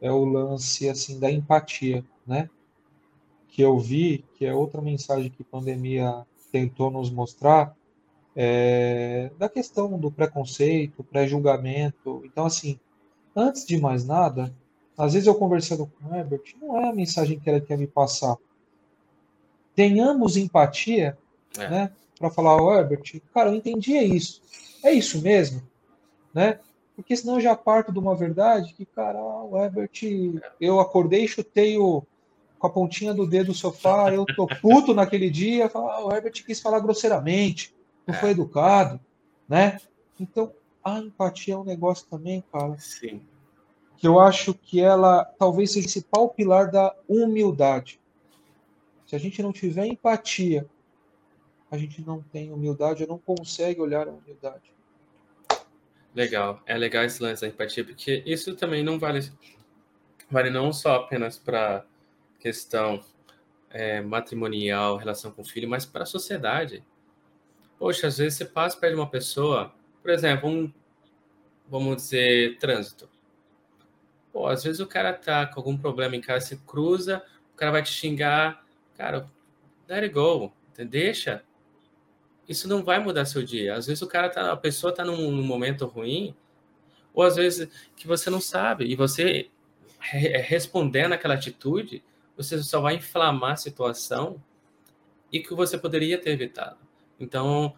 [0.00, 2.48] é o lance assim da empatia, né?
[3.48, 7.74] Que eu vi que é outra mensagem que a pandemia tentou nos mostrar
[8.36, 12.22] é, da questão do preconceito, pré-julgamento.
[12.24, 12.78] Então, assim,
[13.34, 14.54] antes de mais nada,
[14.96, 17.86] às vezes eu conversando com o Herbert, não é a mensagem que ela quer me
[17.86, 18.36] passar.
[19.74, 21.18] Tenhamos empatia,
[21.58, 21.68] é.
[21.68, 21.92] né?
[22.18, 24.40] Para falar, oh, Herbert, cara, eu entendi é isso.
[24.82, 25.62] É isso mesmo,
[26.32, 26.58] né?
[26.94, 29.90] Porque senão eu já parto de uma verdade que, cara, o Herbert,
[30.60, 32.04] eu acordei e chutei o,
[32.58, 36.12] com a pontinha do dedo do sofá, eu tô puto naquele dia, falo, ah, o
[36.12, 37.74] Herbert quis falar grosseiramente,
[38.06, 38.32] não foi é.
[38.32, 39.00] educado,
[39.48, 39.80] né?
[40.20, 40.52] Então,
[40.84, 42.76] a empatia é um negócio também, cara.
[42.78, 43.22] Sim.
[43.96, 47.98] Que eu acho que ela talvez seja o principal pilar da humildade.
[49.06, 50.66] Se a gente não tiver empatia,
[51.70, 54.72] a gente não tem humildade, não consegue olhar a humildade.
[56.14, 59.20] Legal, é legal esse lance da empatia, porque isso também não vale,
[60.30, 61.84] vale não só apenas para
[62.38, 63.04] questão
[63.70, 66.84] é, matrimonial, relação com o filho, mas para a sociedade.
[67.78, 70.72] Poxa, às vezes você passa perto de uma pessoa, por exemplo, um,
[71.68, 73.10] vamos dizer, trânsito.
[74.32, 77.72] Pô, às vezes o cara tá com algum problema em casa, se cruza, o cara
[77.72, 78.63] vai te xingar,
[78.96, 79.30] cara,
[79.88, 80.52] let it go,
[80.88, 81.44] deixa,
[82.48, 83.74] isso não vai mudar seu dia.
[83.74, 86.34] Às vezes o cara tá, a pessoa está num, num, momento ruim,
[87.12, 89.50] ou às vezes que você não sabe, e você
[90.00, 92.02] re respondendo aquela atitude,
[92.36, 94.42] você só vai inflamar a situação
[95.32, 96.78] e que você poderia ter evitado.
[97.18, 97.74] Então,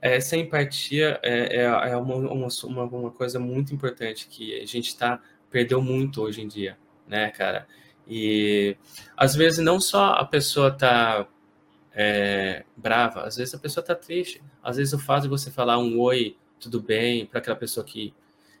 [0.00, 2.48] essa empatia é, é, é uma, uma,
[2.84, 5.20] uma, coisa muito importante que a gente tá,
[5.50, 6.76] perdeu muito hoje em dia,
[7.08, 7.66] né, cara?
[8.06, 8.76] E
[9.16, 11.26] às vezes não só a pessoa tá
[11.94, 14.42] é, brava, às vezes a pessoa está triste.
[14.62, 18.12] Às vezes o fato de você falar um oi, tudo bem, para aquela pessoa que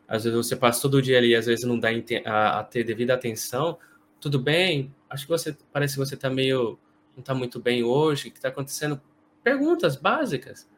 [0.06, 1.88] às vezes você passa todo o dia ali, às vezes não dá
[2.26, 3.78] a, a ter devida atenção,
[4.20, 6.78] tudo bem, acho que você parece que você está meio
[7.16, 9.00] não está muito bem hoje, o que está acontecendo?
[9.42, 10.68] Perguntas básicas,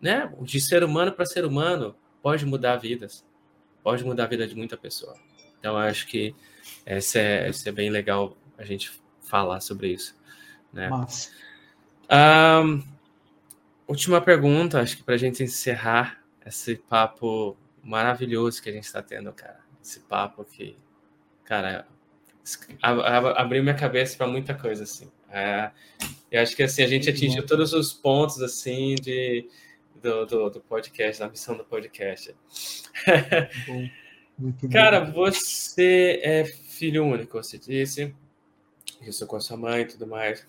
[0.00, 0.30] né?
[0.42, 3.24] De ser humano para ser humano pode mudar vidas,
[3.82, 5.14] pode mudar a vida de muita pessoa.
[5.58, 6.34] Então acho que
[6.86, 8.90] esse é, esse é bem legal a gente
[9.22, 10.16] falar sobre isso,
[10.72, 10.90] né?
[12.10, 12.82] Um,
[13.86, 19.02] última pergunta, acho que para a gente encerrar esse papo maravilhoso que a gente está
[19.02, 19.60] tendo, cara.
[19.82, 20.76] Esse papo que,
[21.44, 21.86] cara,
[23.36, 25.10] abriu minha cabeça para muita coisa, assim.
[25.30, 25.70] É,
[26.30, 29.46] eu acho que assim a gente atingiu todos os pontos assim de
[30.02, 32.34] do, do, do podcast, da missão do podcast.
[34.38, 38.14] Bom, cara, você é filho único, você disse.
[39.02, 40.46] Isso com a sua mãe e tudo mais.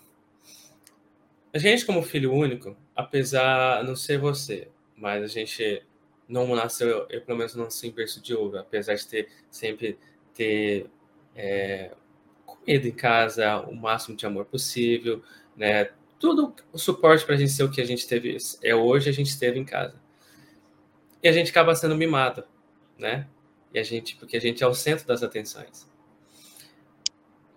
[1.52, 5.82] A gente, como filho único, apesar não ser você, mas a gente
[6.28, 9.98] não nasceu, eu pelo menos não nasci em berço de ouro, apesar de ter sempre
[10.32, 10.86] ter
[11.34, 11.90] é,
[12.46, 15.22] comida em casa, o máximo de amor possível,
[15.56, 15.90] né?
[16.20, 19.12] Tudo o suporte para a gente ser o que a gente teve é hoje, a
[19.12, 20.00] gente teve em casa.
[21.20, 22.44] E a gente acaba sendo mimado,
[22.96, 23.26] né?
[23.72, 25.88] E a gente, porque a gente é o centro das atenções.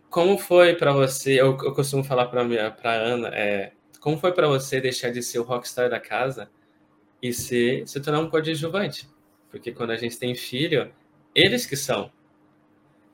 [0.09, 1.33] Como foi para você?
[1.33, 5.43] Eu, eu costumo falar para Ana, é, como foi para você deixar de ser o
[5.43, 6.51] rockstar da casa
[7.21, 9.09] e ser, se tornar um coadjuvante?
[9.49, 10.91] Porque quando a gente tem filho,
[11.33, 12.11] eles que são.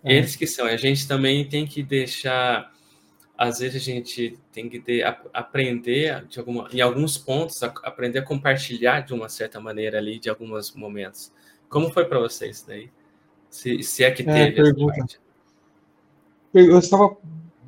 [0.03, 0.15] É.
[0.15, 0.65] Eles que são.
[0.65, 2.73] A gente também tem que deixar.
[3.37, 8.19] Às vezes a gente tem que ter, aprender, de alguma, em alguns pontos, a, aprender
[8.19, 11.31] a compartilhar de uma certa maneira ali, de alguns momentos.
[11.69, 12.89] Como foi para vocês daí?
[13.49, 15.19] Se, se é que teve é, pergunta.
[16.53, 17.15] Eu estava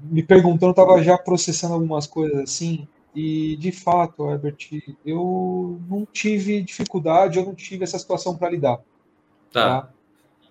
[0.04, 2.88] me perguntando, estava já processando algumas coisas assim.
[3.14, 4.58] E, de fato, Herbert,
[5.06, 8.78] eu não tive dificuldade, eu não tive essa situação para lidar.
[9.52, 9.82] Tá.
[9.82, 9.94] tá?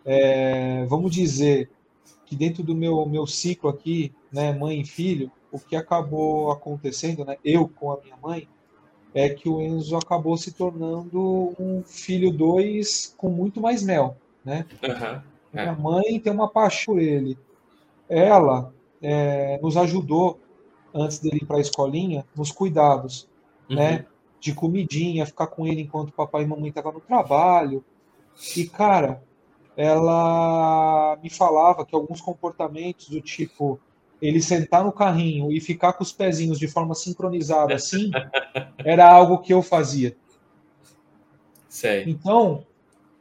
[0.05, 1.71] É, vamos dizer
[2.27, 7.25] que dentro do meu, meu ciclo aqui, né, mãe e filho, o que acabou acontecendo,
[7.25, 8.49] né, eu com a minha mãe,
[9.15, 14.67] é que o Enzo acabou se tornando um filho dois com muito mais mel, né?
[14.83, 15.23] Uhum,
[15.53, 15.63] é.
[15.63, 17.37] Minha mãe tem uma paixão por ele.
[18.09, 18.73] Ela
[19.03, 20.39] é, nos ajudou
[20.95, 23.29] antes dele ir para a escolinha, nos cuidados,
[23.69, 23.77] uhum.
[23.77, 24.07] né?
[24.39, 27.85] De comidinha, ficar com ele enquanto papai e mamãe estavam no trabalho.
[28.57, 29.23] E, cara,
[29.77, 33.79] ela me falava que alguns comportamentos do tipo
[34.21, 38.11] ele sentar no carrinho e ficar com os pezinhos de forma sincronizada assim,
[38.79, 40.17] era algo que eu fazia.
[41.69, 42.05] Sei.
[42.07, 42.67] Então,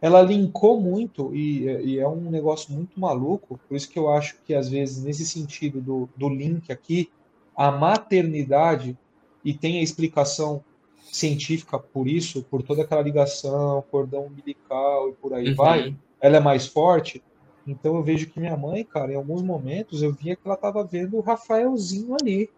[0.02, 4.38] ela linkou muito, e, e, é um negócio muito maluco, por isso que eu acho
[4.46, 7.10] que, às vezes, nesse sentido do, do link aqui,
[7.56, 8.98] a maternidade,
[9.44, 10.64] e tem a explicação
[11.12, 15.56] científica por isso, por toda aquela ligação, cordão umbilical e por aí uhum.
[15.56, 17.22] vai, ela é mais forte.
[17.70, 20.84] Então eu vejo que minha mãe, cara, em alguns momentos eu via que ela estava
[20.84, 22.50] vendo o Rafaelzinho ali.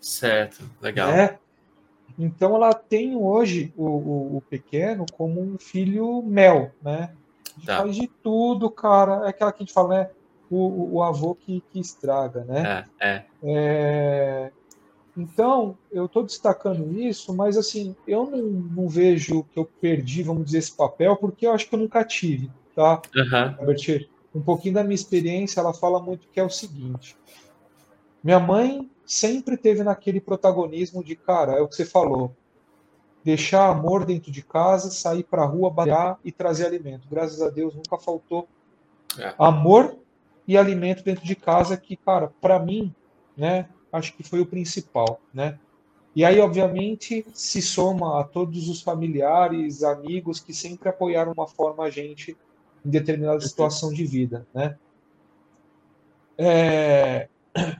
[0.00, 1.12] Certo, legal.
[1.12, 1.38] Né?
[2.18, 7.12] Então ela tem hoje o, o, o pequeno como um filho mel, né?
[7.64, 7.78] Tá.
[7.78, 9.26] Faz de tudo, cara.
[9.26, 10.10] É aquela que a gente fala, né?
[10.50, 12.86] O, o avô que, que estraga, né?
[13.00, 13.24] É, é.
[13.42, 14.52] é...
[15.16, 20.46] Então, eu estou destacando isso, mas assim, eu não, não, vejo que eu perdi, vamos
[20.46, 23.00] dizer, esse papel, porque eu acho que eu nunca tive, tá?
[23.14, 23.64] Uhum.
[24.34, 27.16] Um pouquinho da minha experiência, ela fala muito que é o seguinte:
[28.22, 32.34] minha mãe sempre teve naquele protagonismo de, cara, é o que você falou,
[33.22, 37.06] deixar amor dentro de casa, sair para a rua, bater e trazer alimento.
[37.08, 38.48] Graças a Deus nunca faltou
[39.18, 39.34] é.
[39.38, 39.96] amor
[40.46, 42.94] e alimento dentro de casa, que, cara, para mim,
[43.36, 45.58] né, acho que foi o principal, né?
[46.14, 51.84] E aí, obviamente, se soma a todos os familiares, amigos que sempre apoiaram uma forma
[51.84, 52.36] a gente
[52.84, 54.76] em determinada situação de vida, né?
[56.36, 57.28] É...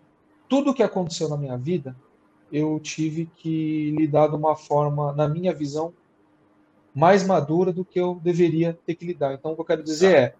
[0.48, 1.96] Tudo que aconteceu na minha vida,
[2.52, 5.92] eu tive que lidar de uma forma, na minha visão,
[6.94, 9.34] mais madura do que eu deveria ter que lidar.
[9.34, 10.34] Então, o que eu quero dizer é,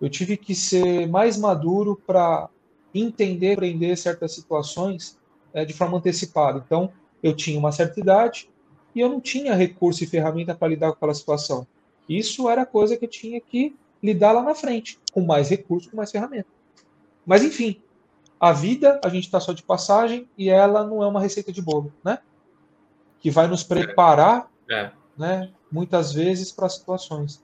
[0.00, 2.48] eu tive que ser mais maduro para
[2.92, 5.18] entender, aprender certas situações
[5.52, 6.62] é, de forma antecipada.
[6.64, 6.90] Então,
[7.22, 8.50] eu tinha uma certa idade
[8.94, 11.66] e eu não tinha recurso e ferramenta para lidar com aquela situação.
[12.10, 15.96] Isso era coisa que eu tinha que lidar lá na frente, com mais recursos, com
[15.96, 16.48] mais ferramenta.
[17.24, 17.80] Mas, enfim,
[18.40, 21.62] a vida, a gente está só de passagem e ela não é uma receita de
[21.62, 22.18] bolo, né?
[23.20, 24.90] Que vai nos preparar, é.
[25.16, 27.40] né, muitas vezes para situações.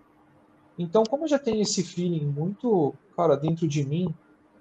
[0.76, 4.12] Então, como eu já tenho esse feeling muito, cara, dentro de mim,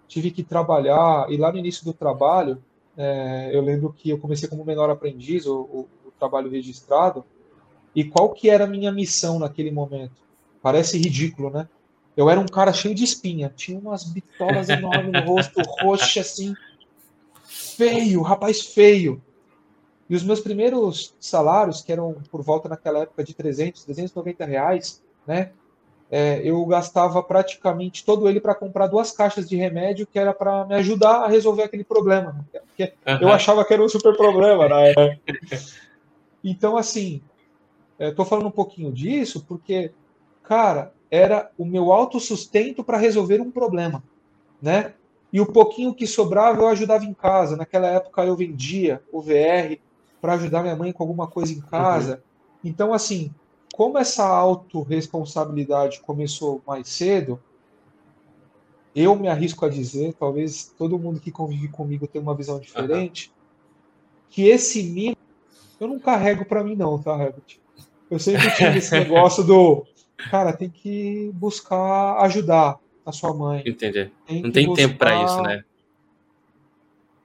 [0.08, 2.62] tive que trabalhar, e lá no início do trabalho,
[2.96, 7.26] é, eu lembro que eu comecei como menor aprendiz, o, o, o, trabalho registrado,
[7.96, 10.16] e qual que era a minha missão naquele momento?
[10.62, 11.68] Parece ridículo, né?
[12.16, 16.54] Eu era um cara cheio de espinha, tinha umas bitolas enormes no rosto, roxa assim,
[17.44, 19.22] feio, rapaz feio.
[20.10, 25.02] E os meus primeiros salários, que eram por volta naquela época de 300, 390 reais,
[25.26, 25.52] né?
[26.10, 30.66] é, eu gastava praticamente todo ele para comprar duas caixas de remédio que era para
[30.66, 32.46] me ajudar a resolver aquele problema.
[32.80, 33.18] Uhum.
[33.22, 35.20] eu achava que era um super problema na época.
[36.44, 37.22] Então, assim,
[38.00, 39.92] estou falando um pouquinho disso porque,
[40.44, 44.04] cara, era o meu autossustento para resolver um problema,
[44.62, 44.94] né?
[45.32, 47.58] E o pouquinho que sobrava eu ajudava em casa.
[47.58, 49.78] Naquela época eu vendia o VR
[50.22, 52.16] para ajudar minha mãe com alguma coisa em casa.
[52.16, 52.70] Uhum.
[52.70, 53.34] Então, assim,
[53.74, 57.40] como essa autorresponsabilidade começou mais cedo,
[58.96, 63.28] eu me arrisco a dizer, talvez todo mundo que convive comigo tenha uma visão diferente,
[63.28, 64.26] uhum.
[64.30, 65.18] que esse mimo
[65.80, 67.60] eu não carrego para mim não, tá, Herbert?
[68.16, 69.86] Eu sempre tive esse negócio do,
[70.32, 73.62] cara, tem que buscar ajudar a sua mãe.
[73.66, 74.10] Entendi.
[74.26, 74.88] Tem não tem buscar...
[74.88, 75.66] tempo para isso, né?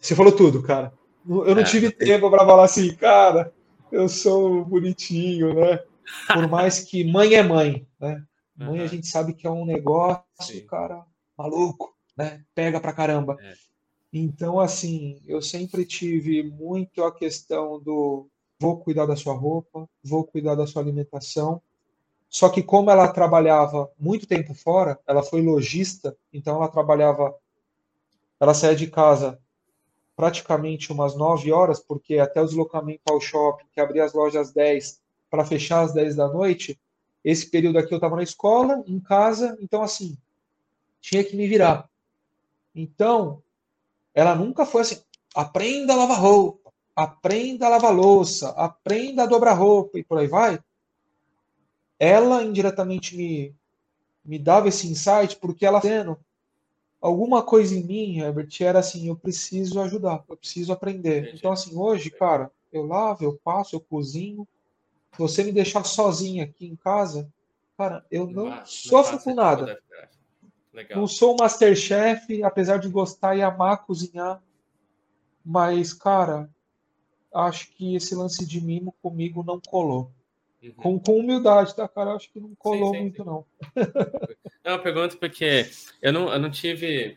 [0.01, 0.93] Você falou tudo, cara.
[1.25, 3.55] Eu não é, tive tempo para falar assim, cara,
[3.93, 5.79] eu sou bonitinho, né?
[6.27, 8.25] Por mais que mãe é mãe, né?
[8.57, 8.85] Mãe uhum.
[8.85, 10.67] a gente sabe que é um negócio, Sim.
[10.67, 11.05] cara,
[11.39, 12.43] maluco, né?
[12.53, 13.37] Pega pra caramba.
[13.41, 13.53] É.
[14.13, 18.29] Então, assim, eu sempre tive muito a questão do
[18.61, 21.63] vou cuidar da sua roupa, vou cuidar da sua alimentação.
[22.29, 27.35] Só que como ela trabalhava muito tempo fora, ela foi lojista, então ela trabalhava,
[28.39, 29.41] ela saía de casa
[30.15, 34.53] praticamente umas 9 horas, porque até o deslocamento ao shopping, que abria as lojas às
[34.53, 35.01] 10,
[35.31, 36.79] para fechar às 10 da noite,
[37.25, 40.19] esse período aqui eu estava na escola, em casa, então assim,
[41.01, 41.89] tinha que me virar.
[42.75, 43.43] Então,
[44.15, 45.01] ela nunca foi assim,
[45.35, 46.60] aprenda a lavar roupa,
[46.95, 50.59] aprenda a lavar louça, aprenda a dobrar roupa e por aí vai.
[51.99, 53.55] Ela indiretamente me,
[54.25, 56.19] me dava esse insight porque ela tendo
[57.01, 61.35] alguma coisa em mim, Herbert, era assim, eu preciso ajudar, eu preciso aprender.
[61.35, 64.47] Então assim, hoje, cara, eu lavo, eu passo, eu cozinho,
[65.19, 67.31] você me deixar sozinho aqui em casa,
[67.77, 69.81] cara, eu não, não sofro não com nada.
[70.95, 74.41] Não sou um Masterchef, apesar de gostar e amar cozinhar.
[75.45, 76.49] Mas, cara,
[77.35, 80.11] acho que esse lance de mimo comigo não colou.
[80.63, 80.73] Uhum.
[80.73, 82.15] Com, com, humildade, tá, cara?
[82.15, 83.29] Acho que não colou sim, sim, muito, sim.
[83.29, 83.45] não.
[84.63, 85.67] Não, eu pergunto porque
[86.03, 87.17] eu não, eu não tive.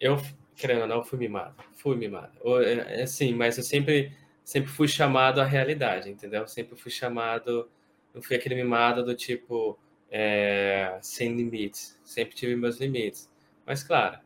[0.00, 0.16] Eu,
[0.56, 1.54] querendo ou não, fui mimado.
[1.74, 2.32] Fui mimado.
[2.62, 4.10] É, é assim, mas eu sempre
[4.42, 6.46] sempre fui chamado à realidade, entendeu?
[6.48, 7.70] Sempre fui chamado,
[8.12, 9.78] não fui aquele mimado do tipo
[10.10, 13.30] é, sem limites, sempre tive meus limites.
[13.64, 14.18] Mas claro,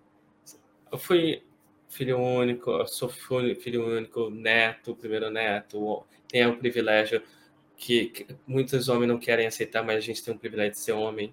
[0.91, 1.43] eu fui
[1.95, 7.23] filho único, sou filho único, neto, primeiro neto, tenho o privilégio
[7.77, 10.93] que, que, muitos homens não querem aceitar, mas a gente tem um privilégio de ser
[10.93, 11.33] homem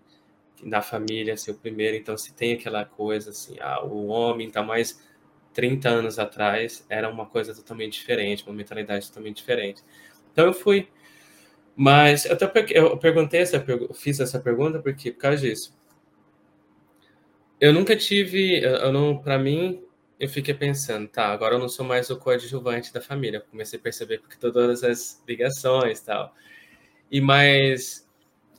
[0.63, 4.61] na família, ser o primeiro, então se tem aquela coisa assim, ah, o homem está
[4.61, 5.01] mais
[5.53, 9.83] 30 anos atrás era uma coisa totalmente diferente, uma mentalidade totalmente diferente.
[10.31, 10.87] Então eu fui.
[11.75, 13.63] Mas eu, até, eu perguntei essa
[13.93, 15.75] fiz essa pergunta porque por causa disso.
[17.59, 19.83] Eu nunca tive, eu não, para mim,
[20.21, 23.41] eu fiquei pensando, tá, agora eu não sou mais o coadjuvante da família.
[23.41, 26.35] comecei a perceber porque todas as ligações, tal.
[27.11, 28.07] E mais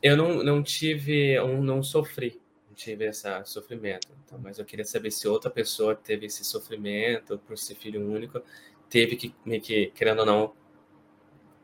[0.03, 4.09] eu não, não tive, eu não sofri, não tive esse sofrimento.
[4.25, 8.43] Então, mas eu queria saber se outra pessoa teve esse sofrimento por ser filho único,
[8.91, 10.55] teve que, que querendo ou não,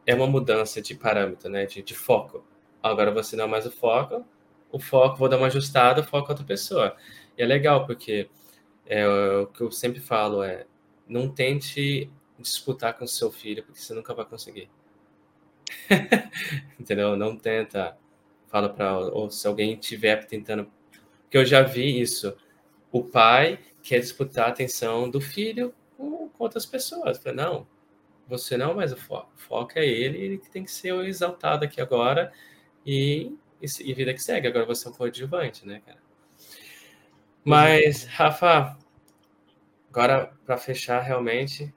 [0.06, 2.46] é uma mudança de parâmetro, né, de, de foco.
[2.80, 4.24] Agora você não é mais o foco,
[4.70, 6.96] o foco, vou dar uma ajustada, o foco é outra pessoa.
[7.36, 8.30] E é legal, porque
[8.88, 10.66] é, o que eu sempre falo é,
[11.06, 14.70] não tente disputar com seu filho, porque você nunca vai conseguir.
[16.80, 17.14] Entendeu?
[17.14, 17.96] Não tenta.
[18.48, 20.70] Fala para ou se alguém tiver tentando,
[21.22, 22.34] porque eu já vi isso.
[22.90, 27.18] O pai quer disputar a atenção do filho com, com outras pessoas.
[27.18, 27.66] Falei, não,
[28.26, 29.30] você não mais o foco.
[29.36, 32.32] Foco é ele, ele tem que ser exaltado aqui agora
[32.86, 34.48] e, e, e vida que segue.
[34.48, 36.07] Agora você é um coadjuvante, né, cara?
[37.48, 38.76] Mas, Rafa,
[39.88, 41.74] agora para fechar realmente,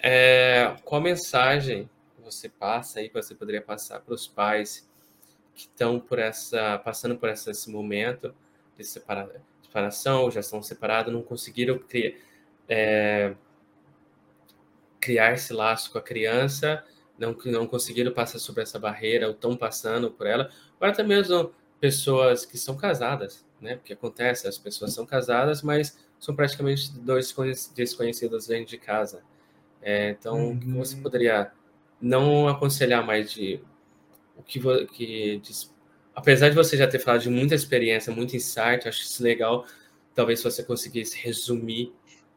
[0.00, 1.88] é, qual mensagem
[2.18, 4.90] você passa aí, que você poderia passar para os pais
[5.54, 8.34] que estão por essa, passando por esse momento
[8.76, 12.18] de separa, separação, já estão separados, não conseguiram criar,
[12.68, 13.36] é,
[14.98, 16.84] criar esse laço com a criança,
[17.16, 20.50] não, não conseguiram passar sobre essa barreira, ou estão passando por ela,
[20.80, 23.76] ou até mesmo pessoas que são casadas, né?
[23.76, 27.34] Porque acontece, as pessoas são casadas, mas são praticamente dois
[27.74, 29.22] desconhecidos dentro de casa.
[29.82, 30.74] É, então, uhum.
[30.78, 31.52] você poderia
[32.00, 33.60] não aconselhar mais de
[34.36, 35.52] o que, que de,
[36.14, 39.66] apesar de você já ter falado de muita experiência, muito insight, acho isso legal.
[40.14, 41.92] Talvez você conseguisse resumir,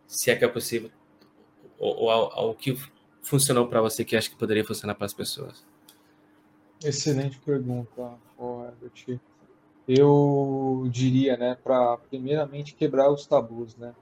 [0.05, 0.91] se é que é possível,
[1.77, 2.77] o, que
[3.21, 5.65] funcionou para você que acho que poderia funcionar para as pessoas.
[6.83, 9.19] Excelente pergunta, Herbert
[9.89, 13.95] eu diria, né, para primeiramente quebrar os tabus, né?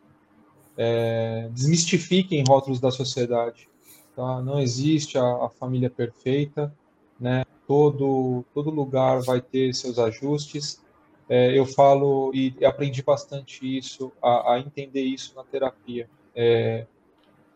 [0.76, 3.70] É, desmistifiquem rótulos da sociedade.
[4.14, 4.42] Tá?
[4.42, 6.76] Não existe a, a, família perfeita,
[7.18, 7.46] né?
[7.66, 10.84] Todo todo lugar vai ter seus ajustes.
[11.30, 16.10] É, eu falo e aprendi bastante isso, a, a entender isso na terapia.
[16.36, 16.86] É,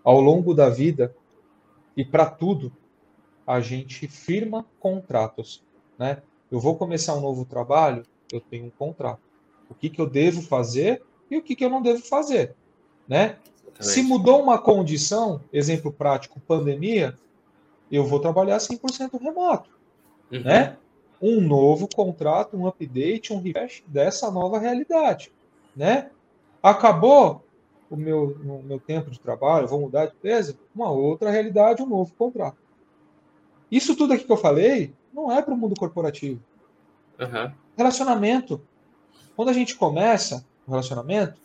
[0.03, 1.13] ao longo da vida
[1.97, 2.71] e para tudo,
[3.45, 5.61] a gente firma contratos,
[5.99, 6.21] né?
[6.49, 8.03] Eu vou começar um novo trabalho,
[8.35, 9.21] eu tenho um contrato.
[9.69, 12.53] O que, que eu devo fazer e o que, que eu não devo fazer.
[13.07, 13.37] Né?
[13.79, 17.17] Se mudou uma condição, exemplo prático, pandemia,
[17.91, 19.69] eu vou trabalhar 100% remoto.
[20.31, 20.41] Uhum.
[20.41, 20.77] Né?
[21.21, 25.31] Um novo contrato, um update, um refresh dessa nova realidade.
[25.75, 26.11] Né?
[26.61, 27.43] Acabou
[27.89, 31.87] o meu, o meu tempo de trabalho, vou mudar de empresa, uma outra realidade, um
[31.87, 32.57] novo contrato.
[33.71, 36.41] Isso tudo aqui que eu falei não é para o mundo corporativo.
[37.19, 37.51] Uhum.
[37.77, 38.61] Relacionamento.
[39.35, 41.39] Quando a gente começa o relacionamento,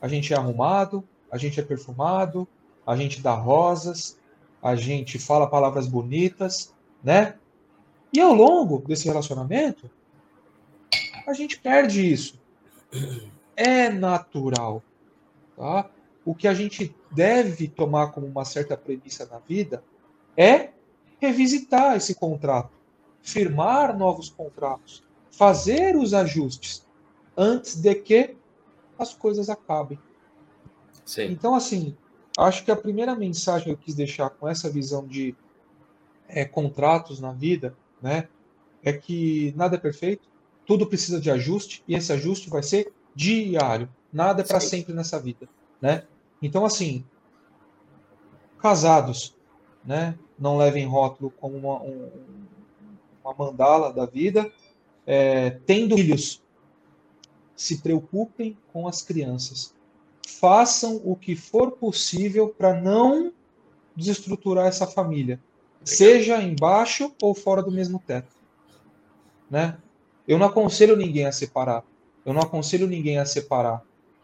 [0.00, 2.46] a gente é arrumado, a gente é perfumado,
[2.86, 4.18] a gente dá rosas,
[4.62, 6.72] a gente fala palavras bonitas,
[7.02, 7.36] né?
[8.12, 9.90] E ao longo desse relacionamento,
[11.26, 12.40] a gente perde isso.
[13.56, 14.82] É natural.
[15.56, 15.90] Tá?
[16.24, 19.82] O que a gente deve tomar como uma certa premissa na vida
[20.36, 20.70] é
[21.20, 22.72] revisitar esse contrato,
[23.22, 25.03] firmar novos contratos,
[25.36, 26.86] fazer os ajustes
[27.36, 28.36] antes de que
[28.98, 29.98] as coisas acabem.
[31.04, 31.24] Sim.
[31.24, 31.96] Então, assim,
[32.38, 35.34] acho que a primeira mensagem que eu quis deixar com essa visão de
[36.28, 38.28] é, contratos na vida, né,
[38.82, 40.28] é que nada é perfeito,
[40.66, 43.88] tudo precisa de ajuste e esse ajuste vai ser diário.
[44.12, 45.48] Nada é para sempre nessa vida,
[45.80, 46.04] né?
[46.40, 47.04] Então, assim,
[48.58, 49.36] casados,
[49.84, 52.10] né, não levem rótulo como uma, um,
[53.22, 54.50] uma mandala da vida,
[55.06, 56.42] é, tendo filhos,
[57.56, 59.74] se preocupem com as crianças.
[60.26, 63.32] Façam o que for possível para não
[63.94, 65.38] desestruturar essa família,
[65.84, 68.34] seja embaixo ou fora do mesmo teto.
[69.50, 69.76] Né?
[70.26, 71.84] Eu não aconselho ninguém a separar.
[72.24, 73.82] Eu não aconselho ninguém a separar,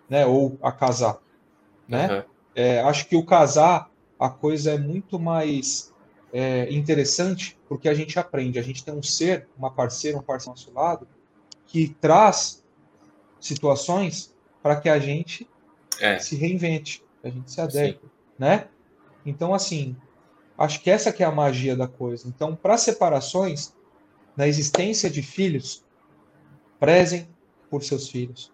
[0.08, 0.24] né?
[0.24, 1.18] Ou a casar,
[1.86, 2.10] né?
[2.10, 2.24] Uhum.
[2.54, 5.89] É, acho que o casar a coisa é muito mais
[6.32, 10.50] é, interessante porque a gente aprende, a gente tem um ser, uma parceira, um parceiro
[10.50, 11.08] ao nosso lado,
[11.66, 12.64] que traz
[13.38, 15.48] situações para que a gente
[16.00, 16.18] é.
[16.18, 18.04] se reinvente, a gente se adeque,
[18.38, 18.68] né?
[19.24, 19.96] Então, assim,
[20.56, 22.26] acho que essa que é a magia da coisa.
[22.28, 23.74] Então, para separações,
[24.36, 25.84] na existência de filhos,
[26.78, 27.28] prezem
[27.68, 28.52] por seus filhos,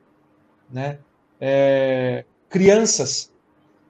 [0.70, 0.98] né?
[1.40, 3.32] É, crianças,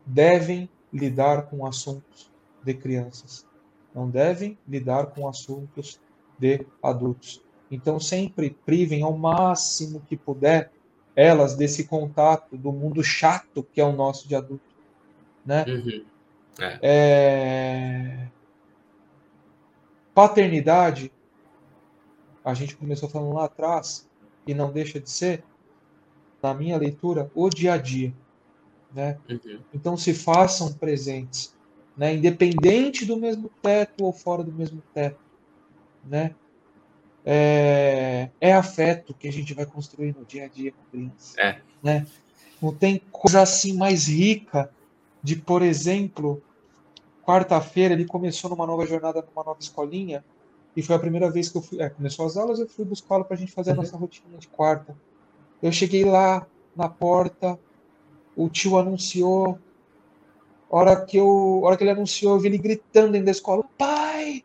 [0.04, 2.30] devem lidar com assuntos
[2.62, 3.46] de crianças,
[3.97, 5.98] não devem lidar com assuntos
[6.39, 7.43] de adultos.
[7.70, 10.70] Então, sempre privem ao máximo que puder
[11.16, 14.77] elas desse contato do mundo chato que é o nosso de adulto,
[15.47, 15.64] né?
[15.66, 16.05] Uhum.
[16.60, 16.78] É.
[16.82, 18.28] É...
[20.14, 21.10] Paternidade,
[22.44, 24.06] a gente começou falando lá atrás
[24.47, 25.43] e não deixa de ser,
[26.43, 28.12] na minha leitura, o dia a dia,
[28.94, 29.18] né?
[29.28, 29.60] Uhum.
[29.73, 31.55] Então se façam presentes,
[31.97, 32.14] né?
[32.14, 35.20] Independente do mesmo teto ou fora do mesmo teto,
[36.05, 36.35] né?
[37.27, 41.40] é, é, afeto que a gente vai construir no dia a dia com criança.
[41.40, 41.60] É.
[41.82, 42.06] Né?
[42.62, 44.70] Não tem coisa assim mais rica
[45.20, 46.40] de, por exemplo,
[47.24, 50.24] quarta-feira ele começou numa nova jornada, numa nova escolinha,
[50.77, 51.82] e foi a primeira vez que eu fui.
[51.82, 53.81] É, começou as aulas, eu fui buscá-lo para a gente fazer a uhum.
[53.81, 54.97] nossa rotina de quarta.
[55.60, 56.47] Eu cheguei lá
[56.77, 57.59] na porta,
[58.36, 59.59] o tio anunciou.
[60.68, 64.44] Hora que eu, hora que ele anunciou, eu vi ele gritando dentro da escola: Pai,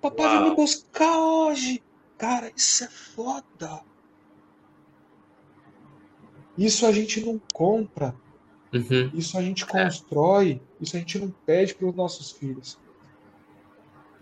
[0.00, 0.40] papai Uau.
[0.40, 1.82] vai me buscar hoje.
[2.16, 3.82] Cara, isso é foda.
[6.56, 8.14] Isso a gente não compra.
[8.72, 9.10] Uhum.
[9.14, 10.60] Isso a gente constrói.
[10.80, 10.82] É.
[10.82, 12.78] Isso a gente não pede para os nossos filhos.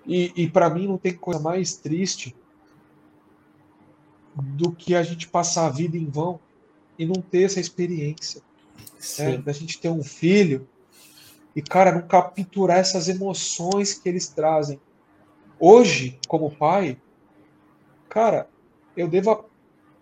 [0.07, 2.35] E, e para mim não tem coisa mais triste
[4.35, 6.41] do que a gente passar a vida em vão
[6.99, 8.43] e não ter essa experiência.
[9.19, 9.39] Né?
[9.39, 10.67] Da gente ter um filho
[11.61, 14.81] e, cara, não capturar essas emoções que eles trazem.
[15.59, 16.99] Hoje, como pai,
[18.09, 18.49] cara,
[18.97, 19.45] eu devo,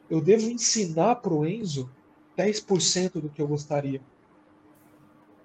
[0.09, 1.90] eu devo ensinar para o Enzo
[2.36, 4.01] 10% do que eu gostaria.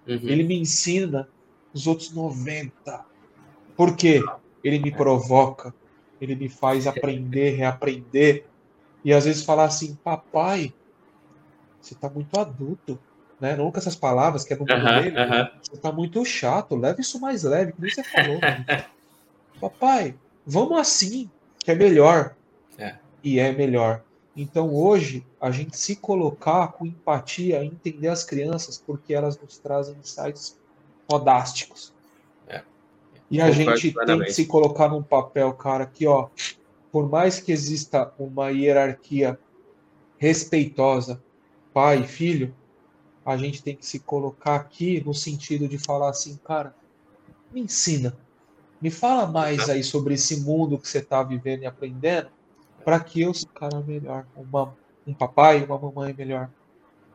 [0.08, 0.20] Uhum.
[0.22, 1.28] Ele me ensina
[1.74, 2.72] os outros 90%.
[3.76, 4.22] Por quê?
[4.64, 5.74] Ele me provoca,
[6.22, 8.46] ele me faz aprender, reaprender.
[9.04, 10.72] E às vezes falar assim, papai,
[11.82, 13.00] você está muito adulto.
[13.40, 13.56] Né?
[13.56, 15.18] Não com essas palavras que é no mundo uhum, dele.
[15.18, 15.50] Uhum.
[15.62, 18.40] Você está muito chato, leve isso mais leve, que nem você falou.
[19.60, 20.16] papai,
[20.46, 21.30] vamos assim,
[21.60, 22.36] que é melhor.
[22.78, 22.96] É.
[23.24, 24.04] E é melhor.
[24.36, 29.96] Então hoje a gente se colocar com empatia, entender as crianças, porque elas nos trazem
[29.96, 30.58] insights
[31.10, 31.94] fodásticos.
[32.48, 32.62] É.
[33.30, 36.30] E a gente tem que se colocar num papel, cara, que ó,
[36.92, 39.40] por mais que exista uma hierarquia
[40.18, 41.22] respeitosa,
[41.74, 42.54] pai e filho,
[43.26, 46.76] a gente tem que se colocar aqui no sentido de falar assim, cara,
[47.52, 48.18] me ensina,
[48.82, 52.30] me fala mais aí sobre esse mundo que você está vivendo e aprendendo,
[52.84, 54.76] para que eu seja um cara melhor, uma,
[55.08, 56.50] um papai, uma mamãe melhor.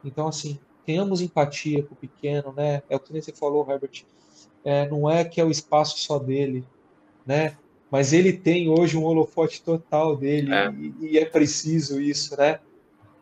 [0.03, 2.83] Então, assim, tenhamos empatia com o pequeno, né?
[2.89, 4.05] É o que você falou, Herbert.
[4.65, 6.65] É, não é que é o espaço só dele,
[7.27, 7.57] né?
[7.91, 10.71] Mas ele tem hoje um holofote total dele é.
[10.71, 12.61] E, e, é preciso isso, né?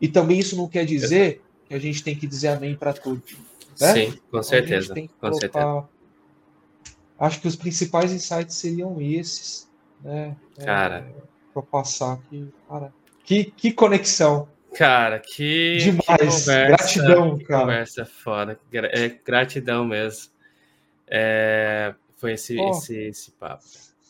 [0.01, 3.23] E também isso não quer dizer que a gente tem que dizer amém para tudo.
[3.81, 3.93] Né?
[3.93, 4.95] Sim, com certeza.
[4.95, 5.41] com colocar...
[5.41, 5.89] certeza.
[7.19, 9.69] Acho que os principais insights seriam esses,
[10.03, 10.37] né?
[10.59, 11.07] Cara.
[11.23, 12.53] É para passar aqui.
[12.69, 12.93] Cara,
[13.25, 14.49] que, que conexão.
[14.75, 15.79] Cara, que.
[15.79, 16.05] Demais.
[16.05, 17.61] Que conversa, gratidão, que cara.
[17.63, 18.61] Conversa foda.
[18.73, 20.31] É gratidão mesmo.
[21.07, 22.71] É, foi esse, oh.
[22.71, 23.65] esse, esse papo.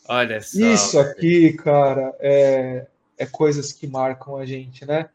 [0.09, 0.59] Olha só.
[0.59, 5.09] Isso aqui, cara, é, é coisas que marcam a gente, né?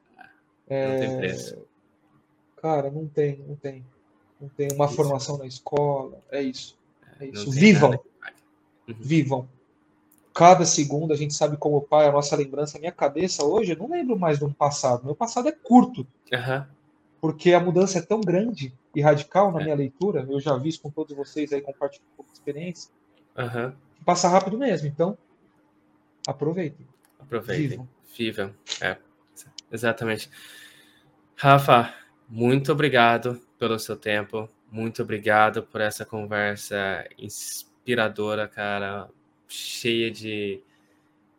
[0.69, 1.59] É, não tem preço.
[2.63, 3.85] Cara, não tem, não tem.
[4.41, 4.95] Não tem uma isso.
[4.95, 6.19] formação na escola.
[6.31, 6.79] É isso.
[7.21, 7.51] É isso.
[7.51, 7.91] Vivam.
[8.89, 8.95] Uhum.
[8.99, 9.49] Vivam
[10.33, 13.73] cada segundo a gente sabe como o pai, a nossa lembrança, a minha cabeça hoje,
[13.73, 15.05] eu não lembro mais do passado.
[15.05, 16.07] Meu passado é curto.
[16.33, 16.65] Uhum.
[17.21, 19.65] Porque a mudança é tão grande e radical na é.
[19.65, 22.91] minha leitura, eu já vi isso com todos vocês aí, compartilhando um pouco de experiência.
[23.37, 23.73] Uhum.
[24.05, 25.17] Passa rápido mesmo, então
[26.27, 26.87] aproveitem.
[27.21, 27.69] Aproveitem.
[27.69, 27.89] Vivam.
[28.17, 28.55] Vivam.
[28.81, 28.97] É,
[29.71, 30.29] exatamente.
[31.37, 31.95] Rafa,
[32.33, 34.49] muito obrigado pelo seu tempo.
[34.71, 39.07] Muito obrigado por essa conversa inspiradora, cara
[39.47, 40.63] cheia de,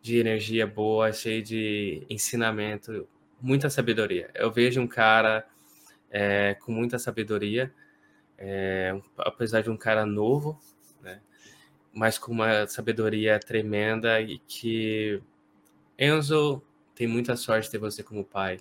[0.03, 3.07] de energia boa, cheia de ensinamento,
[3.41, 4.29] muita sabedoria.
[4.35, 5.47] Eu vejo um cara
[6.11, 7.73] é, com muita sabedoria,
[8.37, 10.61] é, apesar de um cara novo,
[11.01, 11.19] né?
[11.91, 15.19] mas com uma sabedoria tremenda e que
[15.97, 16.61] Enzo
[16.93, 18.59] tem muita sorte de ter você como pai.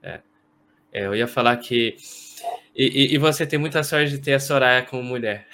[0.00, 0.20] É,
[0.94, 1.96] é eu ia falar que
[2.74, 5.46] e, e, e, você tem muita sorte de ter a Soraya como mulher.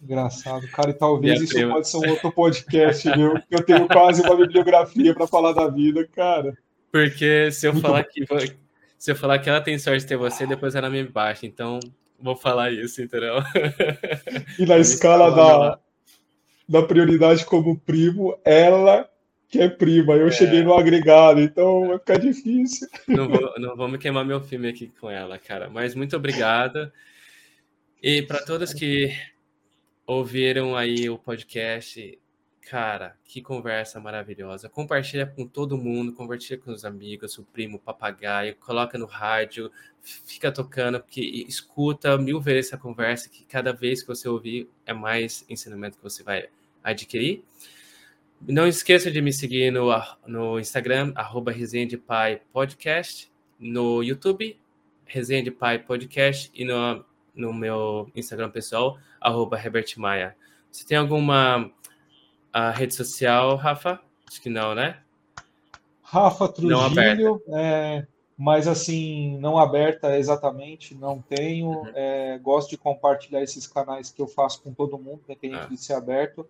[0.00, 1.72] Engraçado, cara, e talvez Minha isso prima.
[1.72, 3.34] pode ser um outro podcast, viu?
[3.50, 6.56] Eu tenho quase uma bibliografia para falar da vida, cara.
[6.92, 8.24] Porque se eu Muito falar que
[8.98, 11.44] se eu falar que ela tem sorte de ter você, depois ela me baixa.
[11.44, 11.80] Então,
[12.18, 13.36] vou falar isso, entendeu?
[14.58, 15.78] E na escala da,
[16.66, 19.08] da prioridade como primo, ela
[19.48, 20.14] que é prima.
[20.14, 20.30] Eu é.
[20.30, 22.88] cheguei no agregado, então vai ficar difícil.
[23.08, 25.68] Não vou, não me queimar meu filme aqui com ela, cara.
[25.70, 26.90] Mas muito obrigado.
[28.02, 29.12] E para todos que
[30.06, 32.18] ouviram aí o podcast,
[32.60, 34.68] cara, que conversa maravilhosa.
[34.68, 39.70] Compartilha com todo mundo, compartilha com os amigos, o primo, o papagaio, coloca no rádio,
[40.02, 44.92] fica tocando, porque escuta mil vezes essa conversa, que cada vez que você ouvir é
[44.92, 46.48] mais ensinamento que você vai
[46.82, 47.42] adquirir.
[48.40, 49.88] Não esqueça de me seguir no,
[50.26, 51.52] no Instagram, arroba
[52.06, 54.58] Pai Podcast, no YouTube,
[55.06, 57.04] Resenha de Pai Podcast, e no,
[57.34, 60.36] no meu Instagram pessoal, arroba Herbert Maia.
[60.70, 61.70] Você tem alguma
[62.52, 64.00] a rede social, Rafa?
[64.28, 64.98] Acho que não, né?
[66.02, 68.06] Rafa Trujillo, é,
[68.36, 71.68] mas assim, não aberta exatamente, não tenho.
[71.68, 71.92] Uhum.
[71.94, 75.68] É, gosto de compartilhar esses canais que eu faço com todo mundo, independente ah.
[75.68, 76.46] de ser aberto.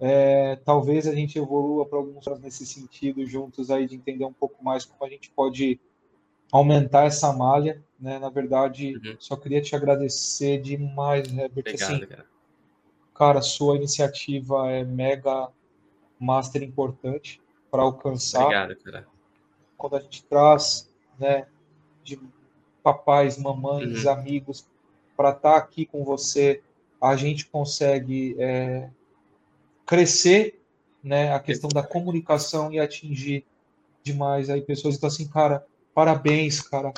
[0.00, 4.62] É, talvez a gente evolua para alguns nesse sentido juntos aí de entender um pouco
[4.62, 5.80] mais como a gente pode
[6.50, 8.18] aumentar essa malha, né?
[8.18, 9.16] Na verdade, uhum.
[9.18, 11.50] só queria te agradecer demais, Herbert.
[11.50, 12.26] Obrigado, assim, cara
[13.14, 15.48] cara, sua iniciativa é mega
[16.18, 17.40] master importante
[17.70, 18.42] para alcançar.
[18.42, 19.06] Obrigado, cara.
[19.76, 21.46] Quando a gente traz, né,
[22.02, 22.20] de
[22.82, 24.10] papais, mamães, uhum.
[24.10, 24.66] amigos,
[25.16, 26.62] para estar tá aqui com você,
[27.00, 28.90] a gente consegue é,
[29.86, 30.60] crescer,
[31.02, 33.44] né, a questão da comunicação e atingir
[34.02, 34.96] demais aí pessoas.
[34.96, 36.92] Então, assim, cara, parabéns, cara.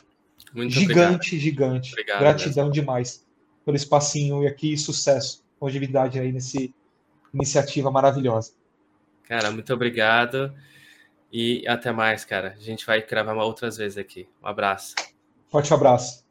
[0.55, 1.23] Muito gigante, obrigado.
[1.25, 1.93] gigante.
[1.93, 2.73] Obrigado, Gratidão mesmo.
[2.73, 3.27] demais
[3.65, 6.75] pelo espacinho e aqui sucesso longevidade aí nesse
[7.33, 8.53] iniciativa maravilhosa.
[9.25, 10.55] Cara, muito obrigado
[11.33, 12.55] e até mais, cara.
[12.57, 14.29] A gente vai gravar outras vezes aqui.
[14.43, 14.95] Um abraço.
[15.51, 16.26] Forte abraço.